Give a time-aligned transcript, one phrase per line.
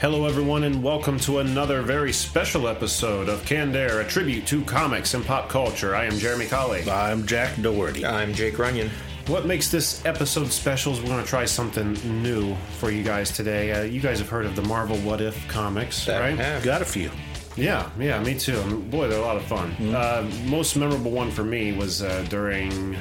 [0.00, 4.64] Hello, everyone, and welcome to another very special episode of Canned Air, a tribute to
[4.64, 5.94] comics and pop culture.
[5.94, 6.88] I am Jeremy Colley.
[6.90, 8.06] I'm Jack Doherty.
[8.06, 8.90] I'm Jake Runyon.
[9.26, 13.30] What makes this episode special is we're going to try something new for you guys
[13.30, 13.72] today.
[13.72, 16.38] Uh, you guys have heard of the Marvel What If comics, That right?
[16.38, 16.62] have.
[16.62, 17.10] Got a few.
[17.56, 18.58] Yeah, yeah, me too.
[18.58, 19.72] And boy, they're a lot of fun.
[19.94, 22.94] Uh, most memorable one for me was uh, during.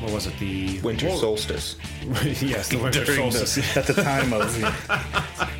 [0.00, 0.38] What was it?
[0.38, 1.76] The Winter Well, solstice.
[2.42, 3.74] yes, the winter During solstice.
[3.74, 4.50] the, at the time of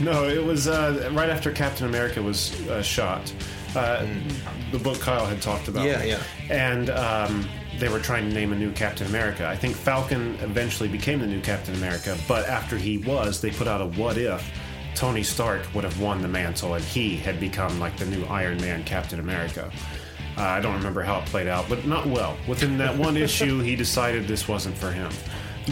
[0.00, 3.32] No, it was uh, right after Captain America was uh, shot.
[3.76, 4.06] Uh,
[4.72, 5.84] The book Kyle had talked about.
[5.84, 6.22] Yeah, yeah.
[6.48, 7.48] And um,
[7.78, 9.46] they were trying to name a new Captain America.
[9.46, 13.66] I think Falcon eventually became the new Captain America, but after he was, they put
[13.68, 14.48] out a what if
[14.94, 18.60] Tony Stark would have won the mantle and he had become like the new Iron
[18.60, 19.70] Man Captain America.
[20.36, 22.36] Uh, I don't remember how it played out, but not well.
[22.48, 25.10] Within that one issue, he decided this wasn't for him.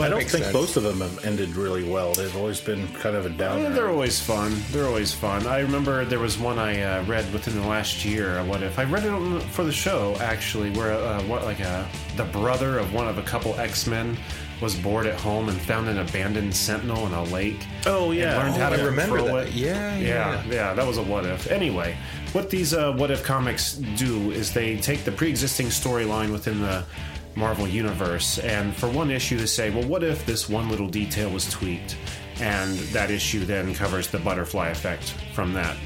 [0.01, 0.53] I don't think sense.
[0.53, 2.13] both of them have ended really well.
[2.15, 3.61] They've always been kind of a down.
[3.63, 4.55] Yeah, they're always fun.
[4.71, 5.47] They're always fun.
[5.47, 8.39] I remember there was one I uh, read within the last year.
[8.39, 11.89] uh, What if I read it for the show actually, where uh, what like a
[12.17, 14.17] the brother of one of a couple X Men
[14.61, 17.65] was bored at home and found an abandoned Sentinel in a lake.
[17.87, 18.37] Oh, yeah.
[18.39, 19.47] learned how Oh, to I remember that.
[19.47, 19.53] it.
[19.55, 20.75] Yeah, yeah, yeah, yeah.
[20.75, 21.49] That was a what if.
[21.49, 21.97] Anyway,
[22.33, 26.85] what these uh, what if comics do is they take the pre-existing storyline within the
[27.35, 31.31] Marvel universe, and for one issue, to say, well, what if this one little detail
[31.31, 31.97] was tweaked,
[32.41, 35.77] and that issue then covers the butterfly effect from that.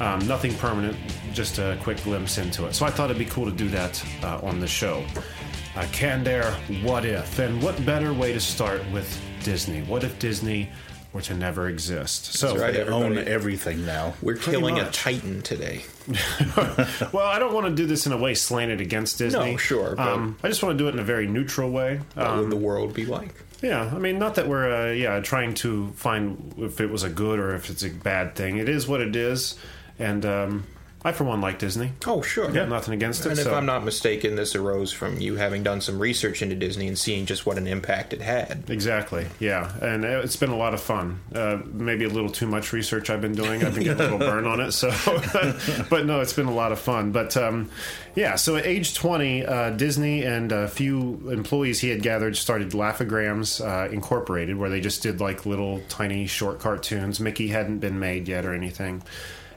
[0.00, 0.96] Um, nothing permanent,
[1.32, 2.74] just a quick glimpse into it.
[2.74, 5.04] So I thought it'd be cool to do that uh, on the show.
[5.76, 7.38] Uh, Canned Air, what if?
[7.38, 9.82] And what better way to start with Disney?
[9.82, 10.70] What if Disney
[11.14, 12.34] were to never exist?
[12.34, 12.74] So, right.
[12.74, 14.14] They own everything now.
[14.20, 15.84] We're Pretty killing a titan today.
[17.12, 19.52] well, I don't want to do this in a way slanted against Disney.
[19.52, 22.00] No, sure, Um, I just want to do it in a very neutral way.
[22.14, 23.34] What Um, would the world be like?
[23.62, 27.08] yeah, I mean, not that we're uh, yeah trying to find if it was a
[27.08, 28.58] good or if it's a bad thing.
[28.58, 29.54] It is what it is,
[29.98, 30.64] and um,
[31.06, 31.92] I for one like Disney.
[32.06, 32.50] Oh, sure.
[32.50, 33.30] Yeah, nothing against it.
[33.30, 36.54] And if so- I'm not mistaken, this arose from you having done some research into
[36.54, 38.64] Disney and seeing just what an impact it had.
[38.68, 39.26] Exactly.
[39.38, 41.20] Yeah, and it's been a lot of fun.
[41.34, 43.62] Uh, maybe a little too much research I've been doing.
[43.62, 44.72] I've been getting a little burn on it.
[44.72, 44.90] So,
[45.90, 47.12] but no, it's been a lot of fun.
[47.12, 47.68] But um,
[48.14, 52.72] yeah, so at age twenty, uh, Disney and a few employees he had gathered started
[52.72, 57.20] Laugh-O-Grams uh, Incorporated, where they just did like little tiny short cartoons.
[57.20, 59.02] Mickey hadn't been made yet or anything.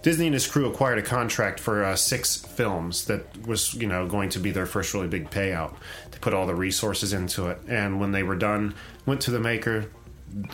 [0.07, 4.07] Disney and his crew acquired a contract for uh, six films that was, you know,
[4.07, 5.75] going to be their first really big payout.
[6.11, 8.73] They put all the resources into it, and when they were done,
[9.05, 9.91] went to the maker,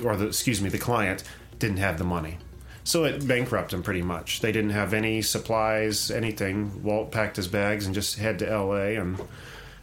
[0.04, 1.22] or the excuse me, the client
[1.60, 2.40] didn't have the money,
[2.84, 4.40] so it bankrupted them pretty much.
[4.40, 6.82] They didn't have any supplies, anything.
[6.82, 8.96] Walt packed his bags and just head to L.A.
[8.96, 9.22] and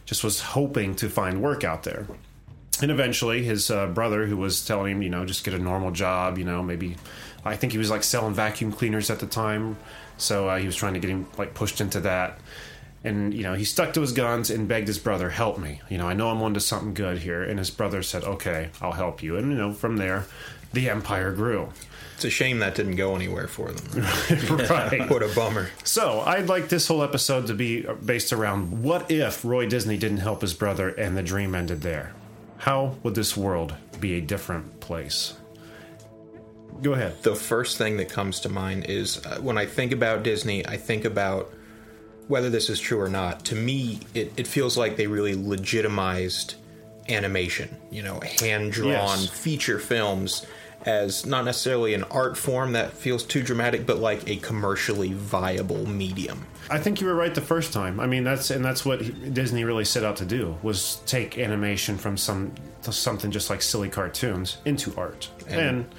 [0.03, 2.07] just was hoping to find work out there.
[2.81, 5.91] And eventually, his uh, brother, who was telling him, you know, just get a normal
[5.91, 6.97] job, you know, maybe,
[7.43, 9.77] I think he was like selling vacuum cleaners at the time.
[10.17, 12.39] So uh, he was trying to get him like pushed into that.
[13.03, 15.81] And, you know, he stuck to his guns and begged his brother, help me.
[15.89, 17.41] You know, I know I'm onto something good here.
[17.41, 19.37] And his brother said, okay, I'll help you.
[19.37, 20.25] And, you know, from there,
[20.73, 21.69] the empire grew.
[22.15, 24.03] It's a shame that didn't go anywhere for them.
[24.69, 25.09] right.
[25.09, 25.69] what a bummer.
[25.83, 30.17] So I'd like this whole episode to be based around what if Roy Disney didn't
[30.17, 32.13] help his brother and the dream ended there?
[32.57, 35.33] How would this world be a different place?
[36.81, 37.21] Go ahead.
[37.23, 40.77] the first thing that comes to mind is uh, when I think about Disney, I
[40.77, 41.53] think about
[42.27, 43.45] whether this is true or not.
[43.45, 46.55] To me, it, it feels like they really legitimized
[47.09, 49.27] animation, you know, hand drawn Yes.
[49.29, 50.45] feature films
[50.85, 55.87] as not necessarily an art form that feels too dramatic, but like a commercially viable
[55.87, 56.47] medium.
[56.71, 57.99] I think you were right the first time.
[57.99, 61.97] I mean, that's and that's what Disney really set out to do was take animation
[61.97, 62.53] from some
[62.83, 65.91] to something just like silly cartoons into art, and, s-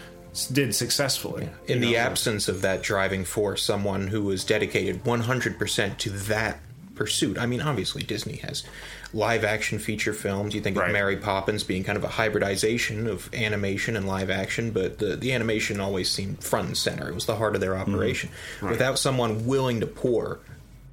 [0.52, 1.49] did successfully.
[1.67, 6.58] In the know, absence of that driving force, someone who was dedicated 100% to that
[6.94, 7.38] pursuit.
[7.38, 8.64] I mean, obviously, Disney has
[9.12, 10.55] live action feature films.
[10.55, 10.87] You think Right.
[10.87, 15.17] of Mary Poppins being kind of a hybridization of animation and live action, but the,
[15.17, 17.08] the animation always seemed front and center.
[17.08, 17.94] It was the heart of their mm-hmm.
[17.94, 18.31] operation.
[18.62, 20.38] Without someone willing to pour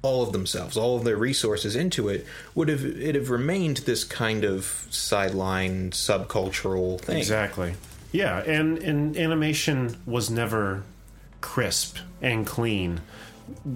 [0.02, 4.04] all of themselves, all of their resources into it, would have it have remained this
[4.04, 7.18] kind of sideline subcultural thing.
[7.18, 7.74] Exactly.
[8.12, 10.82] Yeah, and and animation was never
[11.40, 13.00] crisp and clean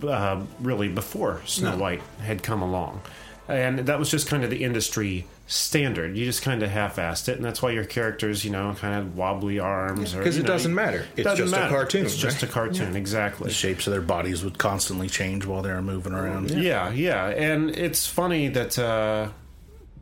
[0.07, 1.77] uh, really before Snow No.
[1.79, 3.01] White had come along,
[3.49, 6.17] and that was just kind of the industry standard.
[6.17, 9.17] You just kind of half-assed it, and that's why your characters, you know, kind of
[9.17, 11.05] wobbly arms, or Because you it know, doesn't matter.
[11.17, 12.53] It's doesn't just a cartoon, It's just a right?
[12.53, 13.49] cartoon, exactly.
[13.49, 16.51] The shapes of their bodies would constantly change while they were moving around.
[16.51, 19.29] Yeah, yeah, and it's funny that uh,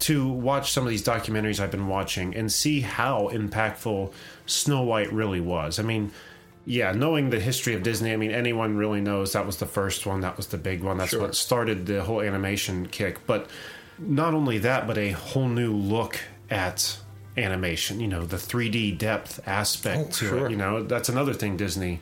[0.01, 4.13] to watch some of these documentaries I've been watching and see how impactful
[4.47, 5.79] Snow White really was.
[5.79, 6.11] I mean,
[6.65, 10.07] yeah, knowing the history of Disney, I mean, anyone really knows that was the first
[10.07, 11.21] one, that was the big one, that's Sure.
[11.21, 13.27] what started the whole animation kick.
[13.27, 13.49] But
[13.99, 16.19] not only that, but a whole new look
[16.51, 16.99] at
[17.37, 18.01] animation.
[18.01, 20.47] You know, the 3D depth aspect Oh, to sure.
[20.47, 20.51] it.
[20.51, 22.01] You know, that's another thing Disney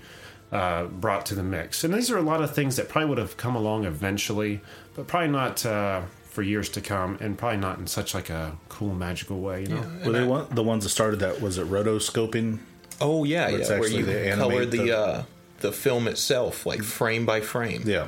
[0.52, 1.84] uh, brought to the mix.
[1.84, 4.60] And these are a lot of things that probably would have come along eventually,
[4.96, 8.56] but probably not uh, for years to come, and probably not in such like a
[8.68, 9.62] cool, magical way.
[9.62, 11.40] You know, Were they one, the ones that started that?
[11.42, 12.58] Was it rotoscoping?
[13.00, 13.68] Oh yeah, Where yeah.
[13.68, 15.22] Where actually you they colored the the- uh,
[15.60, 17.82] the film itself, like frame by frame.
[17.84, 18.06] Yeah.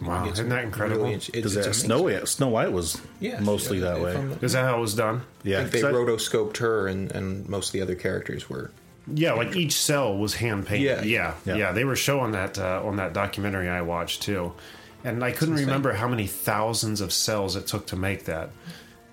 [0.00, 1.02] wow, It's isn't that incredible?
[1.04, 1.86] really- it's- Because it's that amazing.
[1.86, 4.12] Snow White, Snow White was Yeah, mostly yeah, that way.
[4.12, 5.22] the- Is that how it was done?
[5.42, 5.58] yeah.
[5.58, 8.70] I think they 'cause I- rotoscoped her, and, and most of the other characters were.
[9.12, 10.84] Yeah, like each cell was hand painted.
[10.84, 11.02] Yeah.
[11.02, 11.72] Yeah, yeah, Yeah.
[11.72, 14.52] They were showing that uh, on that documentary I watched too,
[15.04, 18.50] and I couldn't remember how many thousands of cells it took to make that,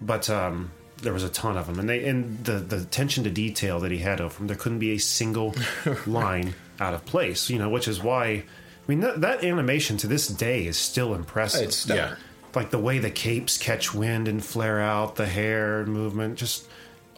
[0.01, 0.71] but um,
[1.01, 3.91] there was a ton of them, and they and the the attention to detail that
[3.91, 5.53] he had of them, there couldn't be a single
[6.07, 7.49] line out of place.
[7.49, 8.25] You know, which is why.
[8.27, 8.43] I
[8.87, 11.63] mean, that, that animation to this day is still impressive.
[11.67, 11.87] It's.
[11.87, 12.15] Yeah.
[12.55, 16.67] like the way the capes catch wind and flare out, the hair movement, just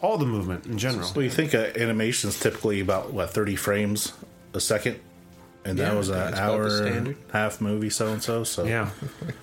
[0.00, 1.10] all the movement in general.
[1.14, 4.12] Well, you think uh, animation is typically about what thirty frames
[4.52, 5.00] a second,
[5.64, 8.44] and Yeah, that was an that's about the hour half movie, so and so.
[8.44, 8.90] So Yeah,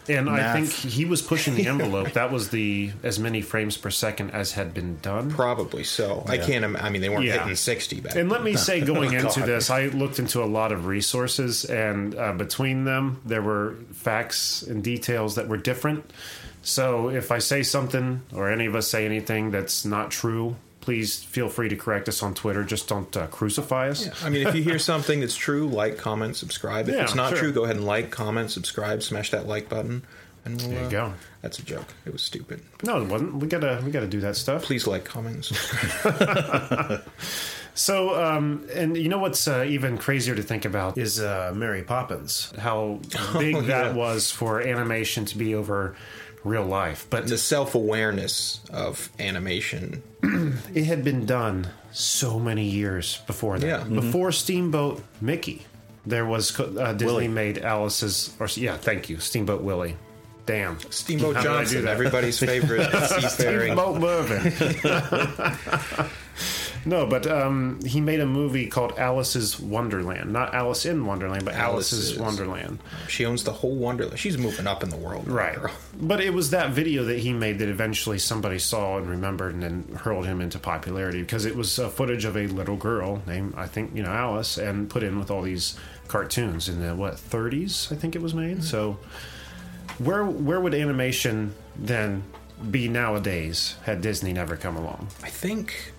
[0.08, 2.14] and I think he was pushing the envelope.
[2.14, 5.32] That was the as many frames per second as had been done.
[5.32, 6.24] Probably so.
[6.28, 6.64] I can't.
[6.64, 7.40] im- I mean, they weren't Yeah.
[7.40, 8.16] hitting sixty back.
[8.16, 9.48] And let me say, going into God.
[9.50, 14.62] this, I looked into a lot of resources, and uh, between them, there were facts
[14.62, 16.12] and details that were different.
[16.64, 21.24] So if I say something, or any of us say anything that's not true, please
[21.24, 22.64] feel free to correct us on Twitter.
[22.64, 24.24] Just don't uh, crucify us.
[24.24, 26.90] I mean, if you hear something that's true, like, comment, subscribe.
[26.90, 27.38] If Yeah, it's not sure.
[27.38, 30.04] true, go ahead and like, comment, subscribe, smash that like button,
[30.44, 31.14] and we'll, There you uh, go.
[31.42, 31.88] That's a joke.
[32.06, 32.62] It was stupid.
[32.84, 33.36] No, it wasn't.
[33.36, 34.64] We gotta we gotta do that stuff.
[34.64, 37.04] Please like, comment, subscribe.
[37.74, 41.84] So, um, and you know what's uh, even crazier to think about is uh, Mary
[41.84, 42.52] Poppins.
[42.60, 43.00] How
[43.34, 45.96] big Oh, that was for animation to be over
[46.44, 50.02] real life, but the self awareness of animation.
[50.74, 53.68] it had been done so many years before that.
[53.68, 53.80] Yeah.
[53.84, 53.96] Mhm.
[54.02, 55.64] Before Steamboat Mickey,
[56.06, 57.28] there was uh, Disney Willie.
[57.28, 58.34] made Alice's.
[58.40, 59.98] Or yeah, thank you, Steamboat Willie.
[60.48, 63.74] Damn, Steamboat How did I do Johnson, everybody's favorite seafaring.
[63.74, 64.52] Steamboat Mervyn.
[66.86, 71.54] no, but um, he made a movie called Alice's Wonderland, not Alice in Wonderland, but
[71.54, 72.20] Alice's, Alice's.
[72.20, 72.80] Wonderland.
[73.08, 74.18] She owns the whole Wonderland.
[74.20, 75.56] She's moving up in the world, Right.
[75.56, 75.72] girl.
[76.00, 79.62] But it was that video that he made that eventually somebody saw and remembered and
[79.64, 83.54] then hurled him into popularity because it was uh, footage of a little girl named,
[83.56, 85.78] I think, you know, Alice and put in with all these
[86.08, 88.64] cartoons in the, what, 30s, I think it was made.
[88.64, 88.98] So
[89.98, 92.24] where, where would animation then
[92.70, 95.08] be nowadays had Disney never come along?
[95.24, 95.94] I think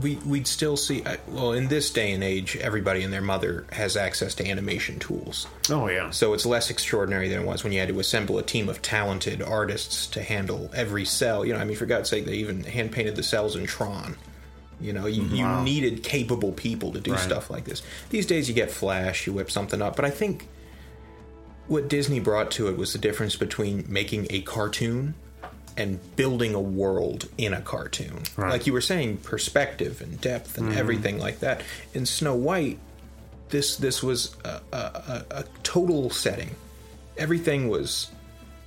[0.00, 1.02] we we'd still see.
[1.04, 4.98] uh, Well, in this day and age, everybody and their mother has access to animation
[4.98, 5.46] tools.
[5.70, 6.10] Oh, yeah.
[6.10, 8.82] So it's less extraordinary than it was when you had to assemble a team of
[8.82, 11.44] talented artists to handle every cell.
[11.44, 14.16] You know, I mean, for God's sake, they even hand painted the cells in Tron.
[14.80, 17.20] You know, you, you needed capable people to do Right.
[17.20, 17.80] stuff like this.
[18.10, 19.94] These days, you get Flash, you whip something up.
[19.94, 20.48] But I think
[21.68, 25.14] what Disney brought to it was the difference between making a cartoon
[25.76, 28.22] and building a world in a cartoon.
[28.36, 28.50] Right.
[28.50, 30.78] Like you were saying, perspective and depth and mm-hmm.
[30.78, 31.62] everything like that.
[31.94, 32.78] In Snow White,
[33.48, 36.50] this this was a, a, a total setting.
[37.16, 38.10] Everything was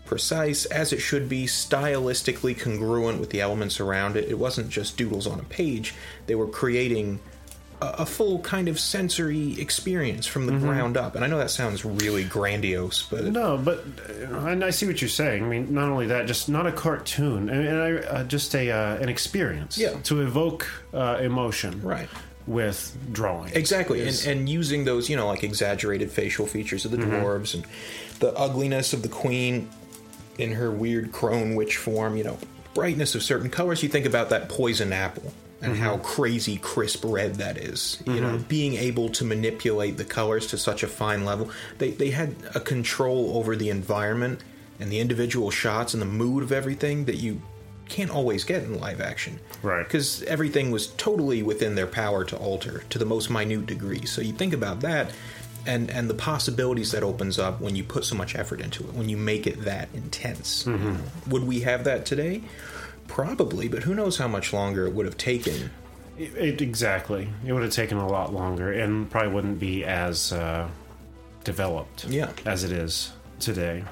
[0.05, 4.29] precise as it should be, stylistically congruent with the elements around it.
[4.29, 5.93] It wasn't just doodles on a page.
[6.27, 7.19] They were creating
[7.81, 11.15] a, a full kind of sensory experience from the ground up.
[11.15, 15.01] And I know that sounds really grandiose, but No, but uh, and I see what
[15.01, 15.43] you're saying.
[15.43, 18.71] I mean, not only that, just not a cartoon, and, and I, uh, just a
[18.71, 19.77] uh, an experience.
[19.77, 19.93] Yeah.
[20.03, 21.81] To evoke uh, emotion.
[21.81, 22.09] Right.
[22.47, 23.53] With drawing.
[23.55, 27.53] Exactly, Is- and, and using those, you know, like exaggerated facial features of the dwarves
[27.53, 27.65] and
[28.19, 29.69] the ugliness of the queen
[30.37, 32.37] in her weird crone witch form, you know,
[32.73, 33.83] brightness of certain colors.
[33.83, 38.01] You think about that poison apple and how crazy crisp red that is.
[38.05, 41.49] You know, being able to manipulate the colors to such a fine level.
[41.77, 44.41] They they had a control over the environment
[44.79, 47.41] and the individual shots and the mood of everything that you
[47.89, 49.39] can't always get in live action.
[49.63, 49.83] Right.
[49.83, 54.05] Because everything was totally within their power to alter to the most minute degree.
[54.05, 55.11] So you think about that,
[55.65, 58.93] and and the possibilities that opens up when you put so much effort into it,
[58.93, 60.65] when you make it that intense.
[60.65, 61.29] Mm-hmm.
[61.31, 62.43] Would we have that today?
[63.07, 65.71] Probably, but who knows how much longer it would have taken.
[66.17, 67.29] It, it- exactly.
[67.45, 70.67] It would have taken a lot longer and probably wouldn't be as uh,
[71.43, 72.31] developed Yeah.
[72.45, 73.83] as it is today.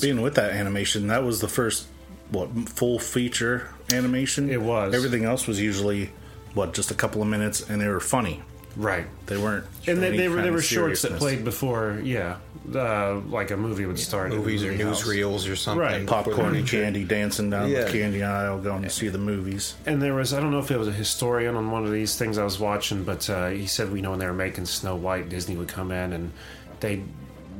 [0.00, 1.86] Being with that animation, that was the first
[2.30, 4.50] what full feature animation.
[4.50, 4.94] It was.
[4.94, 6.10] Everything else was usually
[6.54, 8.42] what just a couple of minutes, and they were funny.
[8.78, 9.06] Right.
[9.26, 9.66] They weren't.
[9.88, 12.36] And they, they were kind they were shorts that played before, yeah,
[12.72, 14.30] uh, like a movie would start.
[14.30, 15.80] at Movies or newsreels or something.
[15.80, 16.06] Right.
[16.06, 17.84] popcorn and candy, dancing down Yeah.
[17.84, 19.74] the candy aisle, going to see the movies.
[19.84, 22.16] And there was I don't know if it was a historian on one of these
[22.16, 24.94] things I was watching, but uh, he said you know when they were making Snow
[24.94, 26.30] White, Disney would come in and
[26.78, 27.02] they'd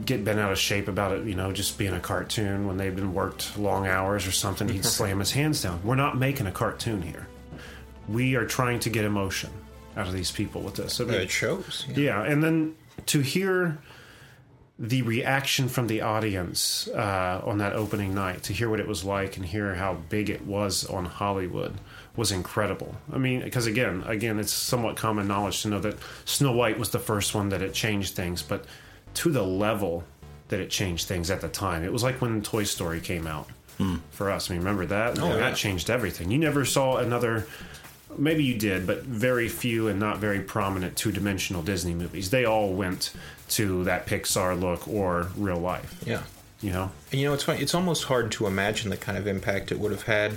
[0.07, 2.95] get bent out of shape about it, you know, just being a cartoon when they'd
[2.95, 4.69] been worked long hours or something.
[4.69, 5.81] He'd slam his hands down.
[5.83, 7.27] We're not making a cartoon here.
[8.09, 9.51] We are trying to get emotion
[9.99, 11.01] out of these people with this.
[11.01, 11.85] I mean, It shows.
[11.89, 11.97] yeah.
[11.99, 12.75] yeah, and then
[13.07, 13.79] to hear
[14.79, 19.03] the reaction from the audience uh, on that opening night, to hear what it was
[19.05, 21.75] like and hear how big it was on Hollywood
[22.15, 22.95] was incredible.
[23.13, 26.91] I mean, because again, again, it's somewhat common knowledge to know that Snow White was
[26.91, 28.67] the first one that it changed things, but
[29.15, 30.05] to the level
[30.47, 33.49] that it changed things at the time, it was like when Toy Story came out
[34.11, 34.49] for us.
[34.51, 35.19] I mean, remember that?
[35.21, 35.37] Oh, Yeah, yeah.
[35.41, 36.31] that changed everything.
[36.33, 37.47] You never saw another
[38.17, 42.31] maybe you did, but very few and not very prominent two dimensional Disney movies.
[42.31, 43.13] They all went
[43.51, 46.03] to that Pixar look or real life.
[46.07, 46.23] Yeah.
[46.61, 46.91] You know?
[47.13, 47.61] And you know, it's funny.
[47.61, 50.35] It's almost hard to imagine the kind of impact it would have had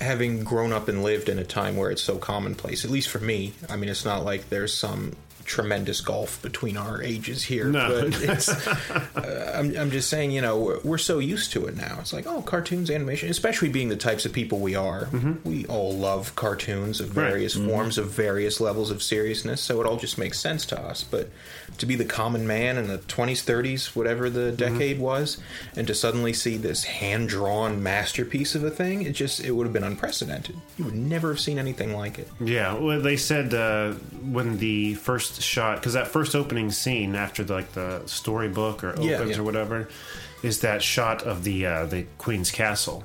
[0.00, 2.84] having grown up and lived in a time where it's so commonplace.
[2.84, 3.54] At least for me.
[3.68, 5.16] I mean, it's not like there's some
[5.48, 7.64] tremendous gulf between our ages here.
[7.66, 7.88] No.
[8.10, 11.76] But it's, uh, I'm, I'm just saying, you know, we're, we're so used to it
[11.76, 11.96] now.
[12.00, 15.08] It's like, oh, cartoons, animation, especially being the types of people we are.
[15.44, 17.30] We all love cartoons of Right.
[17.30, 19.60] various forms, of various levels of seriousness.
[19.62, 21.02] So it all just makes sense to us.
[21.02, 21.30] But
[21.78, 25.38] to be the common man in the 20s, 30s, whatever the decade was,
[25.74, 29.64] and to suddenly see this hand drawn masterpiece of a thing, it just, it would
[29.66, 30.56] have been unprecedented.
[30.76, 32.28] You would never have seen anything like it.
[32.40, 37.44] Yeah, well, they said uh, when the first shot, because that first opening scene after
[37.44, 39.38] the, like the storybook or opens Yeah, yeah.
[39.38, 39.88] or whatever,
[40.42, 43.04] is that shot of the uh, the Queen's castle,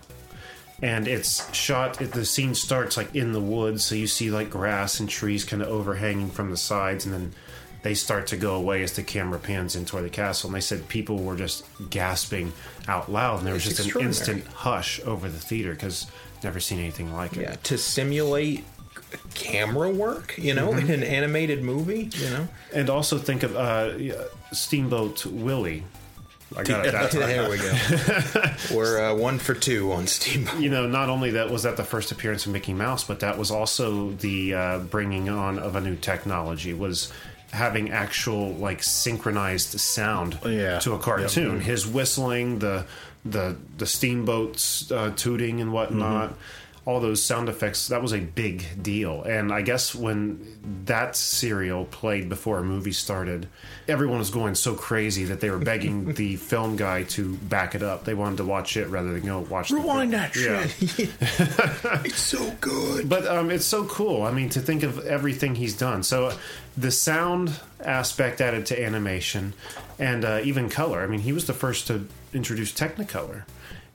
[0.82, 2.02] and it's shot.
[2.02, 5.44] It, the scene starts like in the woods, so you see like grass and trees
[5.44, 7.34] kind of overhanging from the sides, and then
[7.82, 10.48] they start to go away as the camera pans in toward the castle.
[10.48, 12.54] And they said people were just gasping
[12.88, 16.08] out loud, and there was It's just an instant hush over the theater because
[16.44, 17.42] never seen anything like it.
[17.42, 18.64] Yeah, to simulate
[19.34, 22.48] camera work, you know, in an animated movie, you know.
[22.74, 23.94] And also think of uh,
[24.52, 25.84] Steamboat Willie.
[26.56, 28.76] I got it that there we go.
[28.78, 30.60] We're uh, one for two on Steamboat.
[30.60, 33.38] You know, not only that was that the first appearance of Mickey Mouse, but that
[33.40, 36.74] was also the uh, bringing on of a new technology.
[36.74, 37.12] Was
[37.52, 40.80] having actual like synchronized sound Yeah.
[40.80, 41.60] to a cartoon.
[41.60, 42.86] His whistling, the
[43.26, 46.36] the the steamboats uh, tooting and whatnot.
[46.86, 49.24] All those sound effects, that was a big deal.
[49.24, 50.46] And I guess when
[50.86, 53.48] that serial played before a movie started,
[53.88, 57.84] everyone was going so crazy that they were begging the film guy to back it
[57.84, 58.04] up.
[58.04, 60.68] They wanted to watch it rather than go watch the Rewind that Yeah.
[60.68, 61.10] shit.
[62.06, 63.08] It's so good.
[63.08, 64.24] But um, it's so cool.
[64.24, 66.04] I mean, to think of everything he's done.
[66.04, 66.34] So
[66.76, 69.54] the sound aspect added to animation,
[70.00, 71.02] and uh, even color.
[71.02, 73.44] I mean, he was the first to introduce Technicolor,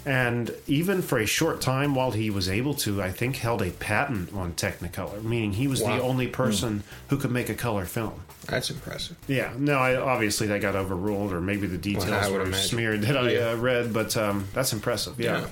[0.09, 3.71] and even for a short time, while he was able to, I think held a
[3.73, 8.23] patent on Technicolor, meaning he was the only person who could make a color film.
[8.47, 9.19] That's impressive.
[9.27, 12.55] Yeah, no, I, obviously that got overruled, or maybe the details Well, were imagine.
[12.69, 13.51] smeared that I Yeah.
[13.51, 15.21] uh, read, but um, that's impressive.
[15.21, 15.41] Yeah.
[15.41, 15.47] Yeah.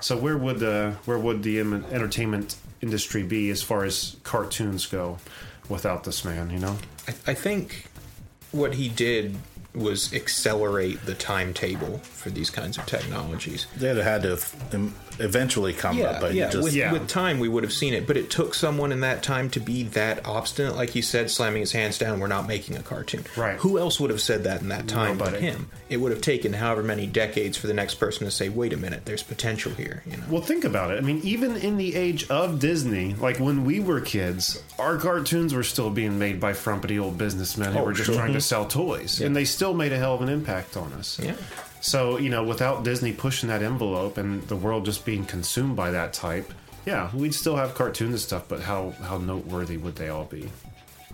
[0.00, 5.16] So where would the where would the entertainment industry be as far as cartoons go
[5.70, 6.50] without this man?
[6.50, 6.76] You know,
[7.08, 7.86] I, I think
[8.52, 9.36] what he did
[9.74, 13.66] was accelerate the timetable for these kinds of technologies.
[13.76, 16.50] They'd have had to have um, eventually come Yeah, up, but yeah.
[16.50, 16.92] just with, Yeah.
[16.92, 19.60] with time, we would have seen it, but it took someone in that time to
[19.60, 22.20] be that obstinate, like you said, slamming his hands down.
[22.20, 23.24] We're not making a cartoon.
[23.36, 23.56] Right.
[23.58, 25.68] Who else would have said that in that time but him?
[25.88, 28.76] It would have taken however many decades for the next person to say, "Wait a
[28.76, 30.22] minute, there's potential here." You know.
[30.28, 30.98] well, think about it.
[30.98, 35.54] I mean, even in the age of Disney, like when we were kids, our cartoons
[35.54, 38.14] were still being made by frumpy old businessmen who Oh, were just sure.
[38.14, 38.40] trying to mm-hmm.
[38.40, 41.18] sell toys, and they still made a hell of an impact on us.
[41.22, 41.34] Yeah.
[41.84, 45.90] So, you know, without Disney pushing that envelope and the world just being consumed by
[45.90, 46.50] that type,
[46.86, 50.48] yeah, we'd still have cartoons and stuff, but how, how noteworthy would they all be?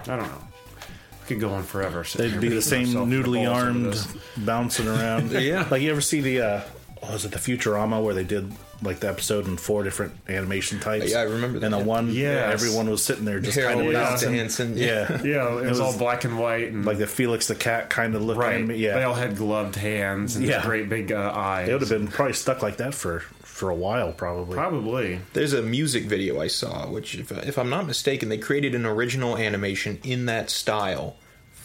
[0.02, 0.44] I don't know.
[0.76, 2.04] We could go on forever.
[2.14, 5.32] they'd be the same ourselves noodly balls armed bouncing around.
[5.40, 5.66] Yeah.
[5.72, 6.60] like you ever see the uh,
[7.02, 11.10] was it the Futurama where they did like the episode in four different animation types?
[11.10, 11.84] Yeah, I remember that, And the yeah.
[11.84, 14.32] one, yeah, everyone was sitting there just Harold kind of bouncing.
[14.32, 14.76] dancing.
[14.76, 17.90] Yeah, Yeah, it, was, was all black and white and like the Felix the Cat
[17.90, 18.38] kind of look.
[18.38, 18.56] right.
[18.56, 20.62] anime- Yeah, they all had gloved hands and Yeah.
[20.62, 21.68] great big uh, eyes.
[21.68, 24.54] It would have been probably stuck like that for for a while, probably.
[24.54, 25.20] probably.
[25.34, 28.87] There's a music video I saw, which, if, if I'm not mistaken, they created an
[28.87, 31.16] original animation in that style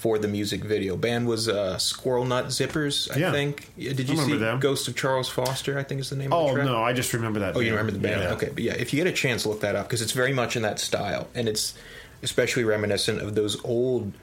[0.05, 0.95] for the music video.
[0.95, 3.31] Band was uh, Squirrel Nut Zippers, I Yeah.
[3.31, 3.71] think.
[3.75, 4.59] Did you see remember them.
[4.59, 5.79] Ghost of Charles Foster?
[5.79, 6.65] I think is the name of Oh the track.
[6.67, 7.55] no, I just remember that.
[7.55, 7.77] Oh, you band.
[7.79, 8.21] remember the band?
[8.21, 8.33] Yeah.
[8.33, 10.55] Okay, but yeah, if you get a chance, look that up because it's very much
[10.55, 11.73] in that style, and it's
[12.21, 14.13] especially reminiscent of those old,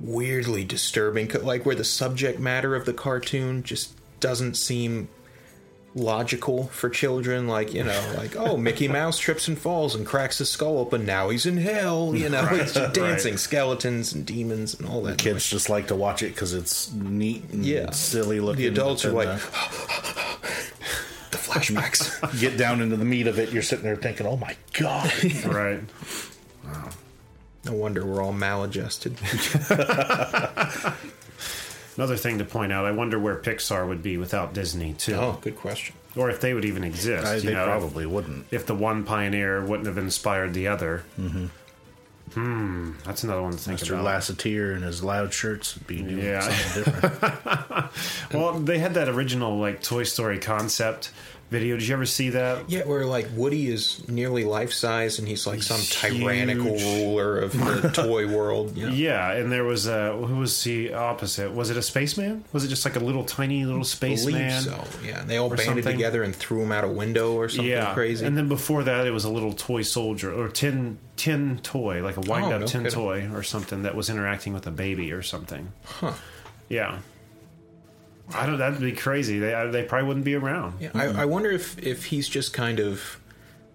[0.00, 5.08] weirdly disturbing, like where the subject matter of the cartoon just doesn't seem
[5.94, 7.46] logical for children.
[7.48, 11.04] Like you know, like oh, Mickey Mouse trips and falls and cracks his skull open.
[11.06, 12.14] Now he's in hell.
[12.14, 15.18] You know, it's just dancing skeletons and demons and all that.
[15.18, 17.90] Kids just like to watch it because it's neat and Yeah.
[17.90, 18.62] silly looking.
[18.62, 19.28] The adults are like
[21.30, 22.22] the flashbacks.
[22.22, 23.52] uh, get down into the meat of it.
[23.52, 25.12] You're sitting there thinking, "Oh my god!"
[25.44, 25.80] Right.
[26.64, 26.88] wow.
[27.64, 29.16] no wonder we're all maladjusted.
[31.96, 35.38] Another thing to point out, I wonder where Pixar would be without Disney too, oh,
[35.42, 35.94] good question.
[36.16, 37.26] or if they would even exist.
[37.26, 38.46] I, you they know, probably wouldn't.
[38.50, 41.04] if the one pioneer wouldn't have inspired the other.
[41.20, 41.46] Mm-hmm.
[42.34, 43.90] Hmm, that's another one to think Mr.
[44.00, 44.06] about.
[44.22, 46.40] Lasseter and his loud shirts would be doing Yeah.
[46.40, 47.90] something different.
[48.32, 51.10] Well, they had that original like Toy Story concept
[51.52, 51.76] video.
[51.76, 52.68] Did you ever see that?
[52.68, 56.82] Yeah, where like Woody is nearly life size and he's like some He's tyrannical huge.
[57.04, 58.76] ruler of the toy world.
[58.76, 58.92] You know?
[58.92, 61.52] Yeah, and there was a who was the opposite?
[61.52, 62.44] Was it a spaceman?
[62.52, 64.62] Was it just like a little tiny little believe spaceman?
[64.62, 64.84] so.
[65.06, 65.84] Yeah, and they all banded something.
[65.92, 68.26] together and threw him out a window or something yeah, crazy.
[68.26, 72.16] And then before that, it was a little toy soldier or tin tin toy, like
[72.16, 72.98] a wind Oh, up no tin kidding.
[72.98, 75.72] toy or something that was interacting with a baby or something.
[75.84, 76.14] Huh.
[76.68, 76.98] Yeah,
[78.34, 78.58] I don't.
[78.58, 79.38] That'd be crazy.
[79.38, 80.80] They I- they probably wouldn't be around.
[80.80, 83.18] Yeah, I, I wonder if if he's just kind of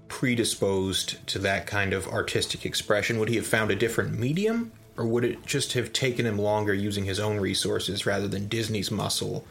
[0.07, 3.19] predisposed to that kind of artistic expression.
[3.19, 6.73] Would he have found a different medium, or would it just have taken him longer
[6.73, 9.45] using his own resources rather than Disney's muscle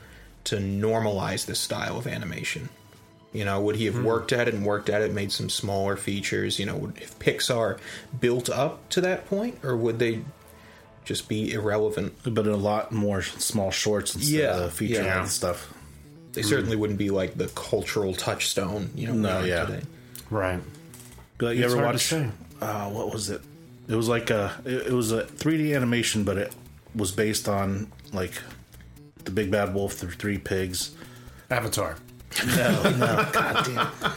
[0.45, 2.69] to normalize this style of animation?
[3.33, 4.05] You know, would he have hmm.
[4.05, 6.59] worked at it and worked at it, made some smaller features?
[6.59, 7.79] You know, would if Pixar
[8.19, 10.23] built up to that point, or would they
[11.07, 12.13] just be irrelevant?
[12.25, 15.17] but a lot more small shorts instead Yeah, of feature yeah.
[15.17, 15.73] length stuff.
[16.35, 18.91] They certainly wouldn't be like the cultural touchstone.
[18.95, 19.65] You know, No, yeah.
[19.65, 19.83] today.
[20.29, 20.61] Right.
[21.39, 22.03] But you It's ever hard to watch?
[22.05, 22.31] say.
[22.61, 23.41] Uh, what was it?
[23.89, 24.53] It was like a.
[24.67, 26.55] It, it was a 3D animation, but it
[26.95, 28.33] was based on like
[29.25, 30.91] the Big Bad Wolf, the Three Pigs.
[31.51, 31.97] Avatar.
[32.47, 34.13] No, no, God damn.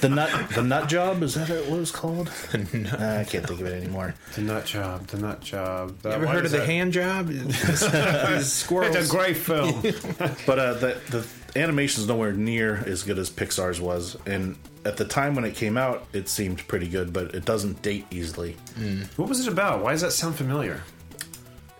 [0.00, 2.30] The nut, the nut job is that what it was called?
[2.54, 4.14] Uh, I can't think of it anymore.
[4.34, 5.06] The nut job.
[5.06, 5.96] The nut job.
[6.04, 6.66] Uh, Ever heard is of the that?
[6.66, 7.28] hand job?
[7.28, 8.94] These squirrels.
[8.96, 9.82] It's a great film.
[10.46, 11.26] But uh, the the
[11.60, 15.76] animation's nowhere near as good as Pixar's was, and at the time when it came
[15.76, 18.56] out, it seemed pretty good, but it doesn't date easily.
[19.16, 19.82] what was it about?
[19.82, 20.82] Why does that sound familiar?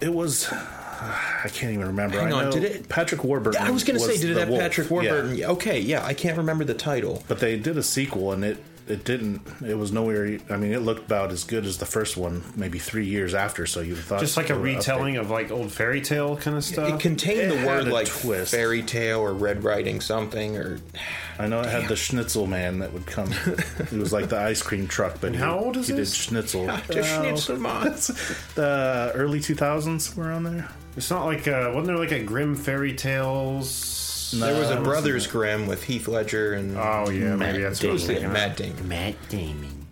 [0.00, 0.52] It was.
[1.00, 2.18] I can't even remember.
[2.20, 3.62] Hang I on, know did it- Patrick Warburton.
[3.62, 4.60] I was going to say, did it have wolf.
[4.60, 5.34] Patrick Warburton?
[5.36, 5.50] Yeah.
[5.50, 7.22] Okay, yeah, I can't remember the title.
[7.28, 9.40] But they did a sequel, and it it didn't.
[9.66, 10.38] It was nowhere.
[10.50, 13.64] I mean, it looked about as good as the first one, maybe three years after.
[13.64, 14.62] So you thought Just like a they update.
[14.76, 16.90] retelling of like old fairy tale kind of stuff.
[16.92, 18.50] It contained It the word like twist.
[18.50, 20.80] fairy tale or red writing something or
[21.38, 23.32] I know it had the Schnitzel man that would come.
[23.78, 26.10] it was like the ice cream truck, but he, how old is he this?
[26.10, 26.66] did Schnitzel.
[26.88, 28.54] the Schnitzelmann.
[28.54, 30.68] the early two thousands were on there.
[30.96, 34.32] It's not like uh, wasn't there like a Grim Fairy Tales?
[34.36, 37.92] There was a Brothers Grimm with Heath Ledger and Oh yeah, maybe that's what I
[37.92, 38.14] was Damon.
[38.22, 38.26] thinking.
[38.26, 38.32] of.
[38.32, 38.88] Matt Damon.
[38.88, 39.86] Matt Damon.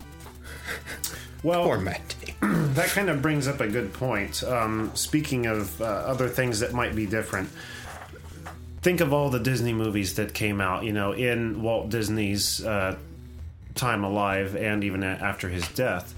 [1.42, 2.72] Well, Poor Matt Damon.
[2.74, 4.42] that kind of brings up a good point.
[4.44, 7.50] Um, speaking of uh, other things that might be different,
[8.80, 12.96] think of all the Disney movies that came out, you know, in Walt Disney's uh,
[13.74, 16.14] time alive and even after his death.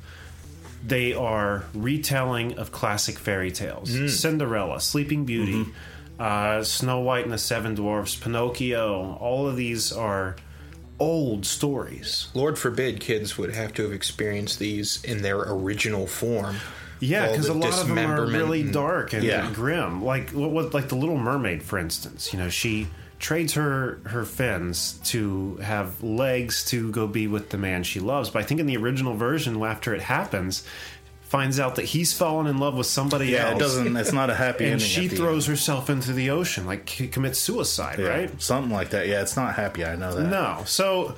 [0.87, 5.67] They are retelling of classic fairy tales Cinderella, Sleeping Beauty,
[6.19, 9.17] uh, Snow White and the Seven Dwarfs, Pinocchio.
[9.21, 10.37] All of these are
[11.01, 12.29] old stories.
[12.35, 16.57] Lord forbid kids would have to have experienced these in their original form.
[17.01, 19.51] Yeah, because a lot of them are really and- dark and Yeah.
[19.53, 20.03] grim.
[20.05, 22.33] Like what, what, like the Little Mermaid, for instance.
[22.33, 22.87] You know, she
[23.19, 28.31] trades her her fins to have legs to go be with the man she loves.
[28.31, 30.65] But I think in the original version, after it happens,
[31.23, 33.57] finds out that he's fallen in love with somebody Yeah, else.
[33.57, 33.97] it doesn't.
[33.97, 34.87] It's not a happy and ending.
[34.89, 35.57] she throws end.
[35.57, 38.43] herself into the ocean, like he commits suicide, Yeah, right?
[38.43, 39.09] something like that.
[39.09, 39.85] Yeah, it's not happy.
[39.85, 40.29] I know that.
[40.29, 41.17] No, so.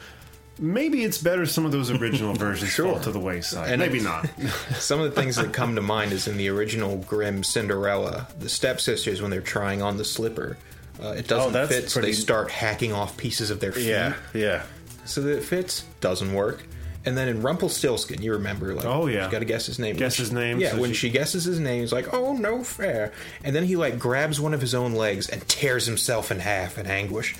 [0.58, 3.70] Maybe it's better some of those original versions fall to the wayside.
[3.70, 4.26] And Maybe not.
[4.78, 8.48] Some of the things that come to mind is in the original Grimm Cinderella, the
[8.48, 10.56] stepsisters when they're trying on the slipper
[11.02, 14.14] Uh, it doesn't Oh, fit, so they start hacking off pieces of their feet Yeah,
[14.34, 14.62] yeah.
[15.04, 15.84] so that it fits.
[16.00, 16.64] Doesn't work.
[17.04, 19.26] And then in Rumpelstiltskin, you remember, like, Oh, yeah.
[19.26, 19.94] you got to guess his name.
[19.96, 22.32] Guess When his name, Yeah, so when she- she guesses his name, he's like, "Oh,
[22.32, 23.12] no fair,"
[23.44, 26.78] and then he like grabs one of his own legs and tears himself in half
[26.78, 27.36] in anguish.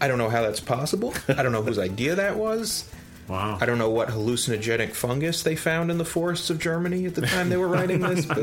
[0.00, 1.12] I don't know how that's possible.
[1.28, 2.84] I don't know whose idea that was.
[3.30, 3.58] Wow.
[3.60, 7.22] I don't know what hallucinogenic fungus they found in the forests of Germany at the
[7.22, 8.38] time they were writing this, but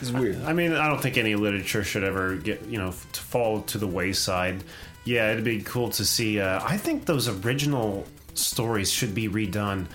[0.00, 0.42] it's weird.
[0.44, 3.78] I mean, I don't think any literature should ever get you know to fall to
[3.78, 4.64] the wayside.
[5.04, 6.40] Yeah, it'd be cool to see.
[6.40, 9.86] Uh, I think those original stories should be redone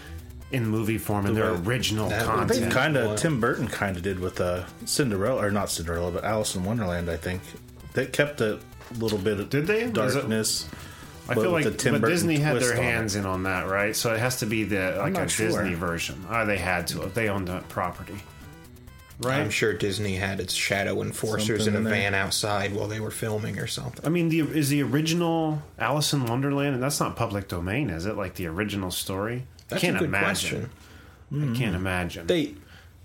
[0.51, 2.71] in movie form in their original That would I content.
[2.73, 6.55] kind of Tim Burton kind of did with uh, Cinderella, or not Cinderella, but Alice
[6.55, 7.09] in Wonderland.
[7.09, 7.41] I think
[7.93, 8.59] they kept a
[8.97, 9.87] little bit of Did they?
[9.87, 10.67] Was it- darkness.
[11.29, 12.83] I but feel like, the but Disney had their on it.
[12.83, 13.95] hands in on that, right?
[13.95, 15.47] So it has to be the like a sure.
[15.47, 16.25] Disney version.
[16.29, 16.99] Oh, they had to.
[17.07, 18.15] They owned that property,
[19.19, 19.39] right?
[19.41, 21.93] I'm sure Disney had its shadow enforcers Something in a in there.
[21.93, 24.05] van outside while they were filming or something.
[24.05, 28.05] I mean, the is the original Alice in Wonderland, and that's not public domain, is
[28.05, 28.15] it?
[28.15, 29.43] Like the original story?
[29.69, 30.69] That's I can't a good imagine.
[31.31, 31.53] question.
[31.53, 32.27] I can't imagine.
[32.27, 32.53] They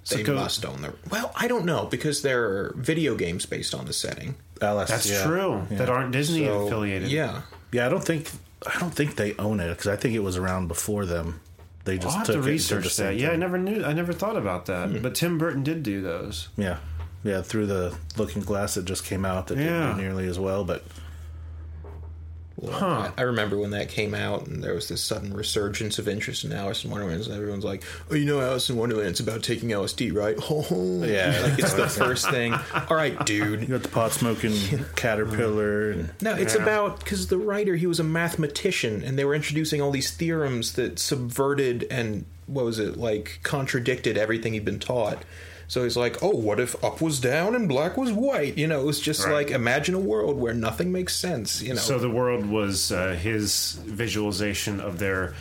[0.04, 0.94] So they go- must own the.
[1.10, 4.36] Well, I don't know because there are video games based on the setting.
[4.60, 5.24] Alice, That's yeah.
[5.26, 5.66] true.
[5.72, 5.78] Yeah.
[5.78, 7.10] That aren't Disney So, affiliated.
[7.10, 8.30] Yeah, Yeah, I don't think
[8.66, 11.40] I don't think they own it because I think it was around before them.
[11.84, 13.16] They just I'll have to it and did the research that.
[13.16, 13.84] Yeah, I never knew.
[13.84, 14.90] I never thought about that.
[14.90, 14.98] Hmm.
[15.02, 16.48] But Tim Burton did do those.
[16.56, 16.78] Yeah,
[17.24, 17.42] yeah.
[17.42, 19.64] Through the Looking Glass that just came out, that Yeah.
[19.86, 20.84] didn't do nearly as well, but
[22.70, 23.10] Huh.
[23.16, 26.52] I remember when that came out, and there was this sudden resurgence of interest in
[26.52, 27.22] Alice in Wonderland.
[27.24, 31.02] And everyone's like, "Oh, you know, Alice in Wonderland, it's about taking LSD, right?" Oh,
[31.04, 31.38] Yeah.
[31.42, 32.54] like it's the first thing.
[32.88, 33.62] All right, dude.
[33.62, 34.54] you got the pot smoking
[34.96, 36.62] caterpillar and No, it's Yeah.
[36.62, 40.74] about because the writer he was a mathematician, and they were introducing all these theorems
[40.74, 45.22] that subverted and what was it like contradicted everything he'd been taught.
[45.72, 48.78] So he's like, "Oh, what if up was down and black was white?" You know,
[48.80, 49.32] it was just Right.
[49.32, 51.62] like imagine a world where nothing makes sense.
[51.62, 55.32] You know, So the world was uh, his visualization of their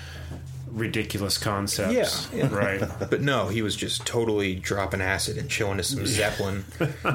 [0.71, 2.29] ridiculous concepts.
[2.33, 2.53] Yeah, yeah.
[2.55, 2.81] Right.
[3.09, 6.65] but no, he was just totally dropping acid and chilling to some Zeppelin.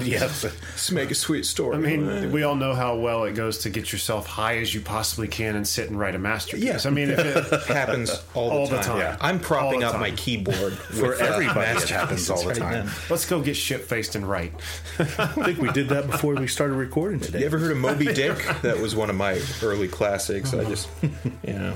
[0.02, 1.76] yes, Let's make a sweet story.
[1.76, 4.80] I mean, we all know how well it goes to get yourself high as you
[4.80, 6.64] possibly can and sit and write a masterpiece.
[6.64, 6.78] Yeah.
[6.84, 8.84] I mean, if it, happens all the All the time.
[8.84, 8.98] time.
[8.98, 9.16] Yeah.
[9.20, 12.48] I'm propping All the up my keyboard for with, uh, everybody, it happens all the
[12.48, 12.86] right time.
[12.86, 12.92] now.
[13.10, 14.52] let's go get shit faced and write.
[14.98, 17.40] I think we did that before we started recording today.
[17.40, 18.36] You ever heard of Moby Dick?
[18.62, 20.52] that was one of my early classics.
[20.54, 21.74] I just, you know,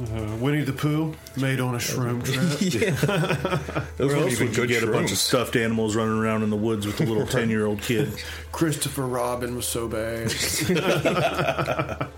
[0.00, 2.24] Uh, Winnie the Pooh made on a shroom
[2.60, 2.72] trip.
[2.72, 3.82] yeah.
[3.98, 6.42] Those Where else even would you good get a bunch of stuffed animals running around
[6.42, 8.10] in the woods with a little ten-year-old kid?
[8.52, 10.32] Christopher Robin was so bad.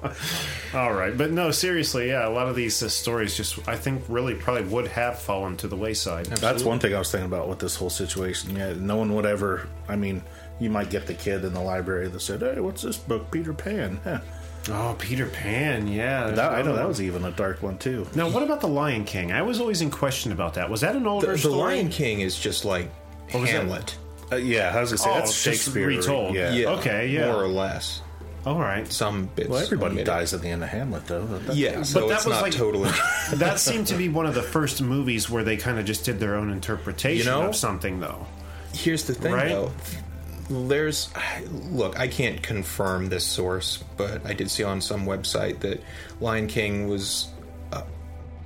[0.75, 4.05] All right, but no, seriously, yeah, a lot of these uh, stories just, I think,
[4.09, 6.27] really probably would have fallen to the wayside.
[6.27, 8.55] That's one thing I was thinking about with this whole situation.
[8.55, 9.67] Yeah, no one would ever.
[9.89, 10.23] I mean,
[10.61, 13.53] you might get the kid in the library that said, "Hey, what's this book, Peter
[13.53, 14.21] Pan?" Huh.
[14.71, 16.31] Oh, Peter Pan, yeah.
[16.31, 18.07] That, I know that was even a dark one too.
[18.15, 19.31] Now, what about the Lion King?
[19.33, 20.71] I was always in question about that.
[20.71, 21.57] Was that an older The, the story?
[21.59, 22.91] Lion King is just like
[23.33, 23.49] was that?
[23.49, 23.97] Hamlet.
[24.33, 26.35] Uh, yeah, I was gonna say Oh, that's just Shakespeare retold.
[26.35, 26.53] Yeah.
[26.55, 27.31] Yeah, Okay, yeah.
[27.33, 28.01] more or less.
[28.47, 28.91] All right.
[28.91, 29.49] Some bits.
[29.49, 30.07] Well, everybody omitted.
[30.07, 31.27] dies at the end of Hamlet, though.
[31.27, 32.91] That- Yeah, so that it's was not like- totally.
[33.35, 36.21] that seemed to be one of the first movies where they kind of just did
[36.21, 37.49] their own interpretation You know?
[37.49, 38.27] of something, though.
[38.75, 39.49] Here's the thing, Right?
[39.51, 39.73] though.
[40.51, 41.11] There's
[41.71, 45.83] look, I can't confirm this source, but I did see on some website that
[46.21, 47.29] Lion King was
[47.73, 47.83] uh,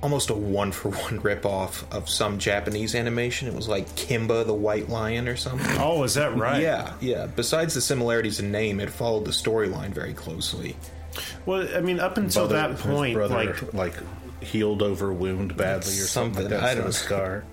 [0.01, 3.47] almost a one for one ripoff of some Japanese animation.
[3.47, 5.77] It was like Kimba the White Lion or something.
[5.79, 6.61] Oh, is that right?
[6.61, 7.27] Yeah, yeah.
[7.27, 10.75] Besides the similarities in name, it followed the storyline very closely.
[11.45, 13.93] Well, I mean, up until brother- that point, brother, like like
[14.41, 16.63] healed over wound badly or something, Something, like that.
[16.63, 16.91] I I don't don't know.
[16.91, 17.43] scar.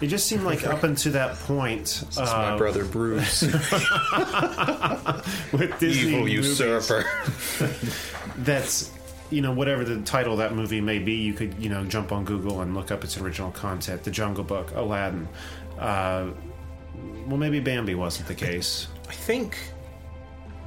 [0.00, 3.42] it just seemed like up until that point, It's my uh, brother Bruce,
[5.52, 7.04] with Disney evil movies, usurper.
[8.38, 8.90] that's
[9.30, 12.12] you know whatever the title of that movie may be you could you know jump
[12.12, 15.26] on google and look up its original content the jungle book aladdin
[15.78, 16.26] uh,
[17.26, 19.56] well maybe bambi wasn't the case I think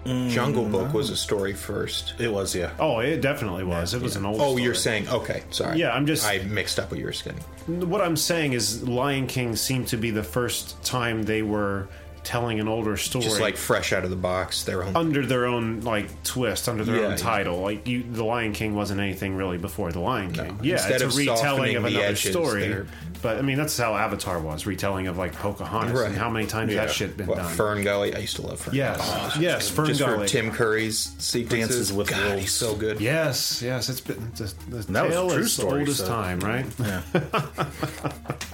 [0.05, 0.97] Jungle Book mm-hmm.
[0.97, 2.13] was a story first.
[2.19, 2.71] It was, yeah.
[2.79, 4.63] oh it definitely was it was an old Oh, story.
[4.63, 5.43] you're saying okay?
[5.49, 5.79] Sorry.
[5.79, 7.37] Yeah, I'm just- I mixed up what you were saying.
[7.67, 11.87] what i'm saying is lion king seemed to be the first time they were
[12.25, 14.95] telling an older story Just like fresh out of the box, their own.
[14.95, 17.17] under their own like twist, under their Yeah, own yeah.
[17.17, 17.61] title.
[17.61, 20.59] Like you, the Lion King wasn't anything really before the Lion King.
[20.61, 22.67] Yeah, Instead it's a retelling softening of another edges, story.
[22.67, 22.87] they're-
[23.21, 25.99] But I mean, that's how Avatar was retelling of like Pocahontas.
[25.99, 26.09] Right.
[26.09, 26.85] And how many times Yeah.
[26.85, 27.53] that shit been what, done?
[27.55, 28.13] Fern Gully.
[28.13, 28.75] I used to love Fern.
[28.75, 28.97] yes,
[29.33, 29.45] Gully.
[29.45, 30.17] yes, Fern Just Gully.
[30.19, 32.41] for Tim Curry's sequences Dances with God, Wolves.
[32.41, 32.99] he's so good.
[33.01, 35.97] Yes, yes, it's been the, the that was a tale true is story, old as
[35.97, 36.65] so- time, right?
[36.79, 37.01] Yeah.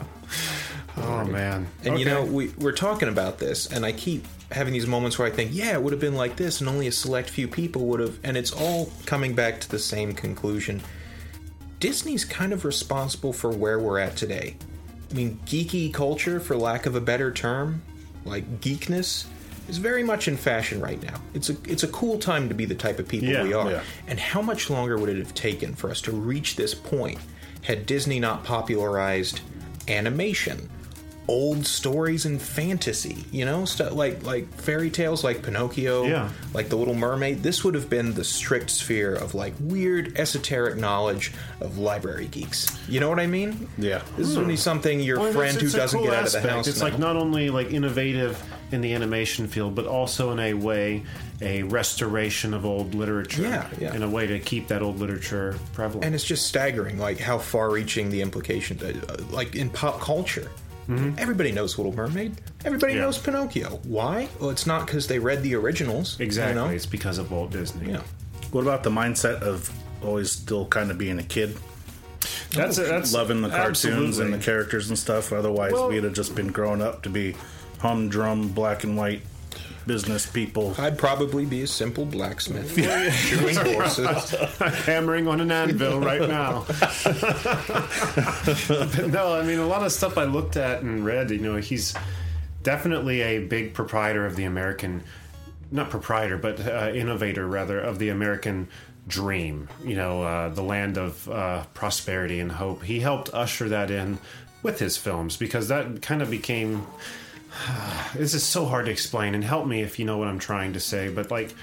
[0.98, 1.68] Oh man.
[1.84, 5.28] And you know, we, we're talking about this, and I keep having these moments where
[5.28, 7.86] I think, yeah, it would have been like this, and only a select few people
[7.88, 8.20] would have.
[8.24, 10.82] And it's all coming back to the same conclusion.
[11.80, 14.56] Disney's kind of responsible for where we're at today.
[15.10, 17.82] I mean, geeky culture, for lack of a better term,
[18.24, 19.26] like geekness,
[19.68, 21.16] is very much in fashion right now.
[21.34, 23.72] It's a it's a cool time to be the type of people Yeah, we are.
[23.72, 23.84] yeah.
[24.08, 27.20] And how much longer would it have taken for us to reach this point
[27.64, 29.42] had Disney not popularized
[29.88, 30.70] animation,
[31.28, 36.30] old stories and fantasy, you know, stuff like like fairy tales like Pinocchio, Yeah.
[36.54, 37.42] like The Little Mermaid.
[37.44, 41.32] This would have been the strict sphere of like weird esoteric knowledge
[41.62, 42.68] of library geeks.
[42.90, 43.70] You know what I mean?
[43.78, 44.02] Yeah.
[44.18, 46.68] This is only something your Well, friend who doesn't cool get out of the house.
[46.68, 51.04] It's like not only like innovative in the animation field, but also in a way
[51.42, 53.42] a restoration of old literature.
[53.44, 53.94] Yeah, yeah.
[53.96, 56.06] In a way to keep that old literature prevalent.
[56.06, 60.50] and it's just staggering like how far-reaching the implications uh, like in pop culture
[61.18, 62.34] everybody knows little mermaid
[62.66, 63.00] everybody Mm-hmm.
[63.00, 63.06] Yeah.
[63.06, 66.56] knows pinocchio why well it's not because they read the originals you exactly.
[66.56, 66.68] know?
[66.70, 67.92] It's because of Walt Disney.
[67.92, 68.02] yeah
[68.52, 69.70] What about the mindset of
[70.04, 71.58] always still kind of being a kid,
[72.54, 75.32] That's that's loving the cartoons and the characters and stuff?
[75.32, 77.36] Otherwise, Well- we'd have just been growing up to be
[77.80, 79.22] humdrum, black and white
[79.88, 80.74] business people.
[80.78, 82.76] i'd probably be a simple blacksmith
[83.14, 84.30] shoeing horses
[84.86, 86.66] hammering on an anvil right now.
[89.12, 91.32] No, I mean a lot of stuff I looked at and read.
[91.32, 91.94] You know, he's
[92.64, 95.04] definitely a big proprietor of the American,
[95.72, 98.68] not proprietor, but uh, innovator rather of the American
[99.08, 99.68] dream.
[99.84, 102.84] You know, uh, the land of uh, prosperity and hope.
[102.84, 104.20] He helped usher that in
[104.64, 106.86] with his films because that kind of became
[108.16, 110.74] this is so hard to explain and help me if you know what I'm trying
[110.74, 111.54] to say but like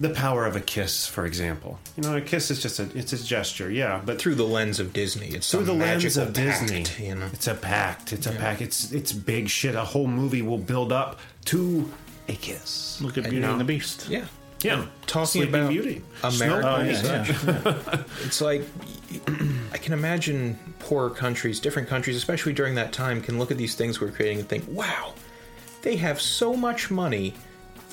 [0.00, 1.78] the power of a kiss for example.
[1.96, 4.80] You know a kiss is just a it's a gesture yeah but through the lens
[4.80, 5.28] of disney.
[5.28, 6.84] It's through the lens magical of Disney.
[7.06, 7.26] you know?
[7.32, 8.12] It's a pact.
[8.12, 8.60] It's a pact.
[8.60, 9.74] It's it's big shit.
[9.74, 11.88] A whole movie will build up to
[12.28, 13.00] a kiss.
[13.02, 14.08] Look at Beauty you know, and the Beast.
[14.08, 14.24] yeah.
[14.62, 14.86] Yeah.
[15.06, 16.02] Talking Sleeping about Beauty.
[16.22, 18.62] America, Oh, and yeah, it's like
[19.72, 23.74] I can imagine poorer countries, different countries, especially during that time, can look at these
[23.74, 25.12] things we're creating and think, "Wow,
[25.84, 27.34] they have so much money.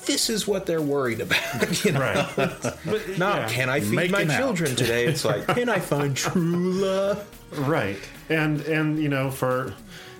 [0.07, 1.99] This is what they're worried about." you know?
[1.99, 3.47] right but, Not yeah.
[3.49, 4.37] can I feed Making my out.
[4.39, 5.05] children today?
[5.05, 7.23] It's like, can I find true love?
[7.59, 7.99] Right,
[8.29, 9.73] and and you know, for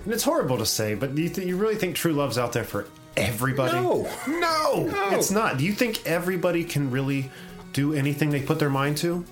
[0.03, 2.63] and it's horrible to say, but you th- you really think true love's out there
[2.63, 2.85] for
[3.17, 3.73] everybody?
[3.73, 4.07] No.
[4.27, 5.09] no, No.
[5.17, 5.57] it's not.
[5.57, 7.31] Do you think everybody can really
[7.73, 9.23] do anything they put their mind to?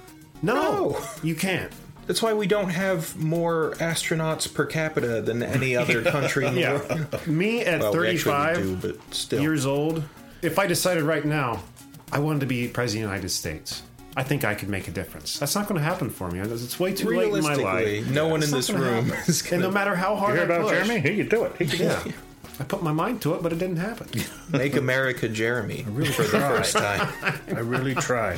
[0.42, 1.02] No, No.
[1.24, 1.72] you can't.
[2.10, 6.62] That's why we don't have more astronauts per capita than any other country in the
[6.62, 7.28] Yeah, world.
[7.28, 9.40] me at Well, 35 do, but still.
[9.44, 10.04] years old,
[10.42, 11.62] if I decided right now
[12.12, 13.84] I wanted to be president of the United States.
[14.18, 15.38] I think I could make a difference.
[15.38, 16.40] That's not going to happen for me.
[16.40, 18.10] It's way too late in my life.
[18.10, 19.24] no one in not this gonna room happen.
[19.28, 21.08] is And going no to matter how hard You hear I about push, Jeremy?
[21.08, 21.52] He could do it.
[21.60, 22.04] He could do Yeah.
[22.08, 22.16] it.
[22.60, 24.10] I put my mind to it, but it didn't happen.
[24.52, 27.08] make America Jeremy for the first time.
[27.48, 28.38] I really tried.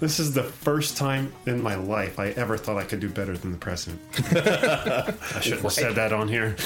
[0.00, 3.36] This is the first time in my life I ever thought I could do better
[3.36, 4.00] than the president.
[4.16, 6.56] I shouldn't have said that on here.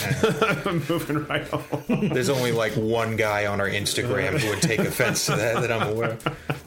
[0.64, 2.08] I'm moving right on.
[2.10, 5.72] There's only like one guy on our Instagram who would take offense to that that
[5.72, 6.18] I'm aware.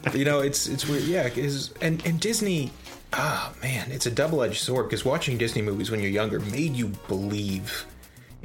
[0.04, 0.16] of.
[0.16, 1.04] You know, it's it's weird.
[1.04, 1.28] Yeah,
[1.80, 2.72] and and Disney.
[3.12, 6.88] Ah, man, it's a double-edged sword because watching Disney movies when you're younger made you
[7.08, 7.86] believe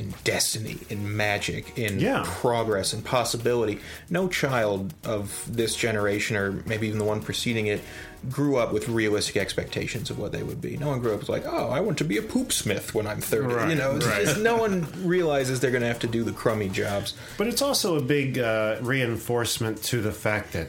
[0.01, 2.23] in destiny, in magic, in Yeah.
[2.25, 3.79] progress, and possibility.
[4.09, 7.81] No child of this generation, or maybe even the one preceding it,
[8.29, 10.77] grew up with realistic expectations of what they would be.
[10.77, 13.05] No one grew up with like, oh, I want to be a poop smith when
[13.07, 13.69] I'm 30.
[13.69, 14.25] you know, right.
[14.25, 17.13] just- no one realizes they're going to have to do the crummy jobs.
[17.37, 20.67] But it's also a big uh, reinforcement to the fact that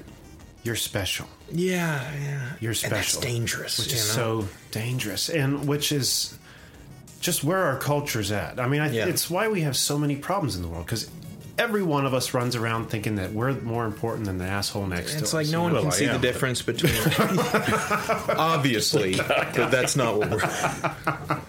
[0.63, 1.27] you're special.
[1.51, 2.53] Yeah, yeah.
[2.61, 2.97] You're special.
[2.97, 3.79] And that's dangerous.
[3.79, 4.43] Which is know?
[4.43, 5.29] so dangerous.
[5.29, 6.39] And which is
[7.23, 8.61] just where our culture's at.
[8.61, 9.07] I mean, I, Yeah.
[9.07, 11.09] it's why we have so many problems in the world because
[11.59, 15.13] every one of us runs around thinking that we're more important than the asshole next
[15.13, 15.35] to It's us.
[15.35, 15.81] like no one know?
[15.81, 16.21] can I see the am.
[16.21, 16.93] difference between.
[18.37, 20.41] Obviously, but that's not what we're.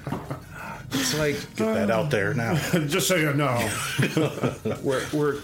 [0.95, 2.53] It's like Get that out there now.
[2.88, 3.67] just so you know.
[4.83, 5.38] we're we're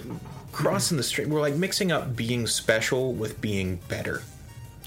[0.52, 1.28] crossing the street.
[1.28, 4.22] We're like mixing up being special with being better.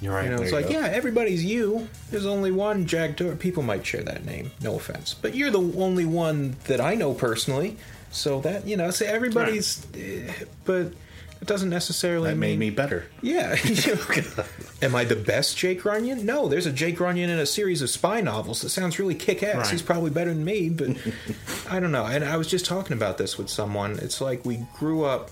[0.02, 0.24] You're right.
[0.24, 0.72] You know, it's like go.
[0.72, 1.88] yeah, everybody's you.
[2.10, 3.36] There's only one Doherty.
[3.36, 4.50] People might share that name.
[4.60, 7.76] No offense, but you're the only one that I know personally.
[8.10, 10.30] So that you know, say everybody's, eh,
[10.64, 10.92] but
[11.40, 13.06] it doesn't necessarily That mean made me better.
[13.22, 13.56] Yeah.
[14.82, 16.26] Am I the best Jake Runyon?
[16.26, 19.42] No, there's a Jake Runyon in a series of spy novels that sounds really kick
[19.42, 19.56] ass.
[19.56, 19.66] Right.
[19.68, 20.96] He's probably better than me, but
[21.70, 22.06] I don't know.
[22.06, 23.98] And I was just talking about this with someone.
[24.00, 25.30] It's like we grew up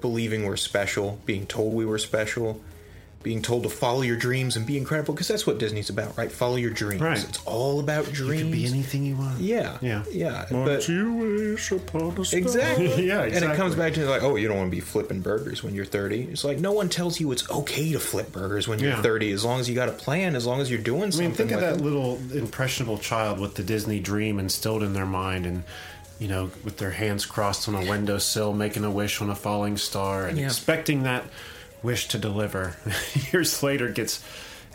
[0.00, 2.60] believing we're special, being told we were special,
[3.22, 6.30] being told to follow your dreams and be incredible because that's what Disney's about, right?
[6.30, 7.00] Follow your dreams.
[7.02, 7.22] Right.
[7.22, 8.38] It's all about dreams.
[8.38, 9.38] You can be anything you want.
[9.40, 10.04] Yeah, Yeah.
[10.10, 10.46] yeah.
[10.50, 12.38] But But you wish upon a star.
[12.38, 15.20] exactly, Yeah, And it comes back to like, oh, you don't want to be flipping
[15.20, 16.22] burgers when you're 30.
[16.32, 19.02] It's like no one tells you it's okay to flip burgers when you're Yeah.
[19.02, 21.26] 30, as long as you got a plan, as long as you're doing something.
[21.26, 21.46] I something.
[21.46, 21.84] mean, think of with that it.
[21.84, 25.64] little impressionable child with the Disney dream instilled in their mind, and
[26.18, 29.76] you know, with their hands crossed on a windowsill, making a wish on a falling
[29.76, 30.46] star, and Yeah.
[30.46, 31.24] expecting that
[31.82, 32.76] wish to deliver.
[33.32, 34.24] Years later, gets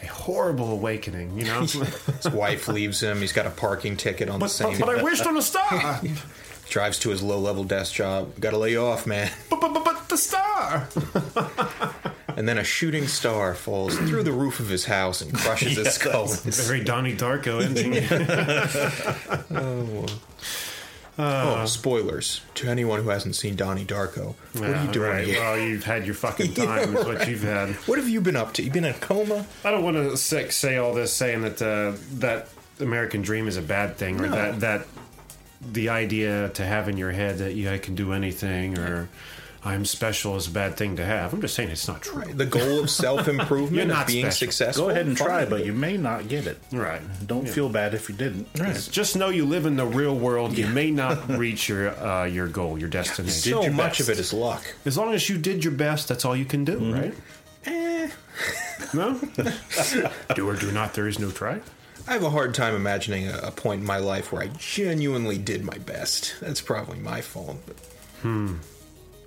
[0.03, 1.37] a horrible awakening.
[1.37, 3.19] You know, His wife leaves him.
[3.21, 4.77] He's got a parking ticket on the same.
[4.79, 6.01] but, but I wished on a star.
[6.69, 8.39] drives to his low-level desk job.
[8.39, 9.31] Got to lay you off, man.
[9.49, 10.87] but, but, but, but the star.
[12.35, 15.95] And then a shooting star falls through the roof of his house and crushes his
[15.95, 16.25] skull.
[16.25, 17.95] It's- Very Donnie Darko ending.
[19.57, 20.05] oh,
[21.65, 24.36] spoilers to anyone who hasn't seen Donnie Darko.
[24.53, 25.25] What are you doing right.
[25.25, 25.39] here?
[25.39, 26.95] Well, you've had your fucking time.
[26.95, 27.71] Is what you've had.
[27.88, 28.63] What have you been up to?
[28.63, 29.45] You've been in a coma?
[29.65, 32.49] I don't want to say, say all this saying that uh, that
[32.80, 34.32] American dream is a bad thing, or No.
[34.36, 34.88] that that
[35.73, 39.10] the idea to have in your head that yeah, I can do anything or
[39.67, 41.34] I'm special is a bad thing to have.
[41.34, 42.34] I'm just saying it's not true.
[42.34, 44.38] The goal of self-improvement, You're of not being special.
[44.47, 44.86] successful.
[44.86, 46.58] Go ahead and try, but you may not get it.
[46.71, 47.01] Right.
[47.27, 48.47] Don't feel bad if you didn't.
[48.91, 50.58] Just know you live in the real world.
[50.58, 53.51] You may not reach your uh, your goal, your destination.
[53.53, 53.99] so your much best.
[54.01, 54.63] of it is luck.
[54.86, 57.13] As long as you did your best, that's all you can do, right?
[57.65, 58.10] Eh.
[58.93, 59.19] No.
[60.36, 60.93] do or do not.
[60.93, 61.60] There is no try.
[62.08, 65.38] I have a hard time imagining a, a point in my life where I genuinely
[65.38, 66.36] did my best.
[66.39, 67.58] That's probably my fault.
[67.65, 67.75] But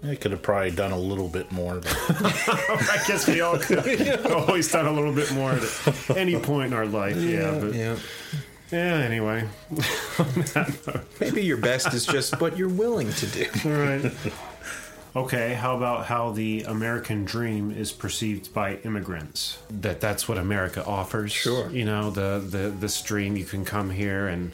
[0.02, 1.76] I could have probably done a little bit more.
[1.76, 6.38] But I guess we all could have always done a little bit more at any
[6.38, 7.16] point in our life.
[7.16, 7.96] Yeah, but yeah.
[8.72, 9.46] yeah, anyway,
[11.20, 13.46] maybe your best is just what you're willing to do.
[13.64, 14.12] all right.
[15.14, 19.58] Okay, how about how the American dream is perceived by immigrants?
[19.68, 21.32] That that's what America offers.
[21.32, 21.68] Sure.
[21.70, 24.52] You know, the the this dream you can come here and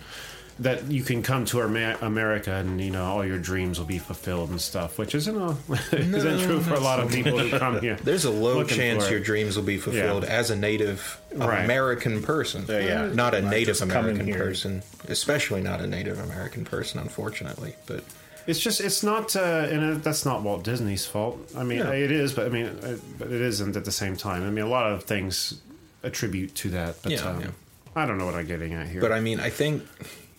[0.58, 3.98] that you can come to Ama- America and you know all your dreams will be
[3.98, 5.56] fulfilled and stuff, which isn't a,
[5.92, 7.96] isn't true for a lot of people who come here.
[8.02, 10.30] There's a low chance your dreams will be fulfilled Yeah.
[10.30, 11.64] as a native Right.
[11.64, 12.64] American person.
[12.68, 13.08] yeah.
[13.12, 17.74] Not a Not Native American person, especially not a Native American person, unfortunately.
[17.86, 18.02] But
[18.46, 19.40] It's just it's not, uh,
[19.70, 21.38] and it, that's not Walt Disney's fault.
[21.54, 21.92] I mean, No.
[21.92, 24.42] it is, but I mean, it, but it isn't at the same time.
[24.44, 25.60] I mean, a lot of things
[26.02, 27.46] attribute to that, but Yeah, um, yeah.
[27.94, 29.02] I don't know what I'm getting at here.
[29.02, 29.82] but I mean, I think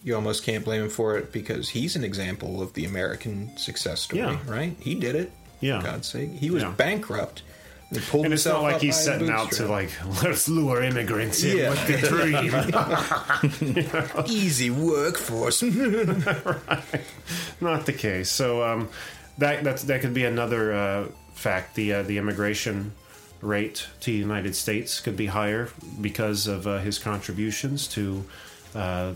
[0.08, 4.00] you almost can't blame him for it because he's an example of the American success
[4.02, 4.38] story, Yeah.
[4.48, 4.74] right?
[4.80, 5.32] He did it.
[5.60, 5.82] Yeah.
[5.82, 6.72] For God's sake, he was Yeah.
[6.72, 7.42] bankrupt.
[7.92, 9.90] He pulled and it's not like he's setting out to like
[10.24, 11.70] let's lure immigrants in Yeah.
[11.72, 12.08] with the
[14.16, 14.26] dream.
[14.30, 15.62] easy workforce.
[15.62, 17.04] Right.
[17.60, 18.32] Not the case.
[18.32, 18.88] So um,
[19.40, 21.76] that that's, that could be another uh, fact.
[21.76, 22.94] The uh, the immigration
[23.42, 25.70] rate to the United States could be higher
[26.02, 28.24] because of uh, his contributions to
[28.76, 29.14] uh,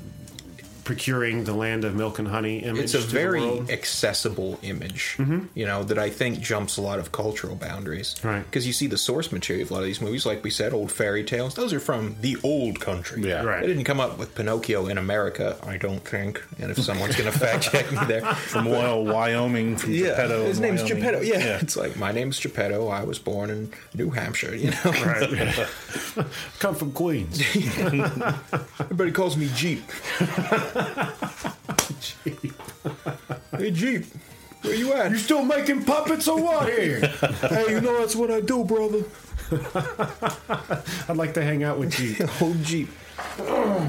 [0.83, 2.83] procuring the land of milk and honey image.
[2.83, 5.45] it's a very accessible image, mm-hmm.
[5.53, 8.15] you know, that I think jumps a lot of cultural boundaries.
[8.23, 8.43] Right.
[8.43, 10.73] Because you see the source material of a lot of these movies, like we said,
[10.73, 11.55] old fairy tales.
[11.55, 13.21] Those are from the old country.
[13.27, 13.43] Yeah.
[13.43, 13.61] Right.
[13.61, 16.43] They didn't come up with Pinocchio in America, I don't think.
[16.59, 18.21] And if someone's going to fact check me there.
[18.35, 20.43] from well, Wyoming, from Geppetto.
[20.45, 21.03] his name's Wyoming.
[21.03, 21.21] Geppetto.
[21.21, 21.59] Yeah.
[21.59, 22.87] it's like my name's Geppetto.
[22.87, 24.55] I was born in New Hampshire.
[24.55, 25.67] You know, Right.
[26.59, 27.41] Come from Queens.
[27.55, 29.83] everybody calls me Jeep.
[33.57, 34.05] Hey Jeep,
[34.61, 35.11] where you at?
[35.11, 36.99] You still making puppets or what here?
[37.41, 39.03] hey, you know that's what I do, brother.
[41.07, 42.19] I'd like to hang out with Jeep.
[42.41, 42.89] Old Jeep.
[43.39, 43.87] All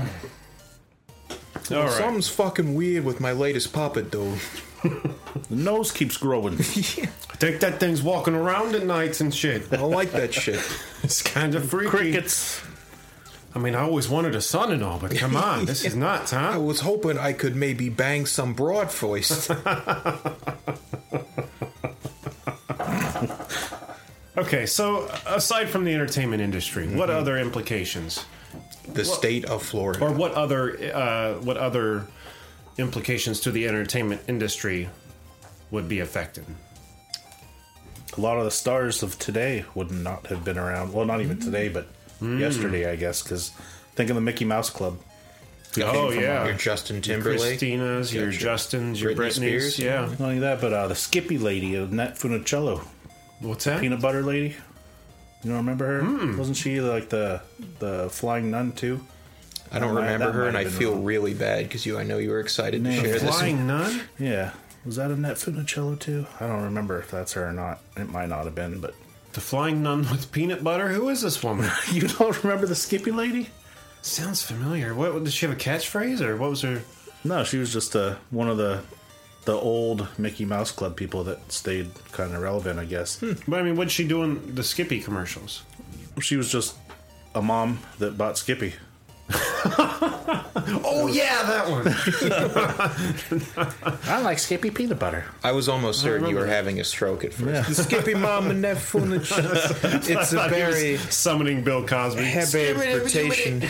[1.70, 1.90] right.
[1.90, 4.34] Something's fucking weird with my latest puppet, though.
[4.82, 6.54] The nose keeps growing.
[6.58, 9.72] I think that thing's walking around at nights and shit.
[9.72, 10.60] I like that shit.
[11.02, 11.90] It's kind of freaky.
[11.90, 12.62] Crickets.
[13.54, 16.30] I mean, I always wanted a son and all, but come on, this is nuts,
[16.30, 16.52] huh?
[16.54, 19.50] I was hoping I could maybe bang some broad voice.
[24.34, 28.24] Okay, so aside from the entertainment industry, what other implications,
[28.92, 30.00] the state of Florida.
[30.02, 32.06] or what other, uh, what other
[32.78, 34.88] implications to the entertainment industry
[35.70, 36.46] would be affected?
[38.16, 40.94] A lot of the stars of today would not have been around.
[40.94, 41.86] Well, not even today, but
[42.22, 43.22] yesterday, I guess.
[43.22, 43.50] Because
[43.94, 44.98] think of the Mickey Mouse Club.
[45.78, 46.44] Oh, yeah.
[46.44, 47.38] Your Justin Timberlake.
[47.40, 48.50] Christina's, your Yeah, sure.
[48.50, 49.32] Justins, your Britney Britneys,
[49.72, 50.00] Spears, yeah.
[50.06, 52.84] Not only that, but uh, the Skippy lady, Annette Funicello,
[53.40, 53.80] What's that?
[53.80, 54.54] peanut butter lady.
[55.42, 56.00] You don't remember her?
[56.04, 56.38] Hmm.
[56.38, 57.40] Wasn't she like the
[57.80, 59.00] the flying nun too?
[59.72, 61.04] I don't That remember that her, and I feel wrong.
[61.04, 61.98] really bad because you.
[61.98, 63.22] I know you were excited to Name share this.
[63.38, 64.02] Flying nun?
[64.18, 64.50] Yeah,
[64.84, 66.26] was that Annette Funicello too?
[66.38, 67.80] I don't remember if that's her or not.
[67.96, 68.94] It might not have been, but
[69.32, 70.88] The flying nun with peanut butter.
[70.88, 71.70] Who is this woman?
[71.92, 73.48] You don't remember the Skippy lady?
[74.02, 74.94] Sounds familiar.
[74.94, 76.82] What did she have a catchphrase or what was her?
[77.24, 78.82] No, she was just uh, one of the
[79.44, 83.16] the old Mickey Mouse Club people that stayed kind of relevant, I guess.
[83.48, 85.62] But I mean, what'd she do in the Skippy commercials?
[86.20, 86.76] She was just
[87.34, 88.74] a mom that bought Skippy.
[90.84, 91.86] Oh yeah, that one.
[94.06, 95.24] I like Skippy peanut butter.
[95.42, 96.50] I was almost certain you were that.
[96.52, 97.68] having a stroke at first.
[97.68, 99.30] The Skippy Mom and that footage.
[99.32, 102.22] It's a Thought he was very summoning Bill Cosby.
[102.24, 103.62] heavy interpretation.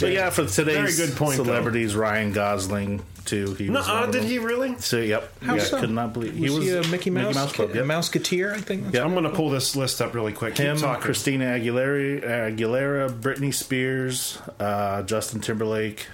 [0.00, 1.44] But yeah, for today's Very good point, though.
[1.44, 3.54] celebrities, Ryan Gosling too.
[3.54, 4.30] He No, was one uh, of did them.
[4.30, 4.76] he really?
[4.78, 5.78] So yep, How yeah, so?
[5.80, 7.70] could not believe Was he, a Mickey Mouse, Club.
[7.70, 7.84] a Yep.
[7.84, 8.52] Mouseketeer?
[8.52, 8.82] I think.
[8.84, 9.04] That's Yep.
[9.04, 10.56] I'm going to pull this list up really quick.
[10.56, 11.02] Keep Him, talking.
[11.02, 16.06] Christina Aguilera, Aguilera, Britney Spears, uh, Justin Timberlake.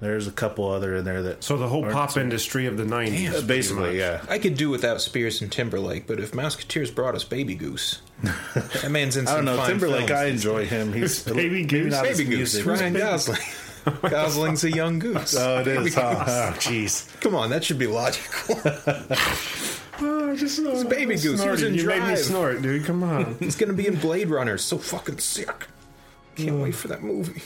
[0.00, 3.34] There's a couple other in there that So the whole pop industry of the '90s,
[3.34, 4.20] Uh, basically, yeah.
[4.28, 8.90] I could do without Spears and Timberlake, but if Mouseketeers brought us Baby Goose, that
[8.90, 10.08] man's in I don't know fine Timberlake.
[10.08, 10.20] films.
[10.20, 10.92] I enjoy him.
[10.92, 11.92] He's Baby Goose?
[11.92, 12.60] not Baby Goose.
[12.62, 13.38] Ryan Gosling.
[14.02, 15.36] Gosling's a young goose.
[15.36, 15.90] Oh, it Baby.
[15.90, 16.24] Huh?
[16.26, 17.08] Oh, jeez.
[17.20, 18.56] Come on, that should be logical.
[20.00, 21.40] Oh, just, uh, Baby Goose.
[21.42, 22.84] He was in You made me snort, dude.
[22.84, 23.36] Come on.
[23.38, 24.58] He's gonna be in Blade Runner.
[24.58, 25.66] So fucking sick.
[26.36, 27.42] Can't wait for that movie.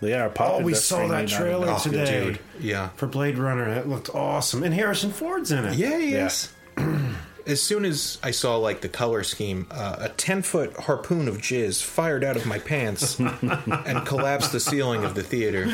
[0.00, 2.24] Yeah, our pop Oh, we industry saw that may not have trailer been- Oh, today
[2.24, 2.38] dude.
[2.58, 2.88] Yeah.
[2.96, 3.68] for Blade Runner.
[3.68, 5.74] It looked awesome, and Harrison Ford's in it.
[5.74, 6.26] Yeah, he Yeah.
[6.26, 6.48] is.
[7.46, 11.38] As soon as I saw like the color scheme, uh, a ten foot harpoon of
[11.38, 15.66] jizz fired out of my pants and collapsed the ceiling of the theater.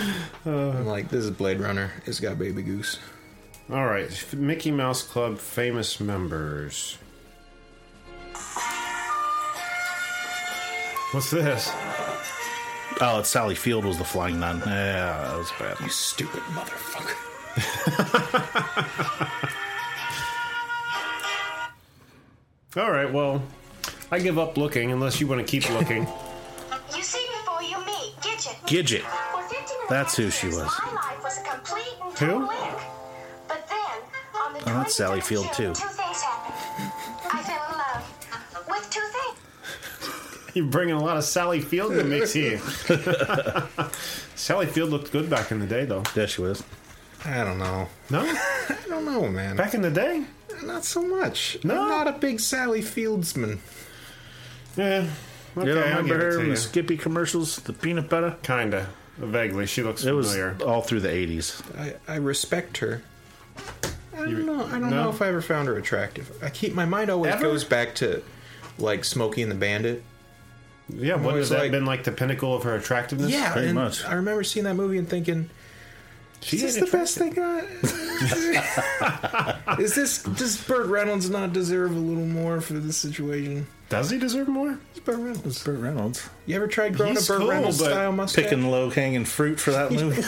[0.46, 1.90] I'm like, this is Blade Runner.
[2.06, 2.98] It's got Baby Goose.
[3.70, 6.98] All right, Mickey Mouse Club famous members.
[11.12, 11.70] What's this?
[13.00, 14.58] Oh, it's Sally Field was the flying nun.
[14.66, 15.78] Yeah, that was bad.
[15.80, 17.14] You stupid motherfucker.
[22.76, 23.42] All right, well,
[24.10, 26.06] I give up looking unless you want to keep looking.
[26.94, 28.56] You see before you meet Gidget.
[28.66, 29.00] Gidget.
[29.32, 30.56] For 15 and a That's who she was.
[30.56, 32.26] My life was a complete and Who?
[32.46, 32.80] total.
[33.48, 34.02] But then,
[34.34, 35.80] on the Oh, that's 23rd Sally of Field, June, too.
[40.60, 42.58] You're bringing a lot of Sally Field in the mix here.
[44.36, 46.02] Sally Field looked good back in the day, though.
[46.14, 46.64] Yeah, she was.
[47.26, 47.88] I don't know.
[48.08, 48.20] No,
[48.68, 49.56] I don't know, man.
[49.56, 50.24] back in the day.
[50.64, 51.58] Not so much.
[51.62, 51.82] No?
[51.82, 53.58] I'm not a big Sally Fieldsman.
[54.78, 55.10] Yeah.
[55.58, 58.36] Okay, you don't I'll remember her to in the Skippy commercials, the peanut butter?
[58.42, 58.88] Kinda,
[59.18, 59.66] vaguely.
[59.66, 60.56] She looks It was familiar.
[60.66, 61.62] all through the 80s.
[61.78, 63.02] I, I respect her.
[64.14, 64.64] I don't know.
[64.64, 65.04] I don't no?
[65.04, 66.30] know if I ever found her attractive.
[66.42, 67.42] I keep my mind always Ever?
[67.42, 68.22] goes back to
[68.78, 70.02] like Smokey and the Bandit.
[70.88, 73.30] Yeah, what has that like- been like the pinnacle of her attractiveness?
[73.30, 74.04] Yeah, Pretty and much.
[74.04, 75.50] I remember seeing that movie and thinking,
[76.42, 77.64] She's "Is this the best thing I?"
[79.80, 83.66] Is this does Burt Reynolds not deserve a little more for this situation?
[83.88, 84.78] Does he deserve more?
[84.90, 85.64] It's Burt Reynolds.
[85.64, 86.28] Burt Reynolds.
[86.44, 88.44] You ever tried growing He's a Burt cool, Reynolds but style mustache?
[88.44, 90.22] Picking low hanging fruit for that movie.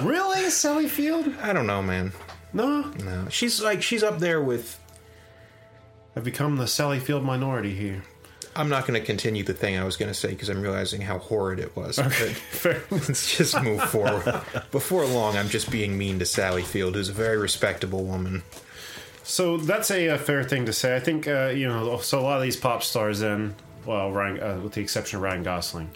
[0.06, 1.32] really, Sally Field?
[1.40, 2.12] I don't know, man.
[2.52, 4.78] No, No, she's like she's up there with.
[6.14, 8.02] I've become the Sally Field minority here.
[8.56, 11.00] I'm not going to continue the thing I was going to say because I'm realizing
[11.00, 11.96] how horrid it was.
[11.96, 12.82] But Fair.
[12.90, 14.42] let's just move forward.
[14.70, 18.42] Before long, I'm just being mean to Sally Field, who's a very respectable woman.
[19.22, 20.94] So that's a, uh fair thing to say.
[20.94, 21.98] I think uh, you know.
[21.98, 23.54] So a lot of these pop stars, then,
[23.86, 25.90] well, Ryan, uh, with the exception of Ryan Gosling,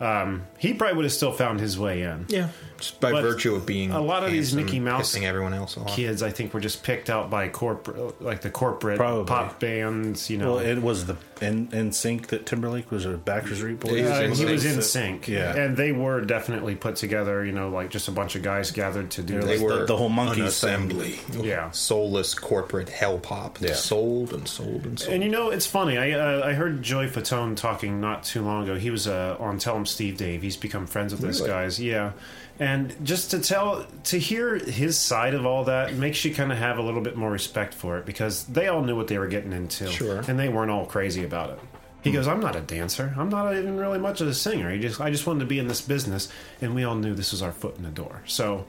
[0.00, 2.26] um, he probably would have still found his way in.
[2.28, 5.54] Yeah, just by But virtue of being a lot of these Mickey Mouse pissing everyone
[5.54, 5.86] else off.
[5.88, 9.24] Kids, I think, were just picked out by corporate, like the corporate Probably.
[9.26, 10.28] pop bands.
[10.30, 13.92] You know, well, it was the in, NSYNC that Timberlake was a Backstreet Boys.
[14.00, 14.82] Yeah, Uh, he was NSYNC.
[14.82, 15.54] sync, Yeah.
[15.56, 17.44] and they were definitely put together.
[17.44, 19.40] You know, like just a bunch of guys gathered to do.
[19.40, 19.60] They this.
[19.60, 20.46] were- the whole monkey an thing.
[20.46, 21.20] assembly.
[21.40, 21.70] Yeah.
[21.72, 23.58] soulless corporate hell pop.
[23.60, 23.74] Yeah.
[23.74, 25.12] sold and sold and sold.
[25.14, 25.98] And you know, it's funny.
[25.98, 28.76] I uh, I heard Joey Fatone talking not too long ago.
[28.76, 30.42] He was uh, on Tell Him Steve Dave.
[30.42, 31.52] He's become friends with those Really?
[31.52, 31.78] guys.
[31.80, 32.12] Yeah,
[32.58, 36.58] and just to tell to hear his side of all that makes you kind of
[36.58, 39.26] have a little bit more respect for it because they all knew what they were
[39.26, 39.86] getting into.
[39.88, 40.22] Sure.
[40.26, 41.58] and they weren't all crazy about it.
[42.02, 42.16] He hmm.
[42.16, 43.14] goes, "I'm not a dancer.
[43.18, 44.70] I'm not even really much of a singer.
[44.70, 46.28] He just I just wanted to be in this business,
[46.60, 48.22] and we all knew this was our foot in the door.
[48.26, 48.66] So."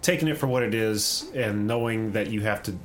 [0.00, 2.78] Taking it for what it is, and knowing that you have to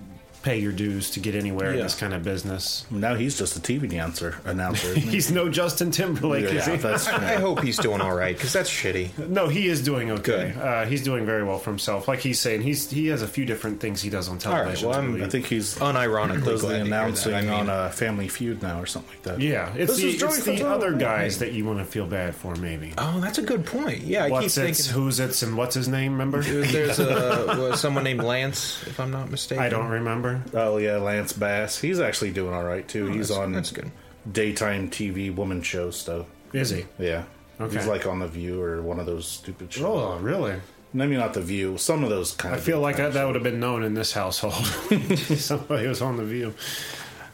[0.43, 3.59] pay your dues to get anywhere in this kind of business, Now he's just a
[3.59, 4.37] TV announcer.
[4.45, 4.87] Announcer.
[4.89, 5.09] Isn't he?
[5.13, 6.77] He's no Justin Timberlake, is yeah, he?
[6.77, 9.29] that's I hope he's doing all right because that's shitty.
[9.29, 10.51] No, he is doing okay.
[10.53, 10.57] Good.
[10.57, 12.07] Uh, he's doing very well for himself.
[12.07, 14.89] Like he's saying, he's he has a few different things he does on right, television.
[14.89, 15.23] well, I I'm- believe.
[15.25, 18.81] I think he's Unironically, does the to announcing I mean- on a Family Feud now
[18.81, 19.39] or something like that.
[19.41, 22.05] yeah, it's This the, is Joey it's the other guys that you want to feel
[22.05, 22.93] bad for, maybe.
[22.97, 24.01] Oh, that's a good point.
[24.01, 26.11] Yeah, I What's keep it's, thinking who's it's, and what's his name?
[26.13, 26.41] Remember?
[26.41, 29.63] there's a someone named Lance, if I'm not mistaken.
[29.63, 30.32] I don't remember.
[30.53, 31.79] Oh yeah, Lance Bass.
[31.79, 33.07] He's actually doing all right too.
[33.07, 33.91] He's that's- on that's good.
[34.31, 36.25] daytime TV woman show stuff.
[36.53, 36.86] Is he?
[36.99, 37.23] Yeah.
[37.59, 37.77] Okay.
[37.77, 39.84] He's like on the View or one of those stupid shows.
[39.84, 40.55] Oh, really?
[40.93, 41.77] Maybe not the View.
[41.77, 44.13] Some of those kind I feel like that, that would have been known in this
[44.13, 44.53] household.
[45.17, 46.53] Somebody was on the View.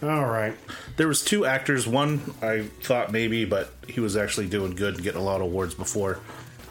[0.02, 0.56] All right.
[0.96, 1.86] There was two actors.
[1.88, 5.48] One I thought maybe, but he was actually doing good and getting a lot of
[5.48, 6.20] awards before.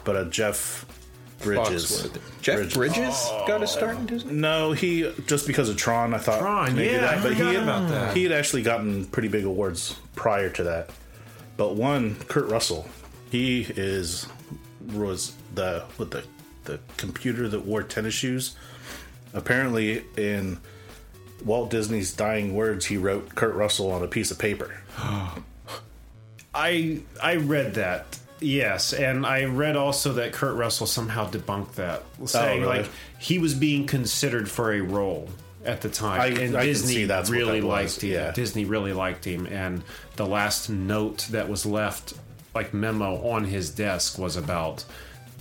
[0.03, 0.85] But uh, Jeff
[1.41, 1.85] Bridges.
[1.85, 2.41] Foxworth.
[2.41, 4.33] Jeff Bridges, got a start in Disney.
[4.33, 6.13] No, he just because of Tron.
[6.13, 8.15] I thought Tron, maybe yeah, I that, but he had, about that.
[8.15, 10.89] he had actually gotten pretty big awards prior to that.
[11.57, 12.87] But one, Kurt Russell,
[13.31, 14.27] he is
[14.93, 16.23] was the with the
[16.63, 18.55] the computer that wore tennis shoes.
[19.33, 20.59] Apparently, in
[21.45, 24.81] Walt Disney's dying words, he wrote Kurt Russell on a piece of paper.
[26.53, 28.17] I I read that.
[28.41, 32.81] Yes, and I read also that Kurt Russell somehow debunked that, saying oh, really?
[32.83, 35.27] like he was being considered for a role
[35.65, 38.03] at the time, I- and I can Disney see that's what really that was, liked
[38.03, 38.11] him.
[38.11, 38.31] yeah.
[38.31, 39.83] Disney really liked him, and
[40.15, 42.13] the last note that was left,
[42.55, 44.85] like memo on his desk, was about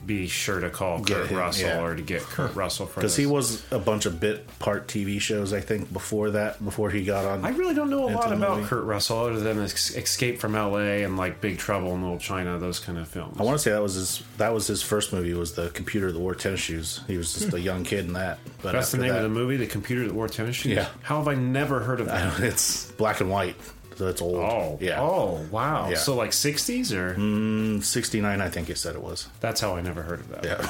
[0.09, 1.81] be sure to call Get Kurt him, Russell yeah.
[1.81, 5.21] or to get Kurt Russell for Because he was a bunch of bit part TV
[5.21, 7.45] shows, I think, before that, before he got on.
[7.45, 8.69] I really don't know a lot about movie.
[8.69, 11.05] Kurt Russell other than Escape from L.A.
[11.05, 13.37] and like Big Trouble in Little China, those kind of films.
[13.39, 16.11] I want to say that was his that was his first movie was the computer
[16.11, 17.01] that wore tennis shoes.
[17.07, 18.39] He was just a young kid in that.
[18.63, 20.73] But That's the name that, of the movie, The Computer That Wore Tennis Shoes?
[20.73, 20.89] Yeah.
[21.03, 22.41] How have I never heard of that?
[22.41, 23.57] It's black and white,
[23.99, 24.37] so it's old.
[24.37, 25.01] Oh, yeah.
[25.03, 25.89] Oh, wow.
[25.91, 25.97] Yeah.
[25.97, 27.83] So like 60s or?
[27.83, 29.29] sixty nine, I think you said it was.
[29.41, 30.45] That's how I never heard of that.
[30.45, 30.61] Yeah,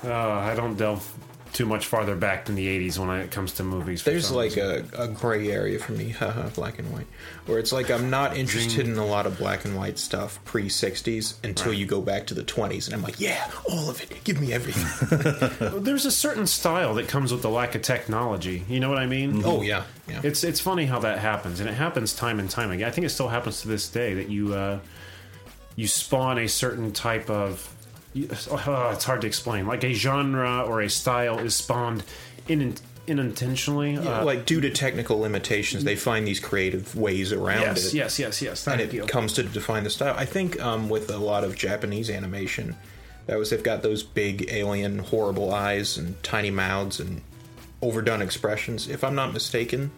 [0.11, 1.11] uh, I don't delve
[1.55, 4.03] too much farther back than the 80s when it comes to movies.
[4.03, 7.07] There's like a, a gray area for me, haha, black and white,
[7.45, 10.67] where it's like I'm not interested in a lot of black and white stuff pre
[10.67, 14.23] 60s until you go back to the 20s, and I'm like, yeah, all of it,
[14.25, 15.79] give me everything.
[15.83, 18.65] There's a certain style that comes with the lack of technology.
[18.67, 19.41] You know what I mean?
[19.45, 20.19] oh yeah, yeah.
[20.23, 22.87] It's it's funny how that happens, and it happens time and time again.
[22.87, 24.79] I think it still happens to this day that you uh,
[25.77, 27.71] you spawn a certain type of.
[28.15, 29.67] Uh, it's hard to explain.
[29.67, 32.03] Like a genre or a style is spawned
[32.47, 32.75] in,
[33.09, 33.93] unintentionally.
[33.93, 37.93] Yeah, uh, like due to technical limitations, they find these creative ways around yes, it.
[37.93, 38.67] yes, yes, yes.
[38.67, 39.03] and it you.
[39.03, 40.15] comes to define the style.
[40.17, 42.75] I think um, with a lot of Japanese animation,
[43.27, 47.21] that was they've got those big alien horrible eyes and tiny mouths and
[47.81, 48.87] overdone expressions.
[48.87, 49.91] If I'm not mistaken,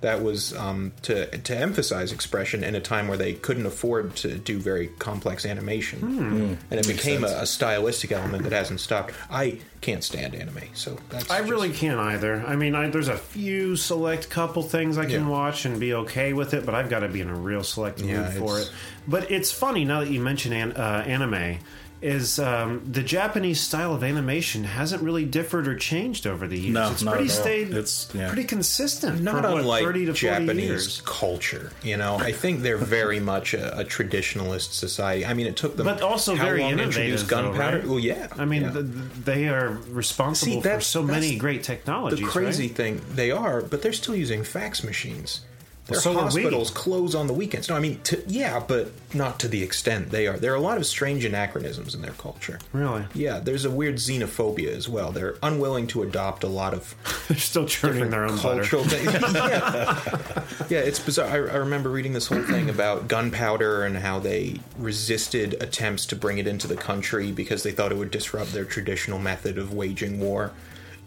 [0.00, 4.36] that was um, to to emphasize expression in a time where they couldn't afford to
[4.38, 6.54] do very complex animation, Hmm.
[6.70, 9.12] and it became a, a stylistic element that hasn't stopped.
[9.30, 12.44] I can't stand anime, so that's I just- really can't either.
[12.46, 15.28] I mean, I, there's a few select couple things I can Yeah.
[15.28, 18.00] watch and be okay with it, but I've got to be in a real select
[18.00, 18.70] Yeah, mood for it.
[19.06, 21.58] But it's funny now that you mention an, uh, anime.
[22.00, 26.72] Is um, the Japanese style of animation hasn't really differed or changed over the years?
[26.74, 27.70] No, it's pretty stayed.
[27.70, 28.28] It's- yeah.
[28.28, 29.20] pretty consistent.
[29.20, 31.72] not for, what, unlike thirty to forty Japanese culture.
[31.82, 35.26] You know, I think they're very much a, a traditionalist society.
[35.26, 37.78] I mean, it took them, But also very long innovative, introduce gunpowder.
[37.78, 37.86] right?
[37.86, 38.28] Well, yeah.
[38.38, 38.72] I mean, yeah.
[38.72, 38.86] th
[39.24, 42.20] they are responsible See, for so many great technologies.
[42.20, 42.76] the crazy right?
[42.76, 45.40] thing they are, but they're still using fax machines.
[45.88, 47.70] Their so hospitals close on the weekends.
[47.70, 50.36] No, I mean, to, yeah, but not to the extent they are.
[50.36, 52.58] There are a lot of strange anachronisms in their culture.
[52.74, 53.06] Really?
[53.14, 55.12] Yeah, there's a weird xenophobia as well.
[55.12, 56.94] They're unwilling to adopt a lot of
[57.28, 58.60] They're still churning their own butter.
[58.60, 59.12] cultural things.
[59.34, 60.44] yeah.
[60.68, 61.28] yeah, it's bizarre.
[61.28, 66.16] I, I remember reading this whole thing about gunpowder and how they resisted attempts to
[66.16, 69.72] bring it into the country because they thought it would disrupt their traditional method of
[69.72, 70.52] waging war,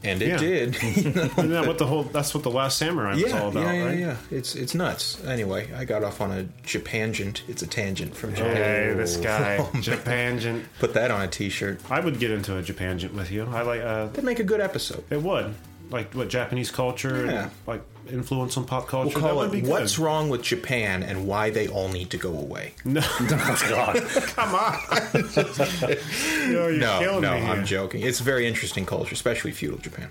[0.03, 0.37] and it Yeah.
[0.37, 0.75] did.
[0.83, 1.13] Isn't
[1.51, 2.03] that what the whole?
[2.03, 3.97] That's what the Last Samurai was all about, yeah, yeah, right?
[3.99, 4.15] yeah.
[4.31, 5.23] It's it's nuts.
[5.25, 7.41] Anyway, I got off on a Japangent.
[7.47, 8.55] It's a tangent from Japan.
[8.55, 9.69] Hey, this guy, Oh.
[9.75, 10.63] Japangent.
[10.79, 11.79] Put that on a T-shirt.
[11.89, 13.47] I would get into a Japangent with you.
[13.51, 13.81] I like.
[13.81, 15.03] Uh, That'd make a good episode.
[15.09, 15.53] it would
[15.91, 17.41] like what Japanese culture, Yeah.
[17.43, 17.81] and, like
[18.11, 19.09] influence on pop culture.
[19.13, 19.69] We'll that call would be it good.
[19.71, 23.95] "What's Wrong with Japan and Why They All Need to Go Away." No, Oh, God.
[24.35, 24.77] come on.
[26.51, 27.31] no, you're No, no.
[27.31, 28.01] I'm joking.
[28.01, 30.09] It's a very interesting culture, especially feudal Japan.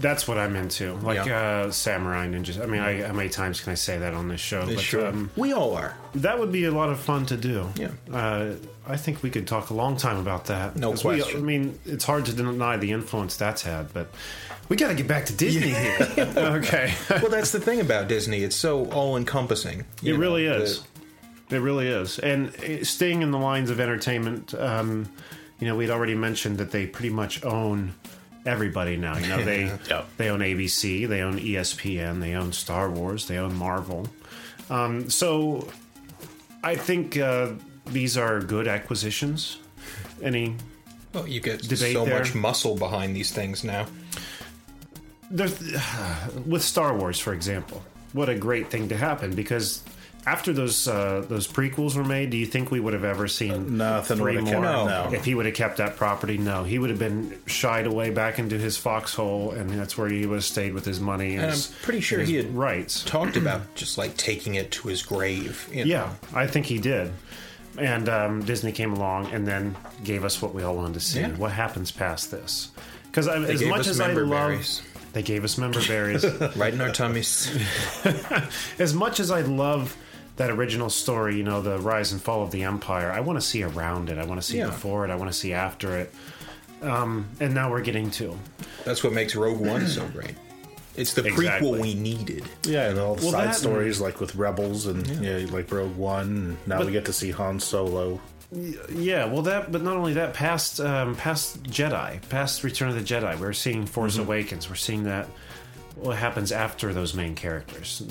[0.00, 1.38] That's what I'm into, like Yeah.
[1.66, 2.60] uh, samurai ninjas.
[2.60, 4.66] I mean, I, how many times can I say that on this show?
[4.66, 5.06] But sure.
[5.06, 5.94] um, we all are.
[6.16, 7.68] that would be a lot of fun to do.
[7.76, 7.90] Yeah.
[8.12, 8.54] Uh,
[8.88, 10.74] I think we could talk a long time about that.
[10.76, 11.40] No 'Cause we- question.
[11.40, 14.08] I mean, it's hard to deny the influence that's had, but
[14.70, 15.96] we got to get back to Disney here.
[16.36, 16.94] okay.
[17.10, 18.42] well, that's the thing about Disney.
[18.42, 19.84] It's so all-encompassing.
[20.02, 20.82] It really is.
[21.50, 22.18] It really is.
[22.20, 25.08] And uh, staying in the lines of entertainment, um,
[25.58, 27.92] you know, we'd already mentioned that they pretty much own
[28.46, 29.18] everybody now.
[29.18, 30.06] You know, they Yep.
[30.16, 34.06] they own ABC, they own ESPN, they own Star Wars, they own Marvel.
[34.70, 35.68] Um, so
[36.62, 37.48] I think uh,
[37.86, 39.58] these are good acquisitions.
[40.22, 40.54] Any
[41.12, 42.18] Well, you get so there.
[42.20, 43.86] much muscle behind these things now.
[45.30, 45.58] There's
[46.46, 49.82] with Star Wars, for example, what a great thing to happen because
[50.26, 53.78] after those uh, those prequels were made, do you think we would have ever seen
[53.78, 54.60] Nothing three more?
[54.60, 54.86] No.
[54.86, 55.10] no.
[55.12, 58.38] If he would have kept that property, no, he would have been shied away back
[58.38, 61.36] into his foxhole, and that's where he would have stayed with his money.
[61.36, 63.02] And, And I'm pretty sure he had rights.
[63.04, 65.66] talked about just like taking it to his grave.
[65.72, 65.90] you know.
[65.90, 67.12] Yeah, I think he did.
[67.78, 69.74] And um, Disney came along and then
[70.04, 71.20] gave us what we all wanted to see.
[71.20, 71.30] Yeah.
[71.36, 72.72] What happens past this?
[73.04, 74.82] Because as gave much us as I member love, berries.
[75.12, 76.24] They gave us member berries.
[76.56, 77.50] right in our tummies.
[78.78, 79.96] as much as I love
[80.36, 83.44] that original story, you know, the rise and fall of the empire, I want to
[83.46, 84.18] see around it.
[84.18, 84.66] I want to see Yeah.
[84.66, 85.10] before it.
[85.10, 86.14] I want to see after it.
[86.82, 88.38] Um, and now we're getting to.
[88.84, 90.34] That's what makes Rogue One so great.
[90.96, 91.68] It's the Exactly.
[91.70, 92.44] prequel we needed.
[92.64, 95.94] Yeah, and all the Well, side that- stories like with Rebels and yeah, like Rogue
[95.96, 96.26] One.
[96.26, 98.20] And now we get to see Han Solo.
[98.52, 103.00] Yeah, well, that, but not only that, past um, past Jedi, past Return of the
[103.00, 104.22] Jedi, we're seeing Force Mm-hmm.
[104.22, 104.68] Awakens.
[104.68, 105.26] We're seeing that
[105.96, 108.02] what happens after those main characters,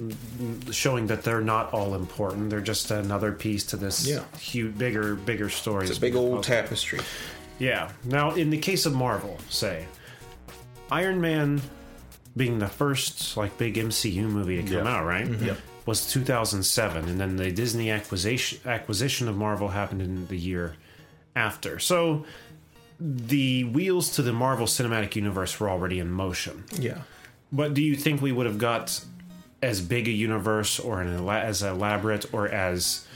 [0.72, 2.50] showing that they're not all important.
[2.52, 4.24] They're just another piece to this Yeah.
[4.40, 5.88] huge, bigger, bigger story.
[5.88, 7.00] It's a big old tapestry.
[7.58, 7.92] Yeah.
[8.06, 9.88] Now, in the case of Marvel, say
[10.92, 11.62] Iron Man
[12.38, 14.96] being the first like big MCU movie to come Yeah.
[14.98, 15.28] out, right?
[15.28, 15.58] Yep.
[15.90, 20.76] Was 2007, and then the Disney acquisition acquisition of Marvel happened in the year
[21.36, 21.80] after.
[21.80, 22.26] So
[23.00, 26.66] the wheels to the Marvel Cinematic Universe were already in motion.
[26.78, 27.00] Yeah.
[27.52, 29.04] But do you think we would have got
[29.64, 33.08] as big a universe or an ela- as elaborate or as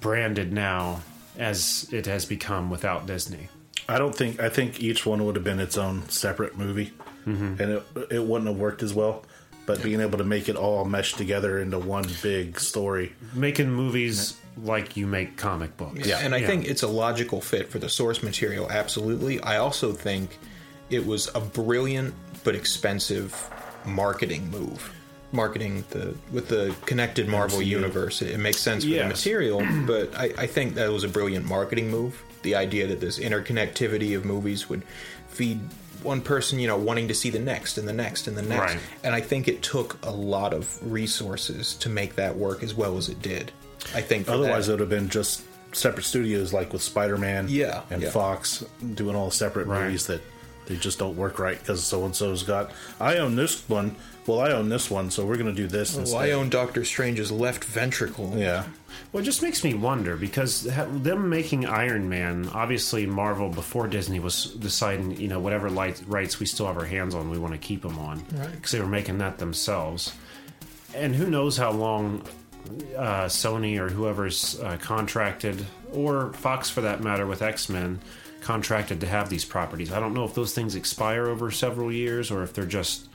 [0.00, 1.02] branded now
[1.36, 3.48] as it has become without Disney?
[3.88, 4.38] I don't think.
[4.38, 6.92] I think each one would have been its own separate movie,
[7.26, 7.60] mm-hmm.
[7.60, 9.24] and it it wouldn't have worked as well.
[9.66, 14.36] But being able to make it all mesh together into one big story, Making movies
[14.62, 16.06] like you make comic books.
[16.06, 16.46] Yeah, and I Yeah.
[16.46, 18.70] think it's a logical fit for the source material.
[18.70, 19.40] Absolutely.
[19.40, 20.38] I also think
[20.88, 22.14] it was a brilliant
[22.44, 23.34] but expensive
[23.84, 24.92] marketing move.
[25.32, 30.14] Marketing the with the connected Marvel universe, it, it makes sense for the material, but
[30.16, 32.22] I, I think that was a brilliant marketing move.
[32.42, 34.82] The idea that this interconnectivity of movies would
[35.28, 35.58] feed
[36.06, 38.74] one person, you know, wanting to see the next and the next and the next.
[38.74, 38.82] Right.
[39.02, 42.96] And I think it took a lot of resources to make that work as well
[42.96, 43.52] as it did.
[43.94, 45.42] I think otherwise that, it would have been just
[45.72, 48.10] separate studios, like with Spider Man, Yeah, and yeah.
[48.10, 49.84] Fox doing all separate Right.
[49.84, 50.22] movies that
[50.66, 52.72] they just don't work right because so and so's got.
[53.00, 53.94] I own this one.
[54.26, 55.92] Well, I own this one, so we're going to do this.
[55.92, 56.20] Well, instead.
[56.20, 58.32] I own Doctor Strange's left ventricle.
[58.36, 58.64] Yeah,
[59.16, 64.20] Well, it just makes me wonder because them making Iron Man, obviously Marvel before Disney
[64.20, 67.54] was deciding, you know, whatever light, rights we still have our hands on, we want
[67.54, 68.52] to keep them on Right.
[68.52, 70.12] because they were making that themselves.
[70.94, 72.24] And who knows how long
[72.94, 75.64] uh, Sony or whoever's uh, contracted,
[75.94, 77.98] or Fox for that matter, with X Men
[78.42, 79.92] contracted to have these properties.
[79.92, 83.08] I don't know if those things expire over several years or if they're just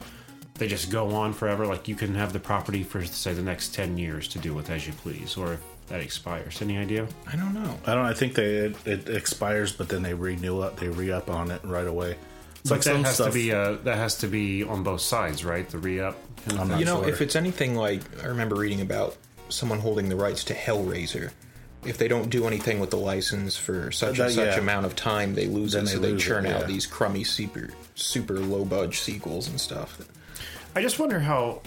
[0.56, 1.68] they just go on forever.
[1.68, 4.72] Like you can have the property for say the next ten years to do with
[4.72, 6.62] as you please, or that expires.
[6.62, 7.08] Any idea?
[7.28, 7.78] I don't know.
[7.86, 8.06] I don't.
[8.06, 10.78] I think they it, it expires, but then they renew it.
[10.78, 12.16] They re up on it right away.
[12.62, 13.28] It's But like that some has stuff.
[13.28, 15.68] to be uh, that has to be on both sides, right?
[15.70, 16.18] The re up.
[16.50, 17.10] I'm You know, sure.
[17.10, 19.16] if it's anything like I remember reading about
[19.50, 21.32] someone holding the rights to Hellraiser.
[21.84, 24.60] If they don't do anything with the license for such That- and such yeah.
[24.60, 25.86] amount of time, they lose Then it.
[25.88, 29.60] they So they lose it, churn out these crummy, super, super low budge sequels and
[29.60, 29.98] stuff.
[30.76, 31.62] I just wonder how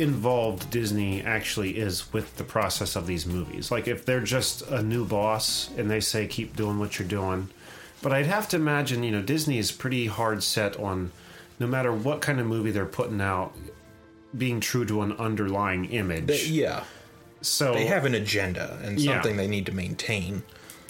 [0.00, 3.70] involved Disney actually is with the process of these movies.
[3.70, 7.48] Like if they're just a new boss and they say keep doing what you're doing.
[8.02, 11.12] But I'd have to imagine, you know, Disney is pretty hard set on
[11.58, 13.54] no matter what kind of movie they're putting out
[14.36, 16.26] being true to an underlying image.
[16.28, 16.84] They, yeah,
[17.42, 19.14] so they have an agenda and Yeah.
[19.14, 20.42] something they need to maintain.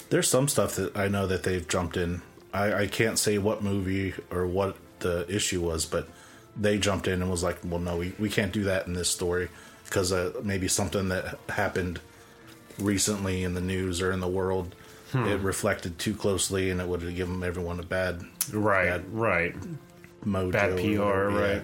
[0.09, 2.21] There's some stuff that I know that they've jumped in.
[2.53, 6.07] I, I can't say what movie or what the issue was, but
[6.59, 9.09] they jumped in and was like, "Well, no, we, we can't do that in this
[9.09, 9.49] story
[9.85, 11.99] because uh, maybe something that happened
[12.79, 14.75] recently in the news or in the world
[15.13, 18.21] it reflected too closely, and it would have given everyone a bad
[18.53, 19.55] right, bad right.
[20.25, 20.51] mojo.
[20.53, 21.53] Bad PR, yeah.
[21.53, 21.61] right.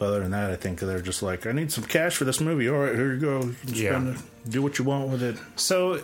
[0.00, 2.40] But other than that, I think they're just like, I need some cash for this
[2.40, 2.68] movie.
[2.68, 3.38] All right, here you go.
[3.42, 3.90] You can Yeah.
[3.90, 4.50] spend it.
[4.50, 5.36] Do what you want with it.
[5.54, 6.02] So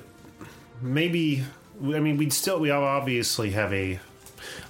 [0.80, 1.42] maybe
[1.82, 3.98] I mean we'd still we obviously have a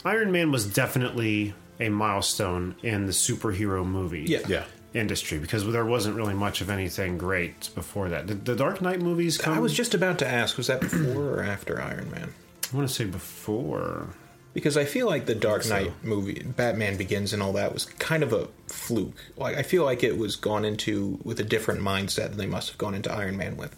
[0.03, 4.41] Iron Man was definitely a milestone in the superhero movie Yeah.
[4.49, 4.65] Yeah.
[4.95, 8.27] industry because there wasn't really much of anything great before that.
[8.27, 9.55] Did the Dark Knight movies come?
[9.55, 12.33] I was just about to ask, was that before or after Iron Man?
[12.73, 14.09] I want to say before.
[14.55, 15.75] Because I feel like the Dark so.
[15.77, 19.17] Knight movie, Batman Begins, and all that was kind of a fluke.
[19.37, 22.71] Like I feel like it was gone into with a different mindset than they must
[22.71, 23.77] have gone into Iron Man with.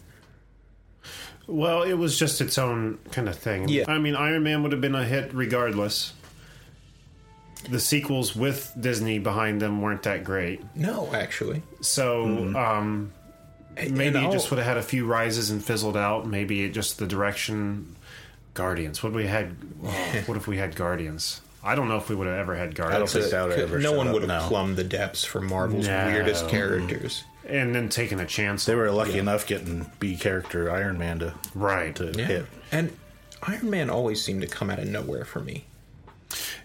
[1.47, 3.69] Well, it was just its own kind of thing.
[3.69, 3.85] Yeah.
[3.89, 6.13] I mean, Iron Man would have been a hit regardless.
[7.69, 10.63] The sequels with Disney behind them weren't that great.
[10.77, 11.63] No, actually.
[11.81, 12.25] So
[12.57, 13.13] um,
[13.77, 16.27] maybe it just would have had a few rises and fizzled out.
[16.27, 17.97] Maybe it just the direction.
[18.55, 19.03] Guardians.
[19.03, 19.55] What we had?
[19.85, 19.89] oh,
[20.27, 21.41] what if we had Guardians?
[21.63, 23.13] I don't know if we would have ever had I don't Guardians.
[23.13, 24.49] think that ever no one would have now.
[24.49, 26.07] plumbed the depths for Marvel's No.
[26.07, 27.23] weirdest characters.
[27.47, 28.65] and then taking a chance.
[28.65, 31.95] They were lucky enough getting B character Iron Man to right.
[31.97, 32.25] to Yeah.
[32.25, 32.47] hit.
[32.73, 32.97] And
[33.43, 35.65] Iron Man always seemed to come out of nowhere for me.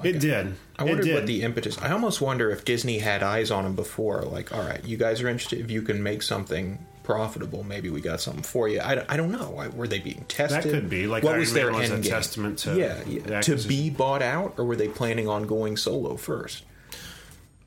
[0.04, 0.56] it did.
[0.78, 1.78] I it wondered what the impetus.
[1.82, 4.22] I almost wonder if Disney had eyes on him before.
[4.24, 5.60] Like, all right, you guys are interested.
[5.60, 8.80] If you can make something profitable, maybe we got something for you.
[8.82, 9.52] I, I don't know.
[9.52, 10.64] Why- Were they being tested?
[10.64, 12.12] That could be, like what was their was a end game?
[12.12, 13.42] testament to yeah, yeah.
[13.42, 16.64] to be bought out, or were they planning on going solo first?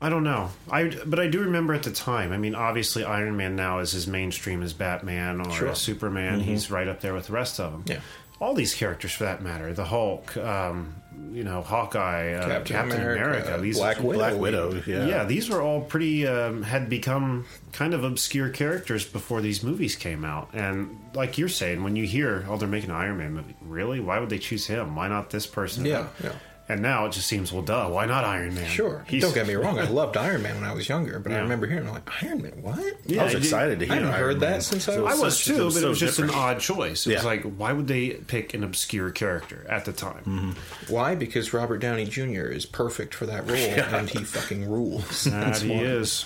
[0.01, 0.49] I don't know.
[0.71, 2.31] I but I do remember at the time.
[2.31, 5.75] I mean, obviously, Iron Man now is as mainstream as Batman or Sure.
[5.75, 6.39] Superman.
[6.39, 7.83] He's right up there with the rest of them.
[7.85, 7.99] Yeah.
[8.41, 10.95] All these characters, for that matter, the Hulk, um,
[11.31, 14.17] you know, Hawkeye, uh, Captain Captain, America, America, these Black Widow.
[14.17, 14.81] Black Widow.
[14.85, 15.05] Yeah.
[15.05, 15.23] Yeah.
[15.25, 20.25] these were all pretty um, had become kind of obscure characters before these movies came
[20.25, 20.49] out.
[20.53, 23.99] And like you're saying, when you hear, oh, they're making an Iron Man movie, really?
[23.99, 24.95] Why would they choose him?
[24.95, 25.85] Why not this person?
[25.85, 26.33] Yeah, yeah.
[26.71, 28.69] And now it just seems, well, duh, why not Iron Man?
[28.69, 29.03] Sure.
[29.07, 29.79] He's- Don't get me wrong.
[29.79, 32.61] I loved Iron Man when I was younger, but I remember hearing like Iron Man.
[32.61, 32.79] What?
[33.07, 33.93] Yeah, I was it- excited to hear.
[33.93, 35.89] I haven't Iron heard that since I was- I was such- too, it's but it
[35.89, 36.35] was just different.
[36.35, 37.07] an odd choice.
[37.07, 40.55] It was like, why would they pick an obscure character at the time?
[40.87, 41.15] Why?
[41.15, 42.45] Because Robert Downey Jr.
[42.45, 43.57] is perfect for that role,
[43.97, 45.23] and he fucking rules.
[45.23, 45.77] That That's he why.
[45.81, 46.25] is.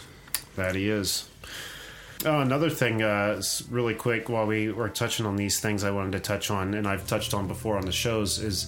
[0.58, 1.24] That he is.
[2.26, 5.92] Oh, another thing, uh, s- really quick, while we were touching on these things, I
[5.92, 8.68] wanted to touch on, and I've touched on before on the shows, is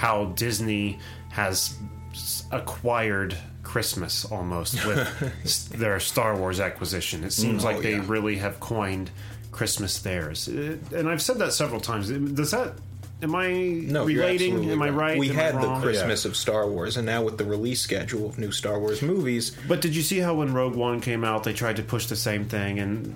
[0.00, 0.98] how Disney
[1.30, 1.74] has
[2.50, 7.22] acquired Christmas almost with their Star Wars acquisition.
[7.24, 8.04] It seems Mm, like oh, they yeah.
[8.06, 9.10] really have coined
[9.52, 12.08] Christmas theirs, Uh, and I've said that several times.
[12.10, 12.74] Does that?
[13.22, 13.48] Am I
[13.84, 14.70] No, relating?
[14.70, 15.18] Am I right?
[15.18, 15.78] We Am had the?
[15.82, 19.52] Christmas of Star Wars, and now with the release schedule of new Star Wars movies,
[19.68, 22.16] But did you see how when Rogue One came out, they tried to push the
[22.16, 22.78] same thing?
[22.78, 23.14] And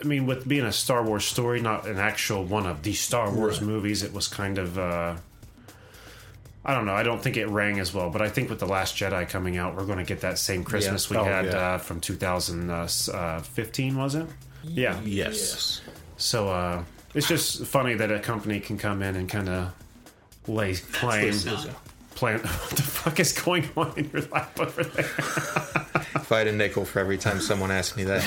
[0.00, 3.32] I mean, with being a Star Wars story, not an actual one of the Star
[3.32, 4.78] Wars movies, it was kind of.
[4.78, 5.16] Uh,
[6.64, 6.94] I don't know.
[6.94, 9.56] I don't think it rang as well, but I think with the Last Jedi coming
[9.56, 11.74] out, we're going to get that same Christmas we Oh, had yeah.
[11.74, 14.26] uh, from 2015, was it?
[14.64, 15.00] Yeah.
[15.04, 15.80] Yes.
[16.18, 16.84] So uh,
[17.14, 19.72] it's just funny that a company can come in and kind of
[20.46, 21.26] lay claim.
[21.26, 21.74] This is a-
[22.14, 22.38] Plan.
[22.42, 25.04] What the fuck is going on in your lap over there?
[25.06, 28.22] if I had a nickel for every time someone asked me that.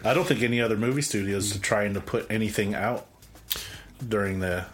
[0.04, 3.06] I don't think any other movie studios are trying to put anything out
[4.08, 4.64] during the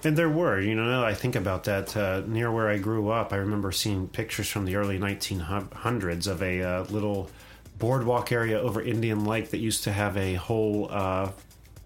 [0.03, 2.79] And there were, you know, now that I think about that, uh, near where I
[2.79, 7.31] grew up, I remember seeing pictures from the early 1900s of a uh, little
[7.81, 11.31] boardwalk area over Indian Lake that used to have a whole, uh,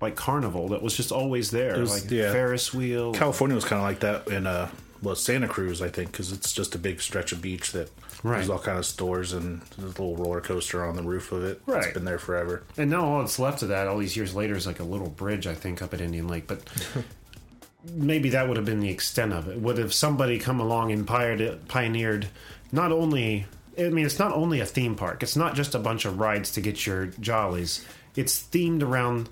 [0.02, 1.78] like, carnival that was just always there.
[1.78, 2.30] was- like, yeah.
[2.32, 3.14] Ferris wheel.
[3.14, 4.68] California was kind of like that in uh,
[5.02, 7.88] well Santa Cruz, I think, because it's just a big stretch of beach that
[8.22, 8.36] Right.
[8.38, 11.44] there's all kind of stores and there's a little roller coaster on the roof of
[11.44, 11.60] it.
[11.66, 11.84] Right.
[11.84, 12.62] It's been there forever.
[12.78, 15.10] And now all that's left of that, all these years later, is like a little
[15.10, 16.46] bridge, I think, up at Indian Lake.
[16.46, 16.60] But
[17.92, 19.58] maybe that would have been the extent of it.
[19.60, 22.28] Would have somebody come along and pioneered, pioneered
[22.72, 23.44] not only
[23.78, 25.22] I mean, it's not only a theme park.
[25.22, 27.84] It's not just a bunch of rides to get your jollies.
[28.16, 29.28] It's themed around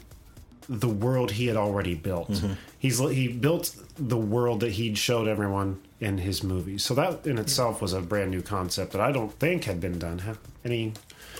[0.69, 2.31] the world he had already built.
[2.31, 2.53] Mm-hmm.
[2.79, 6.85] He's he built the world that he'd showed everyone in his movies.
[6.85, 9.99] So that in itself was a brand new concept that I don't think had been
[9.99, 10.21] done.
[10.21, 10.95] Have any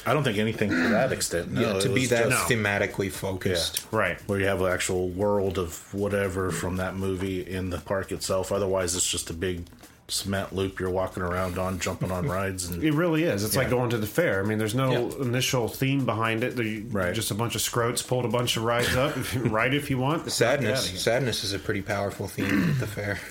[0.05, 1.53] I don't think anything to that extent.
[1.53, 3.87] No, yeah, to be that just- thematically focused.
[3.93, 4.21] right?
[4.29, 8.51] where you have an actual world of whatever from that movie in the park itself.
[8.51, 9.65] Otherwise, it's just a big
[10.13, 13.45] cement loop you're walking around on, jumping on rides, and It really is.
[13.45, 14.43] It's like going to the fair.
[14.43, 15.23] I mean, there's no Yeah.
[15.25, 16.55] initial theme behind it.
[16.57, 17.15] They, Right.
[17.15, 19.17] Just a bunch of scrotes pulled a bunch of rides up.
[19.17, 20.31] If you- ride if you want.
[20.43, 21.01] Sadness.
[21.03, 23.19] Sadness is a pretty powerful theme at the fair.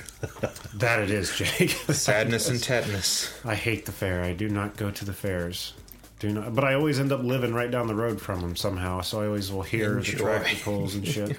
[0.76, 1.72] That it is, Jake.
[1.72, 3.34] Sadness and tetanus.
[3.44, 4.24] I hate the fair.
[4.24, 5.74] I do not go to the fairs.
[6.20, 6.54] Do not.
[6.54, 9.02] But I always end up living right down the road from them somehow.
[9.02, 10.18] So I always will hear the Enjoy.
[10.26, 11.38] tractor pulls and shit.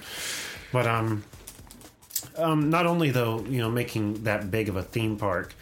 [0.73, 1.23] but um,
[2.37, 5.53] um, not only though, you know, making that big of a theme park,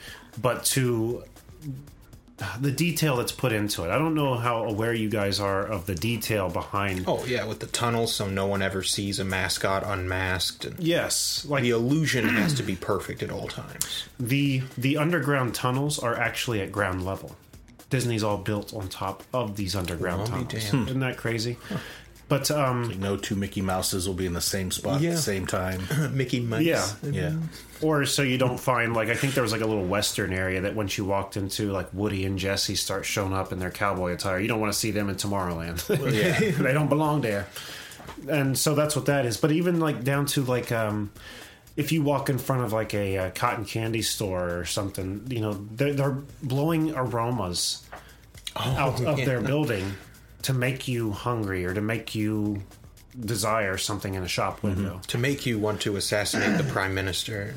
[0.41, 1.24] but to
[2.59, 3.91] the detail that's put into it.
[3.91, 7.03] I don't know how aware you guys are of the detail behind.
[7.07, 10.65] Oh yeah, with the tunnels, so no one ever sees a mascot unmasked.
[10.65, 14.05] And Yes, like the illusion has to be perfect at all times.
[14.19, 17.36] the the underground tunnels are actually at ground level.
[17.91, 20.53] Disney's all built on top of these underground Well, tunnels.
[20.74, 21.57] Isn't that crazy?
[22.32, 25.45] But um, no two Mickey Mouses will be in the same spot at the same
[25.45, 25.82] time.
[26.15, 26.61] Mickey Mouse.
[26.61, 26.88] Yeah.
[27.03, 27.36] Yeah,
[27.82, 30.61] or so you don't find like I think there was like a little western area
[30.61, 34.13] that once you walked into like Woody and Jesse start showing up in their cowboy
[34.13, 35.82] attire, you don't want to see them in Tomorrowland.
[36.13, 37.47] Yeah, they don't belong there.
[38.29, 39.36] And so that's what that is.
[39.36, 41.11] But even like down to like um
[41.75, 45.41] if you walk in front of like a, uh cotton candy store or something, you
[45.41, 47.86] know, they're, they're blowing aromas
[48.55, 49.25] out of yeah.
[49.25, 49.97] their building
[50.43, 52.63] to make you hungry or to make you
[53.19, 54.63] desire something in a shop mhm.
[54.63, 55.01] window.
[55.07, 57.55] To make you want to assassinate the prime minister.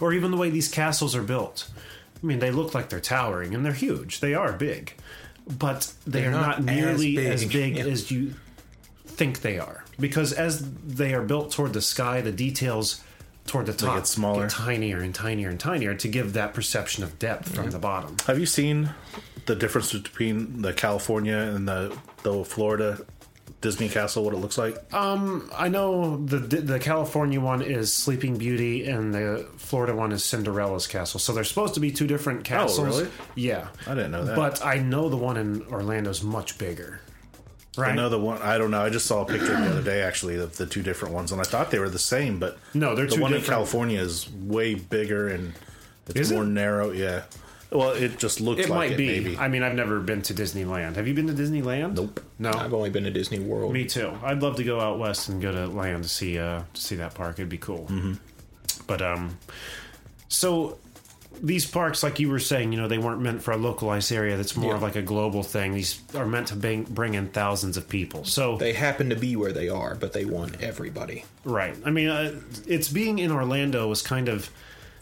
[0.00, 1.70] or even the way these castles are built.
[2.22, 4.20] I mean, they look like they're towering and they're huge.
[4.20, 4.92] They are big,
[5.46, 7.26] but they They're are not, not as nearly big.
[7.26, 7.84] as big Yeah.
[7.84, 8.34] as you
[9.06, 9.84] think they are.
[9.98, 13.00] Because as they are built toward the sky, the details
[13.46, 14.48] toward the top get smaller.
[14.48, 18.16] tinier and tinier and tinier to give that perception of depth from the bottom.
[18.26, 18.90] have you seen
[19.50, 23.04] the difference between the California and the the Florida
[23.60, 24.24] Disney Castle?
[24.24, 24.76] What it looks like?
[24.94, 30.24] Um, I know the the California one is Sleeping Beauty and the Florida one is
[30.24, 31.18] Cinderella's castle.
[31.20, 32.78] So they're supposed to be two different castles.
[32.78, 33.10] Oh, really?
[33.34, 33.68] Yeah.
[33.86, 34.36] I didn't know that.
[34.36, 37.00] But I know the one in Orlando is much bigger.
[37.76, 37.92] Right?
[37.92, 38.40] I know the one.
[38.42, 38.82] I don't know.
[38.82, 41.40] I just saw a picture the other day, actually, of the two different ones, and
[41.40, 42.38] I thought they were the same.
[42.40, 45.52] But No, they're the one in California is way bigger and
[46.08, 46.34] it's Is it?
[46.34, 46.90] more narrow.
[46.90, 47.22] Yeah.
[47.72, 48.96] Well, it just looks it like might it.
[48.96, 49.06] be.
[49.06, 49.38] Maybe.
[49.38, 50.96] I mean, I've never been to Disneyland.
[50.96, 51.94] Have you been to Disneyland?
[51.94, 52.20] Nope.
[52.38, 52.50] No.
[52.50, 53.72] I've only been to Disney World.
[53.72, 54.12] Me too.
[54.24, 56.96] I'd love to go out west and go to land to see uh to see
[56.96, 57.38] that park.
[57.38, 57.86] It'd be cool.
[57.88, 58.14] Mm-hmm.
[58.88, 59.38] But um,
[60.28, 60.78] so
[61.42, 64.36] these parks, like you were saying, you know, they weren't meant for a localized area.
[64.36, 64.76] That's more Yeah.
[64.76, 65.72] of like a global thing.
[65.74, 68.24] These are meant to bring bring in thousands of people.
[68.24, 71.24] So They happen to be where they are, but they want everybody.
[71.44, 71.76] Right.
[71.84, 74.50] I mean, uh, it's being in Orlando was kind of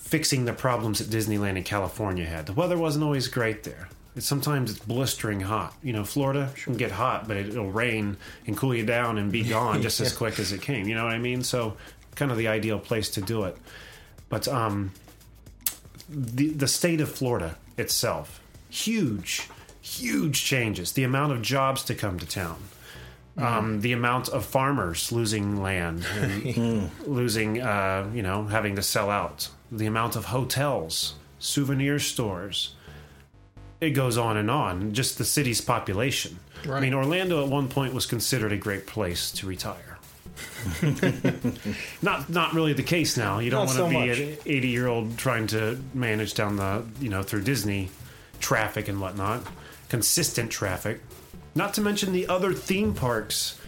[0.09, 2.47] fixing the problems that Disneyland in California had.
[2.47, 3.91] The weather wasn't always great there.
[4.17, 5.75] It's, sometimes it's blistering hot.
[5.83, 9.31] You know, Florida can get hot, but it, it'll rain and cool you down and
[9.31, 10.89] be gone just as quick as it came.
[10.89, 11.43] You know what I mean?
[11.43, 11.77] So,
[12.15, 13.59] kind of the ideal place to do it.
[14.31, 14.93] But um,
[16.09, 18.41] the the state of Florida itself,
[18.71, 19.47] huge,
[19.83, 20.93] huge changes.
[20.93, 22.57] The amount of jobs to come to town
[23.39, 29.11] um, the amount of farmers losing land and losing, uh, you know, having to sell
[29.11, 32.75] out, the amount of hotels, souvenir stores.
[33.81, 34.93] It goes on and on.
[34.93, 36.39] Just the city's population.
[36.69, 39.99] I mean, Orlando at one point was considered a great place to retire.
[42.03, 43.39] not not really the case now.
[43.39, 44.19] You don't want to so be much.
[44.19, 47.91] an 80 year old trying to manage down the you know through Disney
[48.41, 49.43] traffic and whatnot,
[49.89, 51.01] consistent traffic.
[51.55, 53.61] Not to mention the other theme parks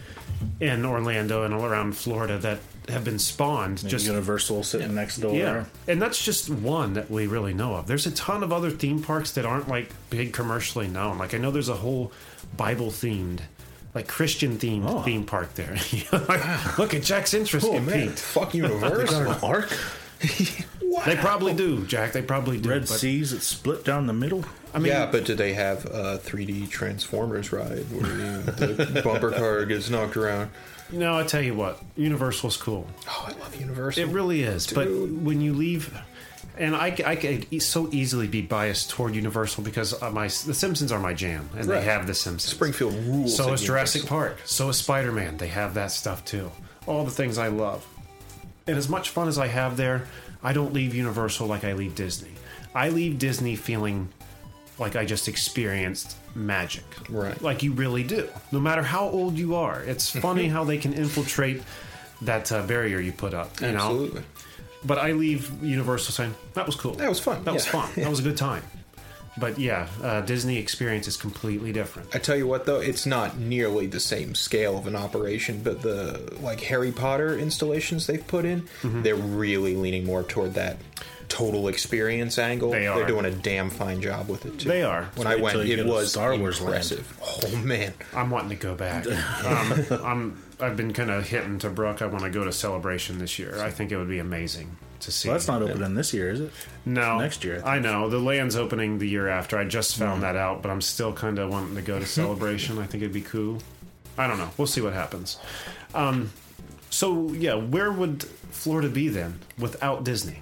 [0.59, 2.59] in Orlando and all around Florida that
[2.91, 3.87] have been spawned.
[3.87, 5.33] Just Universal sitting next door.
[5.35, 7.87] yeah, and that's just one that we really know of.
[7.87, 11.17] There's a ton of other theme parks that aren't like big commercially known.
[11.17, 12.11] Like I know there's a whole
[12.55, 13.39] Bible themed,
[13.95, 15.01] like Christian themed Oh.
[15.01, 15.75] theme park there.
[16.11, 18.19] like, look at Jack's interest Oh get man, piqued.
[18.19, 19.21] fuck They got Universal.
[19.31, 19.77] an ark.
[21.05, 22.11] They probably do, Jack.
[22.11, 22.69] They probably do.
[22.69, 23.31] Red but- Seas.
[23.31, 24.43] It's split down the middle.
[24.73, 29.31] I mean, yeah, but do they have a 3D Transformers ride where you, the bumper
[29.31, 30.49] car gets knocked around?
[30.91, 31.17] No.
[31.17, 32.87] I tell you what, Universal's cool.
[33.07, 34.03] Oh, I love Universal.
[34.03, 34.67] It really is.
[34.71, 35.93] But when you leave,
[36.57, 40.99] and I, I could so easily be biased toward Universal because my The Simpsons are
[40.99, 41.79] my jam, and Right.
[41.79, 42.53] they have The Simpsons.
[42.53, 43.35] Springfield rules.
[43.35, 44.37] So is Jurassic Park.
[44.45, 45.37] So is Spider Man.
[45.37, 46.51] They have that stuff too.
[46.87, 47.85] All the things I love.
[48.67, 50.05] And as much fun as I have there,
[50.43, 52.31] I don't leave Universal like I leave Disney.
[52.73, 54.09] I leave Disney feeling
[54.79, 56.83] like I just experienced magic.
[57.09, 57.41] Right.
[57.41, 58.27] Like you really do.
[58.51, 59.81] No matter how old you are.
[59.81, 61.61] It's funny how they can infiltrate
[62.21, 63.59] that uh, barrier you put up.
[63.61, 63.77] You know?
[63.77, 64.23] Absolutely.
[64.83, 66.93] But I leave Universal saying, that was cool.
[66.93, 67.71] That was fun, That was yeah.
[67.71, 67.89] fun.
[67.95, 68.63] That was a good time.
[69.37, 72.13] But yeah, uh, Disney experience is completely different.
[72.13, 75.61] I tell you what, though, it's not nearly the same scale of an operation.
[75.63, 79.03] But the like Harry Potter installations they've put in, Mm-hmm.
[79.03, 80.77] they're really leaning more toward that
[81.31, 82.71] total experience angle.
[82.71, 83.07] They are are.
[83.07, 84.67] doing a damn fine job with it too.
[84.67, 85.05] They are.
[85.15, 87.01] When I went, it was Star Wars Land.
[87.21, 89.07] Oh man, I'm wanting to go back.
[89.07, 92.01] Um, I'm, I've been kind of hitting to Brooke.
[92.01, 93.57] I want to go to Celebration this year.
[93.61, 95.29] I think it would be amazing to see.
[95.29, 96.51] Well, that's not opening this year, is it?
[96.85, 97.77] no next year, I.
[97.77, 99.57] I know the land's opening the year after.
[99.57, 102.77] I just found that out, but I'm still kind of wanting to go to Celebration.
[102.77, 103.59] I think it'd be cool.
[104.17, 104.49] I don't know.
[104.57, 105.37] We'll see what happens.
[105.95, 106.33] Um,
[106.89, 110.41] so yeah, where would Florida be then without Disney?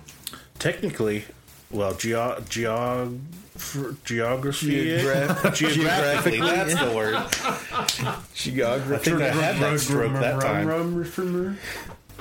[0.59, 1.23] Technically,
[1.71, 3.19] well, geo- geog-
[4.03, 4.67] geography.
[4.97, 7.15] Geograph- geographically, that's the word.
[8.33, 9.11] geography.
[9.11, 11.57] I think I had that stroke that time.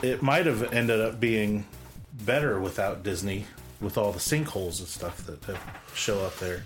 [0.02, 1.66] It might have ended up being
[2.24, 3.46] better without Disney,
[3.80, 5.60] with all the sinkholes and stuff that have
[5.94, 6.62] show up there.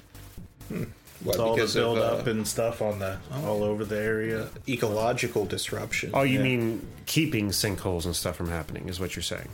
[0.69, 0.87] What,
[1.25, 3.99] With all the because build of, up uh, and stuff on the all over the
[3.99, 4.49] area.
[4.69, 6.11] ecological disruption.
[6.15, 6.45] Oh, you Yeah.
[6.45, 8.89] mean keeping sinkholes and stuff from happening?
[8.89, 9.49] Is what you're saying?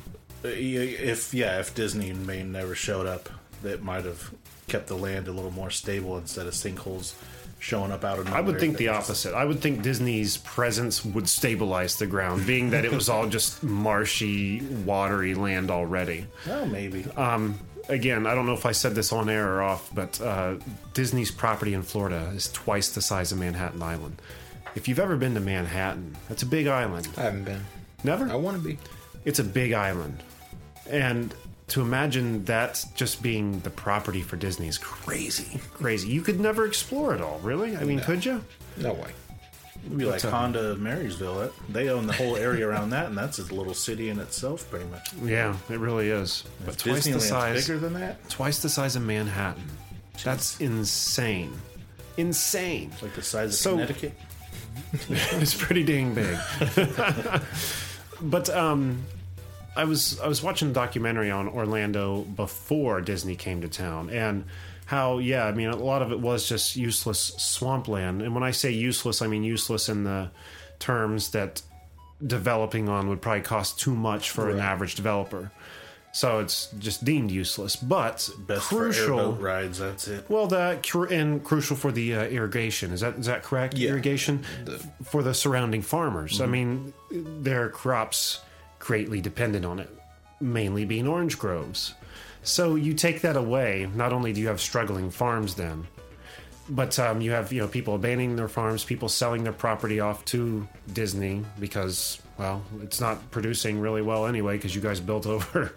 [0.44, 3.28] Yeah, If yeah, if Disney and Maine never showed up,
[3.62, 4.32] that might have
[4.68, 7.14] kept the land a little more stable instead of sinkholes
[7.58, 8.38] showing up out of nowhere.
[8.38, 9.34] I would think the opposite.
[9.34, 13.62] I would think Disney's presence would stabilize the ground, being that it was all just
[13.62, 16.26] marshy, watery land already.
[16.48, 17.04] Oh, maybe.
[17.88, 20.56] Again, I don't know if I said this on air or off, but uh,
[20.92, 24.20] Disney's property in Florida is twice the size of Manhattan Island.
[24.74, 27.08] If you've ever been to Manhattan, that's a big island.
[27.16, 27.64] I haven't been.
[28.04, 28.30] Never?
[28.30, 28.78] I want to be.
[29.24, 30.22] It's a big island.
[30.88, 31.34] And
[31.68, 35.60] to imagine that just being the property for Disney is crazy.
[35.74, 36.08] Crazy.
[36.08, 37.76] You could never explore it all, really?
[37.76, 38.42] I mean, could you?
[38.76, 39.10] No way.
[39.84, 41.36] It'd be like uh, Honda of Marysville.
[41.40, 44.68] That, they own the whole area around that, and that's a little city in itself,
[44.70, 45.12] pretty much.
[45.22, 46.44] Yeah, it really is.
[46.64, 47.66] But twice the Disneyland's size.
[47.66, 48.28] bigger than that.
[48.28, 49.64] Twice the size of Manhattan.
[50.24, 51.52] That's insane.
[52.16, 52.90] Insane.
[53.00, 54.12] Like the size of So- Connecticut.
[55.10, 56.36] it's pretty dang big.
[58.20, 59.04] but um,
[59.76, 64.44] I was I was watching a documentary on Orlando before Disney came to town, and
[64.86, 68.22] how yeah, I mean a lot of it was just useless swampland.
[68.22, 70.30] And when I say useless, I mean useless in the
[70.78, 71.62] terms that
[72.26, 75.52] developing on would probably cost too much for an average developer.
[76.12, 79.34] So it's just deemed useless, but Best crucial.
[79.34, 79.78] rides.
[79.78, 80.28] That's it.
[80.28, 83.74] Well, that and crucial for the uh, irrigation is that is that correct?
[83.74, 83.90] Yeah.
[83.90, 84.44] Irrigation
[85.04, 86.40] for the surrounding farmers.
[86.40, 88.40] I mean, their crops
[88.78, 89.90] greatly dependent on it,
[90.40, 91.94] mainly being orange groves.
[92.42, 93.88] So you take that away.
[93.94, 95.86] Not only do you have struggling farms then,
[96.70, 100.24] but um, you have you know people abandoning their farms, people selling their property off
[100.26, 105.74] to Disney because well, it's not producing really well anyway because you guys built over,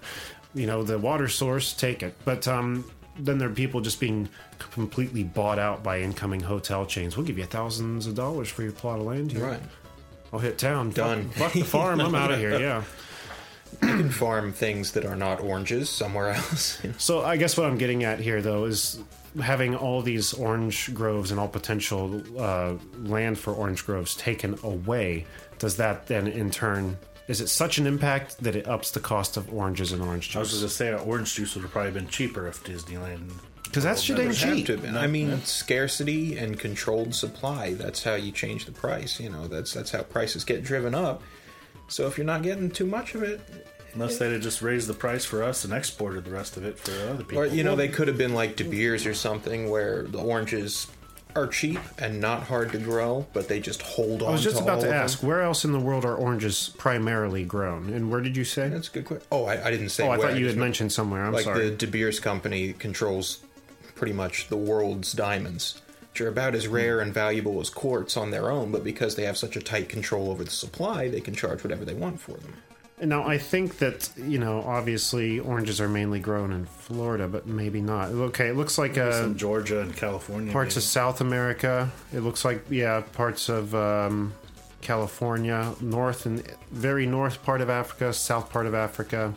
[0.53, 1.73] you know, the water source.
[1.73, 2.85] Take it, but um,
[3.17, 7.17] then there are people just being completely bought out by incoming hotel chains.
[7.17, 9.45] We'll give you thousands of dollars for your plot of land here.
[9.45, 9.61] Right.
[10.33, 10.91] I'll hit town.
[10.91, 11.29] Done.
[11.29, 11.99] Fuck, fuck the farm.
[11.99, 12.59] I'm out of here.
[12.59, 12.83] Yeah.
[13.81, 16.79] You can farm things that are not oranges somewhere else.
[16.97, 18.99] So I guess what I'm getting at here, though, is
[19.41, 25.25] having all these orange groves and all potential uh, land for orange groves taken away.
[25.61, 26.97] Does that then, in turn,
[27.27, 30.35] is it such an impact that it ups the cost of oranges and orange juice?
[30.35, 30.59] I was juice?
[30.59, 33.31] going to say, uh, orange juice would have probably been cheaper if Disneyland.
[33.63, 34.65] Because that's shit ain't cheap.
[34.65, 34.87] to.
[34.97, 37.75] I mean, scarcity and controlled supply.
[37.75, 39.19] That's how you change the price.
[39.19, 41.21] You know, that's that's how prices get driven up.
[41.87, 43.39] So if you're not getting too much of it,
[43.93, 46.79] Unless they'd have just raised the price for us and exported the rest of it
[46.79, 47.39] for other people.
[47.39, 50.87] or you know, they could have been like De Beers or something, where the oranges
[51.35, 54.29] are cheap and not hard to grow, but they just hold on.
[54.29, 57.43] I was just to about to ask, where else in the world are oranges primarily
[57.43, 57.91] grown?
[57.93, 58.69] And where did you say?
[58.69, 59.27] That's a good question.
[59.31, 60.03] Oh, I, I didn't say.
[60.03, 60.29] oh, I where.
[60.29, 61.25] thought you had mentioned somewhere.
[61.25, 61.69] I'm like sorry.
[61.69, 63.39] the De Beers company controls
[63.95, 68.31] pretty much the world's diamonds, which are about as rare and valuable as quartz on
[68.31, 68.71] their own.
[68.71, 71.85] But because they have such a tight control over the supply, they can charge whatever
[71.85, 72.55] they want for them.
[73.01, 77.81] Now, I think that, you know, obviously oranges are mainly grown in Florida, but maybe
[77.81, 78.09] not.
[78.09, 80.53] Okay, it looks like uh, in Georgia and California.
[80.53, 80.83] parts of.
[80.83, 81.89] South America.
[82.13, 84.33] It looks like, yeah, parts of um,
[84.81, 89.33] California, north and very north part of Africa, south part of Africa,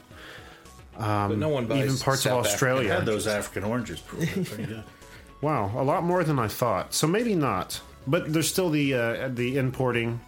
[0.97, 2.93] but no one buys even parts of South Australia.
[2.93, 4.01] had those African oranges.
[4.01, 4.85] Pretty pretty good.
[5.41, 6.95] Wow, a lot more than I thought.
[6.95, 10.21] So maybe not, but there's still the uh, the importing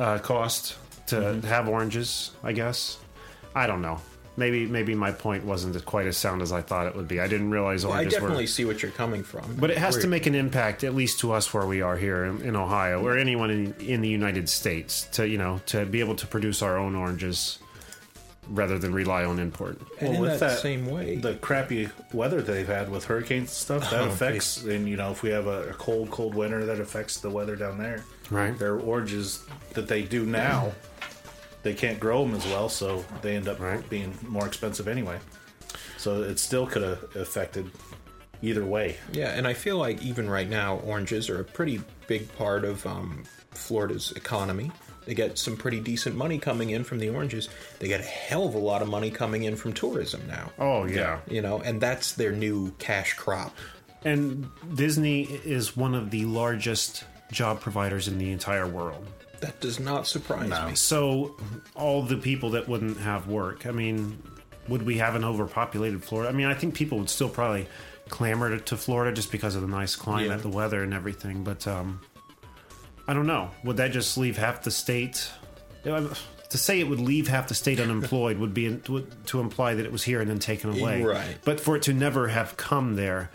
[0.00, 0.76] uh, cost
[1.08, 1.46] to mm-hmm.
[1.46, 2.30] have oranges.
[2.42, 2.98] I guess
[3.54, 4.00] I don't know.
[4.36, 7.18] maybe maybe my point wasn't quite as sound as I thought it would be.
[7.20, 8.48] I didn't realize I oranges I definitely were.
[8.48, 9.56] see what you're coming from.
[9.56, 11.96] But it has to We're- make an impact, at least to us where we are
[11.96, 15.84] here in, in Ohio, or anyone in, in the United States, to you know to
[15.86, 17.58] be able to produce our own oranges
[18.50, 19.78] rather than rely on import.
[20.00, 21.16] and in that, same way.
[21.16, 24.64] the crappy weather they've had with hurricanes and stuff that Oh, affects.
[24.64, 27.56] And you know, if we have a, a cold, cold winter, that affects the weather
[27.56, 28.04] down there.
[28.30, 28.58] Right.
[28.58, 29.44] Their oranges
[29.74, 30.72] that they do now,
[31.68, 33.86] they can't grow them as well, so they end up Right.
[33.90, 35.18] being more expensive anyway.
[35.98, 37.70] So it still could have affected
[38.40, 38.96] either way.
[39.12, 42.86] Yeah, and I feel like even right now, oranges are a pretty big part of
[42.86, 44.72] um, Florida's economy.
[45.04, 47.50] They get some pretty decent money coming in from the oranges.
[47.80, 50.50] They get a hell of a lot of money coming in from tourism now.
[50.58, 51.18] Oh yeah.
[51.28, 53.54] You know, and that's their new cash crop.
[54.06, 59.06] And Disney is one of the largest job providers in the entire world.
[59.40, 60.74] That does not surprise me.
[60.74, 61.36] So,
[61.74, 64.20] all the people that wouldn't have work, I mean,
[64.68, 66.28] would we have an overpopulated Florida?
[66.28, 67.66] I mean, I think people would still probably
[68.08, 70.36] clamor to, to Florida just because of the nice climate, Yeah.
[70.38, 71.44] the weather, and everything.
[71.44, 72.00] But um,
[73.06, 73.50] I don't know.
[73.64, 75.30] Would that just leave half the state?
[75.84, 78.76] To say it would leave half the state unemployed would be
[79.26, 81.02] to imply that it was here and then taken away.
[81.02, 81.36] Right.
[81.44, 83.30] But for it to never have come there,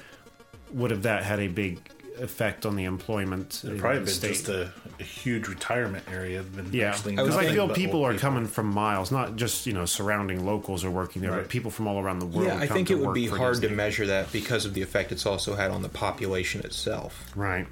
[0.71, 1.79] would have that had a big
[2.19, 3.63] effect on the employment?
[3.63, 4.27] in Probably the been state?
[4.33, 6.43] just a, a huge retirement area.
[6.43, 9.85] Been Yeah, because I feel people old are coming from miles, not just you know
[9.85, 11.41] surrounding locals are working there, Right.
[11.41, 12.47] but people from all around the world.
[12.47, 14.81] Yeah, I think to it would be for hard to measure that because of the
[14.81, 17.31] effect it's also had on the population itself.
[17.35, 17.67] Right,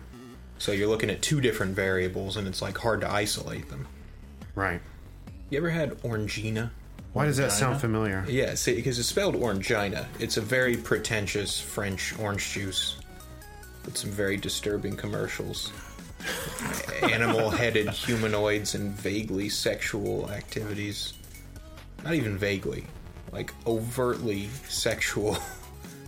[0.57, 3.87] So you're looking at two different variables, and it's like hard to isolate them.
[4.55, 4.81] right.
[5.49, 6.69] You ever had Orangina?
[7.11, 7.59] Why does that Orangina?
[7.59, 8.25] sound familiar?
[8.29, 10.05] Yeah, see, because it's spelled Orangina.
[10.17, 12.95] It's a very pretentious French orange juice
[13.85, 15.71] with some very disturbing commercials.
[17.03, 21.13] Animal headed humanoids and vaguely sexual activities.
[22.03, 22.85] Not even vaguely,
[23.31, 25.37] like overtly sexual.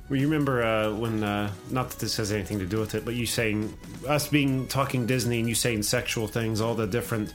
[0.10, 1.24] Well, you remember uh, when?
[1.24, 3.74] Uh, not that this has anything to do with it, but you saying
[4.06, 7.34] us being talking Disney and you saying sexual things, all the different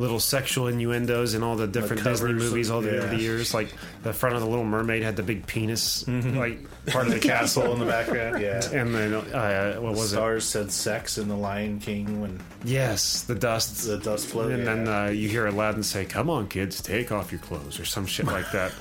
[0.00, 3.14] little sexual innuendos in all the different Disney movies all the, over yeah.
[3.14, 3.52] the years.
[3.54, 3.72] Like
[4.02, 6.36] the front of the Little Mermaid had the big penis, Mm-hmm.
[6.38, 8.40] like part of the castle, in the background.
[8.42, 8.60] Yeah.
[8.72, 10.16] and then uh, what was it?
[10.16, 13.86] Stars said sex in the Lion King when Yes, the dust.
[13.86, 14.60] the dust floated.
[14.60, 17.84] and then uh, you hear Aladdin say, "Come on, kids, take off your clothes," or
[17.84, 18.72] some shit like that.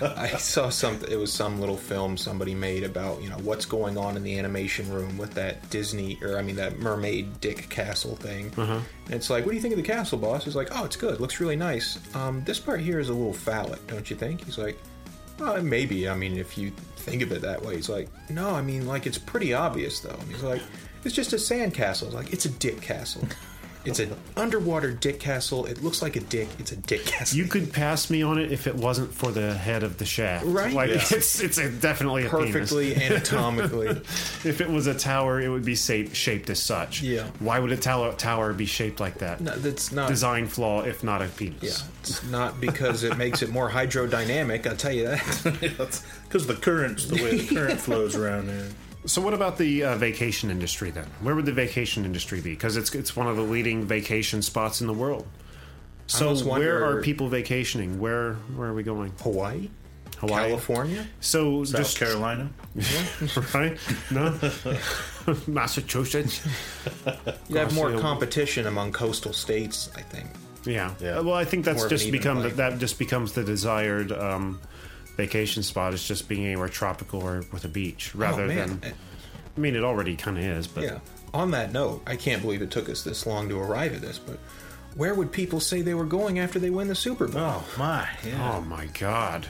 [0.16, 0.98] I saw some.
[1.08, 4.38] It was some little film somebody made about you know what's going on in the
[4.38, 8.52] animation room with that Disney or I mean that mermaid Dick Castle thing.
[8.56, 8.84] And
[9.14, 10.44] it's like, what do you think of the castle, boss?
[10.44, 11.20] He's like, oh, it's good.
[11.20, 11.98] Looks really nice.
[12.14, 14.44] Um, this part here is a little phallic, don't you think?
[14.44, 14.78] He's like,
[15.38, 16.08] well, maybe.
[16.08, 17.76] I mean, if you think of it that way.
[17.76, 20.18] He's like, no, I mean, like it's pretty obvious though.
[20.28, 20.62] He's like,
[21.04, 22.10] it's just a sand castle.
[22.10, 23.26] Like, it's a dick castle.
[23.84, 25.64] It's an underwater dick castle.
[25.66, 26.48] It looks like a dick.
[26.58, 27.38] It's a dick castle.
[27.38, 30.44] you could pass me on it if it wasn't for the head of the shaft.
[30.44, 30.72] Right.
[30.72, 30.96] Like Yeah.
[31.10, 33.88] it's it's a, definitely a perfectly anatomically.
[34.42, 37.02] If it was a tower, it would be shaped, shaped as such.
[37.02, 37.26] Yeah.
[37.38, 39.40] Why would a tower tower be shaped like that?
[39.40, 40.08] No, that's not.
[40.08, 41.62] Design flaw, if not a penis.
[41.62, 44.66] Yeah, it's not because it makes it more hydrodynamic.
[44.66, 46.02] I'll tell you that.
[46.28, 48.68] because the currents, the way the current flows around there.
[49.06, 51.06] So what about the uh, vacation industry then?
[51.22, 52.50] Where would the vacation industry be?
[52.50, 55.26] Because it's it's one of the leading vacation spots in the world.
[56.06, 57.98] So where are people vacationing?
[58.00, 59.12] Where where are we going?
[59.22, 59.68] Hawaii,
[60.18, 61.06] Hawaii, California.
[61.20, 62.50] So South just Carolina.
[63.54, 63.78] right?
[64.10, 64.38] No,
[65.46, 66.46] Massachusetts.
[67.48, 69.90] You have more competition among coastal states.
[69.96, 70.28] I think.
[70.64, 70.94] Yeah.
[71.00, 71.20] Yeah.
[71.20, 74.60] Well, I think that's More just become that, that just becomes the desired um,
[75.16, 75.94] vacation spot.
[75.94, 78.80] Is just being anywhere tropical or with a beach rather oh than.
[79.56, 80.98] I mean, it already kind of is, but yeah.
[81.32, 84.18] On that note, I can't believe it took us this long to arrive at this,
[84.18, 84.38] but
[84.96, 87.40] where would people say they were going after they win the Super Bowl?
[87.40, 88.08] Oh my!
[88.26, 88.52] Yeah.
[88.56, 89.46] oh my god.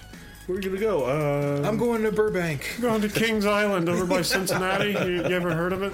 [0.46, 1.04] Where are you gonna go?
[1.04, 2.76] Uh, I'm going to Burbank.
[2.80, 4.93] Going to Kings Island over by Cincinnati.
[5.06, 5.93] You, you ever heard of it?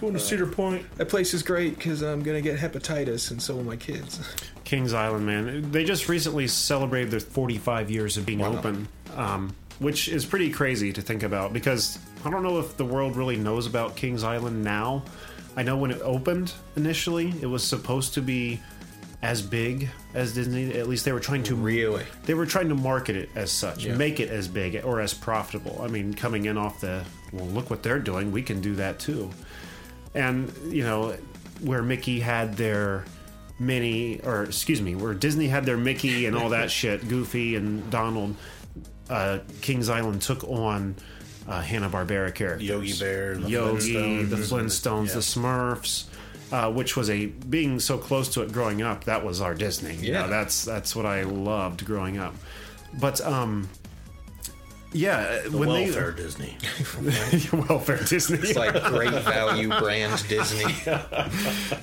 [0.00, 0.86] going to Cedar Point.
[0.96, 4.18] That place is great because I'm going to get hepatitis, and so will my kids.
[4.64, 5.70] Kings Island, man.
[5.72, 8.56] They just recently celebrated their 45 years of being Wow.
[8.56, 12.84] open, um, which is pretty crazy to think about because I don't know if the
[12.84, 15.02] world really knows about Kings Island now.
[15.56, 18.60] I know when it opened initially, it was supposed to be
[19.22, 20.72] as big as Disney.
[20.78, 22.04] At least they were trying to Really?
[22.24, 23.96] They were trying to market it as such, Yeah.
[23.96, 25.80] make it as big or as profitable.
[25.82, 28.32] I mean, coming in off the well, look what they're doing.
[28.32, 29.30] We can do that too.
[30.14, 31.16] And you know,
[31.60, 33.04] where Mickey had their
[33.58, 37.88] Minnie, or excuse me, where Disney had their Mickey and all that shit, Goofy and
[37.90, 38.34] Donald,
[39.10, 40.94] uh, Kings Island took on
[41.48, 44.30] uh, Hanna Barbera characters, Yogi Bear, the Yogi, Flintstones.
[44.30, 46.04] the Flintstones, the Smurfs.
[46.52, 49.04] Uh, which was a being so close to it growing up.
[49.04, 49.94] That was our Disney.
[49.94, 50.22] You Yeah.
[50.22, 52.34] know, that's that's what I loved growing up.
[52.98, 53.68] But um,
[54.92, 56.56] yeah, uh, The when welfare Disney.
[57.68, 60.74] welfare Disney It's like great value brand Disney.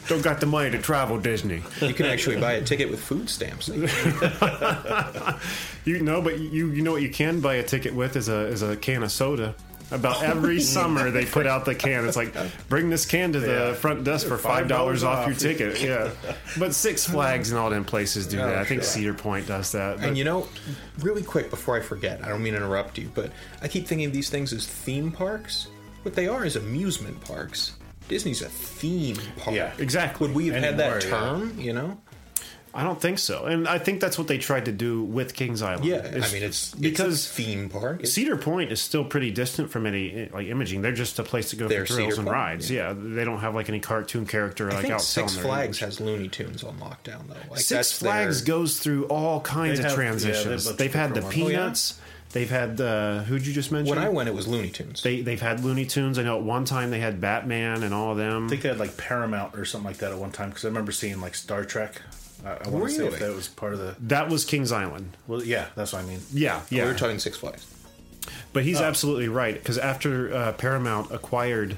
[0.07, 1.61] don't got the money to travel Disney.
[1.81, 3.69] You can actually buy a ticket with food stamps.
[5.85, 8.47] You know, but you you know what you can buy a ticket with is a
[8.47, 9.55] is a can of soda.
[9.89, 12.05] About every summer they put out the can.
[12.05, 12.35] It's like
[12.67, 13.73] bring this can to the Yeah.
[13.73, 15.79] front desk for five dollars off your ticket.
[15.81, 16.09] Yeah,
[16.59, 18.55] but Six Flags and all them places do that.
[18.57, 19.97] I think Cedar Point does that.
[19.99, 20.47] But And you know,
[20.99, 23.31] really quick before I forget, I don't mean to interrupt you, but
[23.61, 25.67] I keep thinking of these things as theme parks.
[26.03, 27.73] What they are is amusement parks.
[28.07, 29.55] Disney's a theme park.
[29.55, 30.27] Yeah, exactly.
[30.27, 31.27] Would we have had that Anymore, yeah.
[31.29, 31.59] term?
[31.59, 31.97] You know?
[32.77, 35.61] I don't think so, and I think that's what they tried to do with Kings
[35.63, 35.83] Island.
[35.85, 35.95] Yeah.
[36.05, 37.95] It's- I mean, it's because it's a theme park.
[38.01, 40.83] It's- Cedar Point is still pretty distant from any like imaging.
[40.83, 42.29] They're just a place to go for thrills Cedar and Point?
[42.29, 42.69] rides.
[42.69, 42.93] Yeah.
[42.95, 46.27] they don't have like any cartoon character I like think out Six Flags has Looney
[46.29, 47.35] Tunes on lockdown though.
[47.49, 50.65] Like Six Flags their- goes through all kinds They of have- yeah, they have transitions.
[50.65, 51.47] bunch they've had the different ones.
[51.47, 51.57] Oh, yeah?
[51.59, 51.99] Peanuts.
[52.33, 53.89] They've had uh, who'd you just mention?
[53.95, 55.01] When I went, it was Looney Tunes.
[55.01, 56.19] they they've had Looney Tunes.
[56.19, 58.45] I know at one time they had Batman and all of them.
[58.45, 60.67] I think they had like Paramount or something like that at one time because I
[60.67, 62.01] remember seeing like Star Trek.
[62.45, 63.95] I, I want to say if that was part of the.
[64.01, 65.15] that was Kings Island.
[65.27, 66.19] Well, yeah, that's what I mean.
[66.33, 66.83] Yeah, yeah.
[66.85, 67.65] We were talking Six Flags.
[68.53, 68.63] But Oh.
[68.63, 71.77] he's absolutely right because after uh, Paramount acquired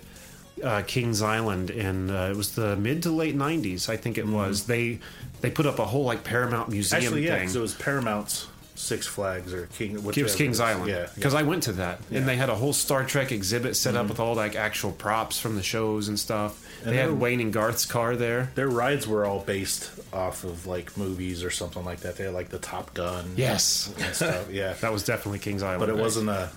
[0.64, 4.28] uh, Kings Island in uh, it was the mid to late '90s, I think it
[4.28, 4.66] was.
[4.66, 5.00] They
[5.42, 7.08] they put up a whole like Paramount museum Mm-hmm.
[7.08, 7.56] Actually, yeah, thing.
[7.56, 9.92] it was Paramount's Six Flags or King.
[9.96, 10.60] It was Kings.
[10.60, 10.90] Island.
[10.90, 11.40] Yeah, because yeah.
[11.40, 14.20] I went to that, and they had a whole Star Trek exhibit set up with
[14.20, 16.66] all like actual props from the shows and stuff.
[16.84, 18.52] And they had Wayne and Garth's car there.
[18.56, 22.16] their rides were all based off of like movies or something like that.
[22.18, 23.34] They had like the Top Gun.
[23.36, 23.94] Yes.
[24.00, 24.50] and stuff.
[24.52, 25.80] Yeah, That was definitely Kings Island.
[25.82, 26.50] but it wasn't a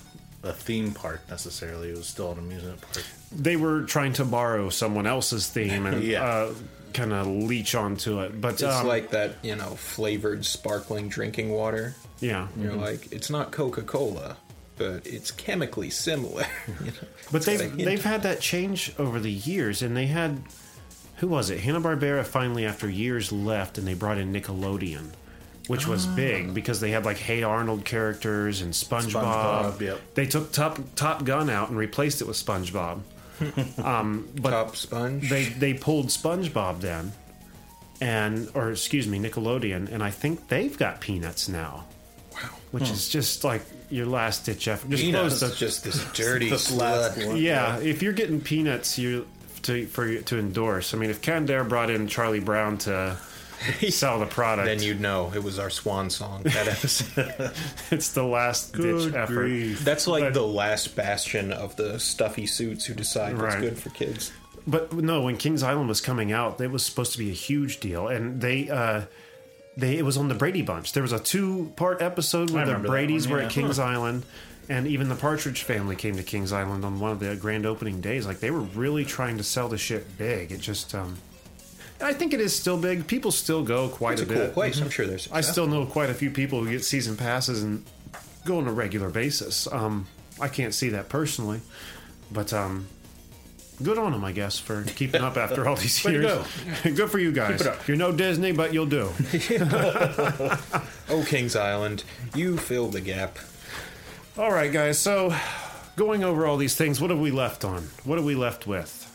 [0.45, 1.91] a theme park necessarily.
[1.91, 3.05] It was still an amusement park.
[3.31, 6.25] They were trying to borrow someone else's theme and Yeah.
[6.25, 6.55] uh,
[6.93, 8.41] kind of leech onto it.
[8.41, 11.95] But It's um, like that, you know, flavored sparkling drinking water.
[12.19, 14.37] yeah, You're like, it's not Coca Cola,
[14.83, 16.45] but it's chemically similar.
[16.81, 16.93] you know?
[17.31, 17.85] But It's got a they've hint.
[17.85, 20.43] they've had that change over the years, and they had
[21.17, 21.61] who was it?
[21.61, 25.11] Hanna Barbera finally, after years, left, and they brought in Nickelodeon,
[25.69, 26.15] which was Ah.
[26.17, 29.23] big because they had like Hey Arnold characters and SpongeBob.
[29.23, 30.01] SpongeBob, yep.
[30.15, 33.01] They took Top Top Gun out and replaced it with SpongeBob.
[33.85, 35.29] um, but Top Sponge.
[35.31, 37.13] they they pulled SpongeBob then,
[38.01, 41.85] and or excuse me, Nickelodeon, and I think they've got Peanuts now.
[42.35, 44.91] Wow, which is just like your last ditch effort.
[44.91, 47.27] Just Peanuts, close to just this dirty This last slut.
[47.29, 47.37] one.
[47.37, 49.27] yeah, if you're getting peanuts, you
[49.63, 50.95] to for to endorse.
[50.95, 53.17] I mean, if Canned Air brought in Charlie Brown to
[53.91, 56.43] sell the product, Then you'd know it was our swan song.
[56.45, 57.53] That episode.
[57.91, 59.77] it's the last ditch Good effort.
[59.85, 63.61] That's like But- the last bastion of the stuffy suits who decide what's Right.
[63.63, 64.33] good for kids.
[64.67, 67.79] But no, when Kings Island was coming out, it was supposed to be a huge
[67.81, 68.69] deal, and they.
[68.71, 69.03] uh
[69.77, 70.93] they, it was on the Brady Bunch.
[70.93, 73.47] There was a two-part episode where the Brady's one, were yeah.
[73.47, 74.25] at Kings Island,
[74.69, 78.01] and even the Partridge Family came to Kings Island on one of the grand opening
[78.01, 78.27] days.
[78.27, 80.53] Like they were really trying to sell the shit big.
[80.53, 81.19] It just, um,
[81.99, 83.07] and I think it is still big.
[83.07, 84.55] People still go quite It's a a, cool bit.
[84.55, 84.81] place.
[84.81, 85.31] I'm sure there's.
[85.33, 87.85] I still know quite a few people who get season passes and
[88.45, 89.67] go on a regular basis.
[89.73, 90.07] Um,
[90.41, 91.61] I can't see that personally,
[92.31, 92.89] but um,
[93.83, 96.47] good on them, I guess, for keeping up after all these years.
[96.83, 97.67] good for you guys.
[97.87, 99.11] You're no Disney, but you'll do.
[101.09, 102.05] Oh, Kings Island,
[102.35, 103.39] you fill the gap.
[104.39, 104.99] all right, guys.
[104.99, 105.35] So,
[105.97, 107.89] going over all these things, what have we left on?
[108.05, 109.09] What are we left with?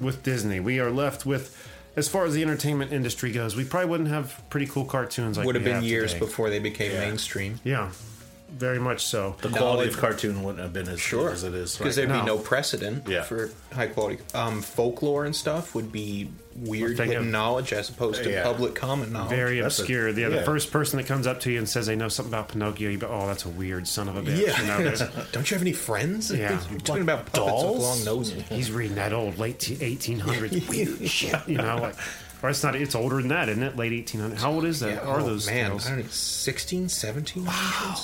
[0.00, 1.56] With Disney, we are left with.
[1.94, 5.46] As far as the entertainment industry goes, we probably wouldn't have pretty cool cartoons like
[5.46, 6.26] Would have been years today.
[6.26, 7.60] before they became mainstream.
[7.64, 7.90] Yeah,
[8.50, 9.36] very much so.
[9.42, 11.76] The quality it- of cartoon wouldn't have been as Sure, good as it is.
[11.76, 13.22] because right there'd be no precedent Yeah.
[13.22, 15.74] for high quality um, folklore and stuff.
[15.74, 18.44] Would be weird They hidden have- knowge as opposed to Yeah.
[18.44, 19.28] public common knowledge.
[19.30, 20.08] very That's a- obscure.
[20.08, 22.48] yeah, the first person that comes up to you and says they know something about
[22.48, 24.60] Pinocchio, you go, "Oh, that's a weird son of a bitch." Yeah.
[24.78, 26.30] You know, Don't you have any friends?
[26.30, 26.58] Yeah.
[26.70, 27.76] You're talking about puppets dolls?
[27.76, 28.42] with long noses.
[28.48, 31.36] he's reading that old late t- 1800s weird shit.
[31.46, 31.94] You know, like,
[32.42, 32.74] or it's not.
[32.74, 33.76] It's older than that, isn't it?
[33.76, 34.38] Late 1800s.
[34.40, 34.90] How old is that?
[34.90, 35.70] Yeah, Are oh, those man?
[35.72, 35.86] tales?
[35.86, 37.96] I don't know, 16, 17 wow.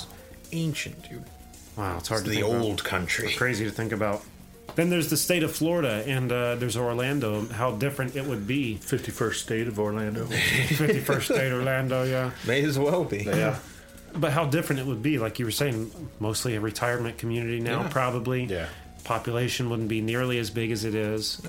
[0.53, 1.23] Ancient, dude.
[1.75, 2.63] Wow, it's hard It's to the think about.
[2.65, 3.33] old country.
[3.33, 4.23] Crazy to think about.
[4.75, 7.45] Then there's the state of Florida, and uh, there's Orlando.
[7.47, 8.79] How different it would be.
[8.81, 10.25] 51st state of Orlando.
[10.27, 12.31] 51st state Orlando, yeah.
[12.47, 13.23] May as well be.
[13.23, 13.57] yeah.
[14.15, 15.89] But how different it would be, like you were saying,
[16.19, 17.87] mostly a retirement community now, Yeah.
[17.89, 18.43] probably.
[18.43, 18.67] Yeah.
[19.03, 21.41] Population wouldn't be nearly as big as it is.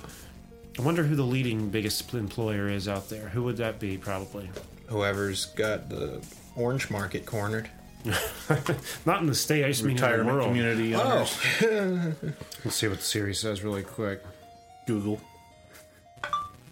[0.79, 3.29] I wonder who the leading biggest employer is out there.
[3.29, 4.49] Who would that be, probably?
[4.87, 6.23] Whoever's got the
[6.57, 7.69] orange market cornered.
[9.07, 10.49] Not in the state, I just mean in the Retirement world.
[10.49, 11.39] community owners.
[12.65, 14.23] Let's see what the Siri says really quick.
[14.87, 15.21] Google.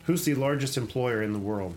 [0.04, 1.74] Who's the largest employer in the world?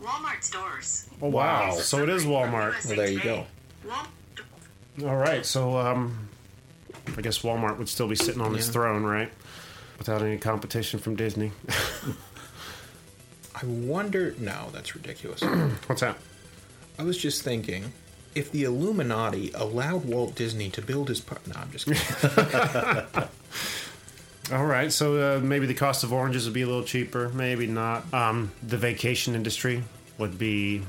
[0.00, 1.08] Walmart stores.
[1.20, 1.72] Oh, wow.
[1.74, 2.84] So it is Walmart.
[2.86, 3.44] Well, there you go.
[3.86, 6.28] Wal- All right, so um,
[7.16, 9.30] I guess Walmart would still be sitting on its throne, right?
[9.98, 11.52] Without any competition from Disney.
[13.54, 14.34] I wonder.
[14.38, 15.40] No, that's ridiculous.
[15.86, 16.16] What's that?
[16.98, 17.92] I was just thinking,
[18.34, 21.46] if the Illuminati allowed Walt Disney to build his park.
[21.46, 23.28] No, I'm just kidding.
[24.52, 27.66] All right, so uh, maybe the cost of oranges would be a little cheaper, maybe
[27.66, 28.12] not.
[28.12, 29.82] Um, the vacation industry
[30.18, 30.82] would be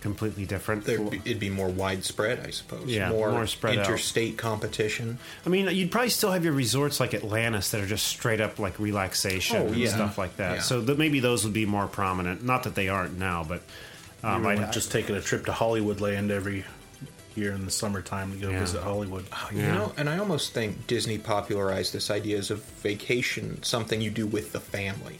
[0.00, 0.84] completely different.
[0.84, 2.86] There'd be, it'd be more widespread, I suppose.
[2.86, 3.86] Yeah, more, more spread out.
[3.86, 5.18] interstate competition.
[5.46, 8.58] I mean, you'd probably still have your resorts like Atlantis that are just straight up
[8.58, 9.88] like relaxation Oh, and yeah.
[9.88, 10.56] stuff like that.
[10.56, 10.60] Yeah.
[10.62, 12.44] So that maybe those would be more prominent.
[12.44, 13.62] Not that they aren't now, but
[14.26, 16.64] um, Everyone I'd just taking a trip to Hollywood Land every
[17.34, 18.60] year in the summertime to go Yeah.
[18.60, 19.24] visit Hollywood.
[19.52, 19.74] You Yeah.
[19.74, 24.26] know, and I almost think Disney popularized this idea as a vacation, something you do
[24.26, 25.18] with the family.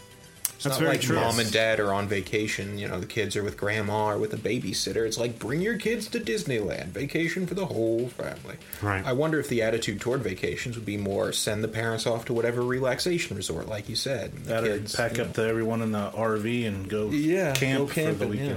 [0.54, 1.16] It's That's not very like true.
[1.16, 2.78] mom and dad are on vacation.
[2.78, 5.06] You know, the kids are with grandma or with a babysitter.
[5.06, 8.56] It's like bring your kids to Disneyland, vacation for the whole family.
[8.80, 9.04] Right.
[9.04, 12.32] I wonder if the attitude toward vacations would be more send the parents off to
[12.32, 14.32] whatever relaxation resort, like you said.
[14.34, 15.42] and The That or kids, pack you up know.
[15.44, 18.52] the, everyone in the RV and go Yeah, camp go for the camping, yeah.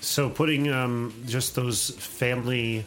[0.00, 2.84] So putting um, just those family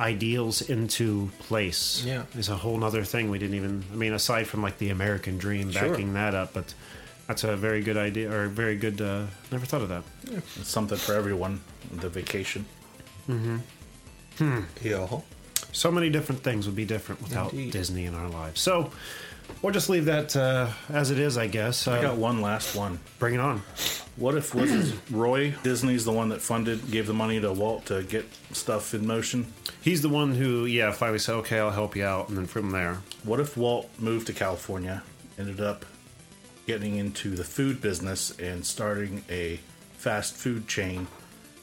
[0.00, 2.24] ideals into place Yeah.
[2.36, 5.38] is a whole nother thing we didn't even i mean aside from like the american
[5.38, 5.88] dream Sure.
[5.90, 6.74] backing that up but
[7.28, 10.02] that's a very good idea or very good uh, never thought of that
[10.32, 11.60] It's something for everyone.
[11.92, 12.66] The vacation.
[14.82, 15.06] Yeah.
[15.72, 17.70] so many different things would be different without Indeed.
[17.72, 18.90] disney in our lives so
[19.62, 22.74] we'll just leave that uh, as it is i guess uh, I got one last
[22.74, 22.98] one.
[23.20, 23.62] bring it on
[24.16, 28.02] What if was Roy Disney's the one that funded, gave the money to Walt to
[28.02, 29.46] get stuff in motion?
[29.80, 32.70] he's the one who yeah finally said okay i'll help you out and then from
[32.70, 35.02] there What if Walt moved to California,
[35.38, 35.84] ended up
[36.66, 39.60] getting into the food business and starting a
[39.98, 41.06] fast food chain,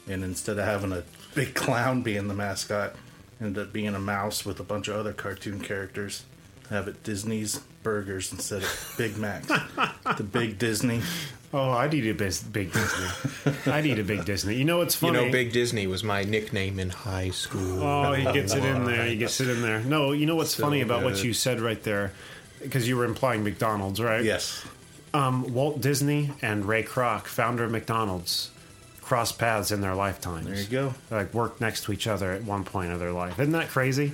[0.08, 1.04] and instead of having a
[1.34, 2.94] big clown being the mascot,
[3.40, 6.24] ended up being a mouse with a bunch of other cartoon characters?
[6.70, 9.46] Have it Disney's Burgers instead of Big Macs.
[10.16, 11.02] the Big Disney.
[11.52, 13.06] Oh i'd eat a bis- big disney
[13.72, 15.18] i'd eat a big disney you know what's funny?
[15.18, 17.82] You know, Big Disney was my nickname in high school.
[17.82, 19.04] Oh, he gets it in there.
[19.06, 19.80] He gets it in there.
[19.80, 22.12] No, you know what's So funny about what you said right there?
[22.62, 24.22] Because you were implying McDonald's, right?
[24.24, 24.64] Yes.
[25.14, 28.50] Um, Walt Disney and Ray Kroc, founder of McDonald's,
[29.00, 30.46] crossed paths in their lifetimes.
[30.46, 30.94] There you go.
[31.10, 33.38] Like worked next to each other at one point of their life.
[33.38, 34.12] Isn't that crazy?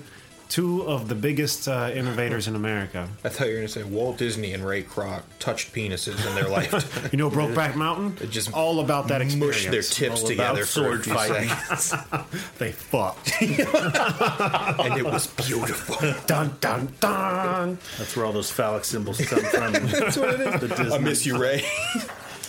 [0.48, 3.08] Two of the biggest uh, innovators in America.
[3.22, 6.34] I thought you were going to say Walt Disney and Ray Kroc touched penises in
[6.34, 7.12] their life.
[7.12, 8.18] You know, Brokeback Mountain.
[8.20, 9.64] It just all about that experience.
[9.64, 11.48] Mush their tips All about together for sword few fighting.
[12.58, 13.32] They fucked.
[13.40, 15.96] and it was beautiful.
[16.26, 17.78] dun dun dun.
[17.98, 19.72] That's where all those phallic symbols come from.
[19.72, 20.88] That's what it is.
[20.88, 21.64] The I miss you, Ray.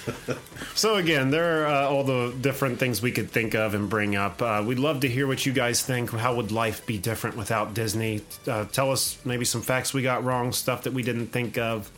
[0.75, 4.15] So again, there are uh, all the different things we could think of and bring
[4.15, 4.41] up.
[4.41, 6.09] Uh, we'd love to hear what you guys think.
[6.11, 8.21] How would life be different without Disney?
[8.47, 11.91] Uh, tell us maybe some facts we got wrong, stuff that we didn't think of.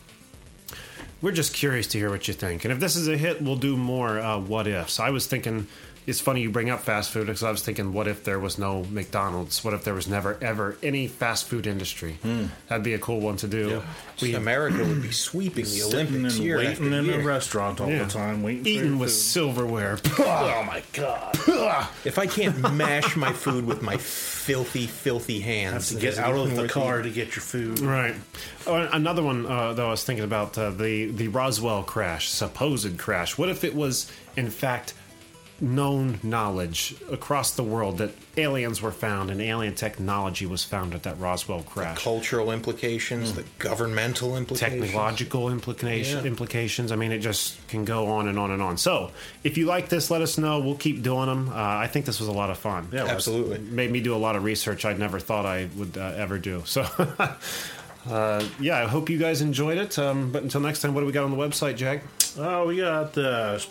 [1.21, 2.65] We're just curious to hear what you think.
[2.65, 4.99] And if this is a hit, we'll do more uh, what ifs.
[4.99, 5.67] I was thinking.
[6.07, 8.57] It's funny you bring up fast food because I was thinking, what if there was
[8.57, 9.63] no McDonald's?
[9.63, 12.17] What if there was never ever any fast food industry?
[12.69, 13.83] That'd be a cool one to do.
[14.21, 17.21] We America would be sweeping the Sitting Olympics and year waiting in year.
[17.21, 18.03] a restaurant all Yeah.
[18.05, 19.15] the time, waiting eating with food.
[19.15, 19.99] silverware.
[20.19, 21.37] Oh my god!
[22.05, 26.17] If I can't mash my food with my filthy, filthy hands, to then get is
[26.19, 27.11] it out of the car eating?
[27.11, 27.79] to get your food.
[27.79, 28.15] Right.
[28.67, 32.97] Oh, another one uh, though I was thinking about uh, the the Roswell crash, supposed
[32.97, 33.37] crash.
[33.37, 34.93] What if it was in fact
[35.61, 41.03] known knowledge across the world that aliens were found and alien technology was found at
[41.03, 42.03] that Roswell crash?
[42.03, 44.81] Cultural implications, the governmental implications.
[44.81, 46.23] Technological implication, Yeah.
[46.25, 46.91] implications.
[46.91, 48.77] I mean, it just can go on and on and on.
[48.77, 49.11] So,
[49.43, 50.59] if you like this, let us know.
[50.59, 51.49] We'll keep doing them.
[51.49, 52.87] Uh, I think this was a lot of fun.
[52.91, 53.59] Yeah, let's- Absolutely.
[53.59, 56.63] made me do a lot of research I'd never thought I would uh, ever do.
[56.65, 56.81] So,
[58.09, 59.97] uh, yeah, I hope you guys enjoyed it.
[59.99, 62.01] Um, but until next time, what do we got on the website, Jack?
[62.37, 63.63] Oh, we got the.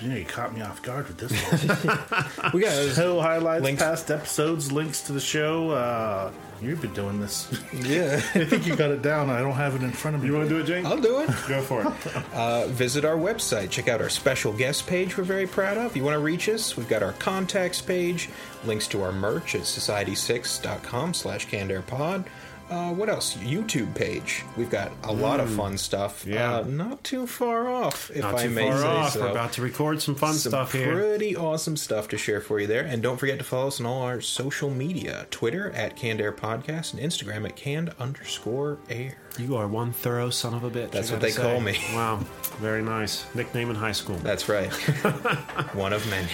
[0.00, 1.32] You, know, you caught me off guard with this
[1.84, 2.52] one.
[2.54, 3.82] We got Show highlights, Links.
[3.82, 5.70] past episodes, links to the show.
[5.70, 6.30] Uh,
[6.62, 7.48] you've been doing this.
[7.74, 8.20] yeah.
[8.34, 9.28] I think you got it down.
[9.30, 10.28] I don't have it in front of me.
[10.28, 10.84] You want to do it, Jake?
[10.84, 11.28] I'll do it.
[11.48, 12.16] Go for it.
[12.34, 13.70] Uh, visit our website.
[13.70, 15.96] Check out our special guest page we're very proud of.
[15.96, 16.76] You want to reach us?
[16.76, 18.28] We've got our contacts page,
[18.64, 22.26] links to our merch at society6.com slash cannedairpod.
[22.70, 23.34] Uh, what else?
[23.36, 24.44] YouTube page.
[24.56, 26.26] We've got a lot of fun stuff.
[26.26, 26.56] Yeah.
[26.58, 29.12] Uh, not too far off, if Not I too may far say off.
[29.12, 29.20] so.
[29.22, 30.92] We're about to record some fun Some stuff here.
[30.94, 32.84] pretty awesome stuff to share for you there.
[32.84, 36.32] And don't forget to follow us on all our social media Twitter at Canned Air
[36.32, 39.16] Podcast and Instagram at canned underscore air.
[39.38, 40.90] You are one thorough son of a bitch.
[40.90, 41.78] That's what they call me.
[41.94, 42.16] Wow,
[42.58, 44.16] very nice nickname in high school.
[44.16, 44.72] That's right.
[45.74, 46.28] One of many.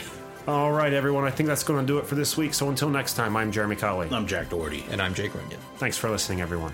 [0.47, 1.25] All right, everyone.
[1.25, 2.53] I think that's going to do it for this week.
[2.53, 4.09] So until next time, I'm Jeremy Colley.
[4.11, 4.85] I'm Jack Doherty.
[4.91, 5.59] And I'm Jake Runyon.
[5.77, 6.73] Thanks for listening, everyone.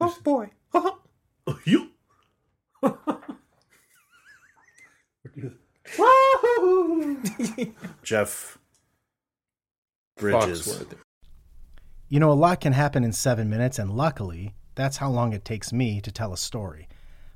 [0.00, 0.50] Oh boy.
[1.64, 1.88] You.
[8.02, 8.58] Jeff
[10.16, 10.66] Bridges.
[10.66, 10.94] Foxworth.
[12.08, 15.44] You know, a lot can happen in seven minutes, and luckily, that's how long it
[15.44, 16.88] takes me to tell a story.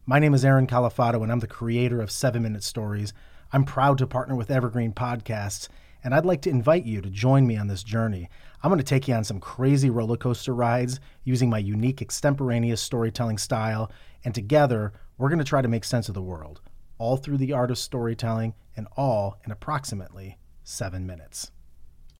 [0.07, 3.13] My name is Aaron Califato, and I'm the creator of Seven Minute Stories.
[3.53, 5.69] I'm proud to partner with Evergreen Podcasts,
[6.03, 8.29] and I'd like to invite you to join me on this journey.
[8.63, 12.81] I'm going to take you on some crazy roller coaster rides using my unique extemporaneous
[12.81, 13.91] storytelling style,
[14.25, 16.61] and together, we're going to try to make sense of the world,
[17.03, 21.51] all through the art of storytelling, and all in approximately seven minutes.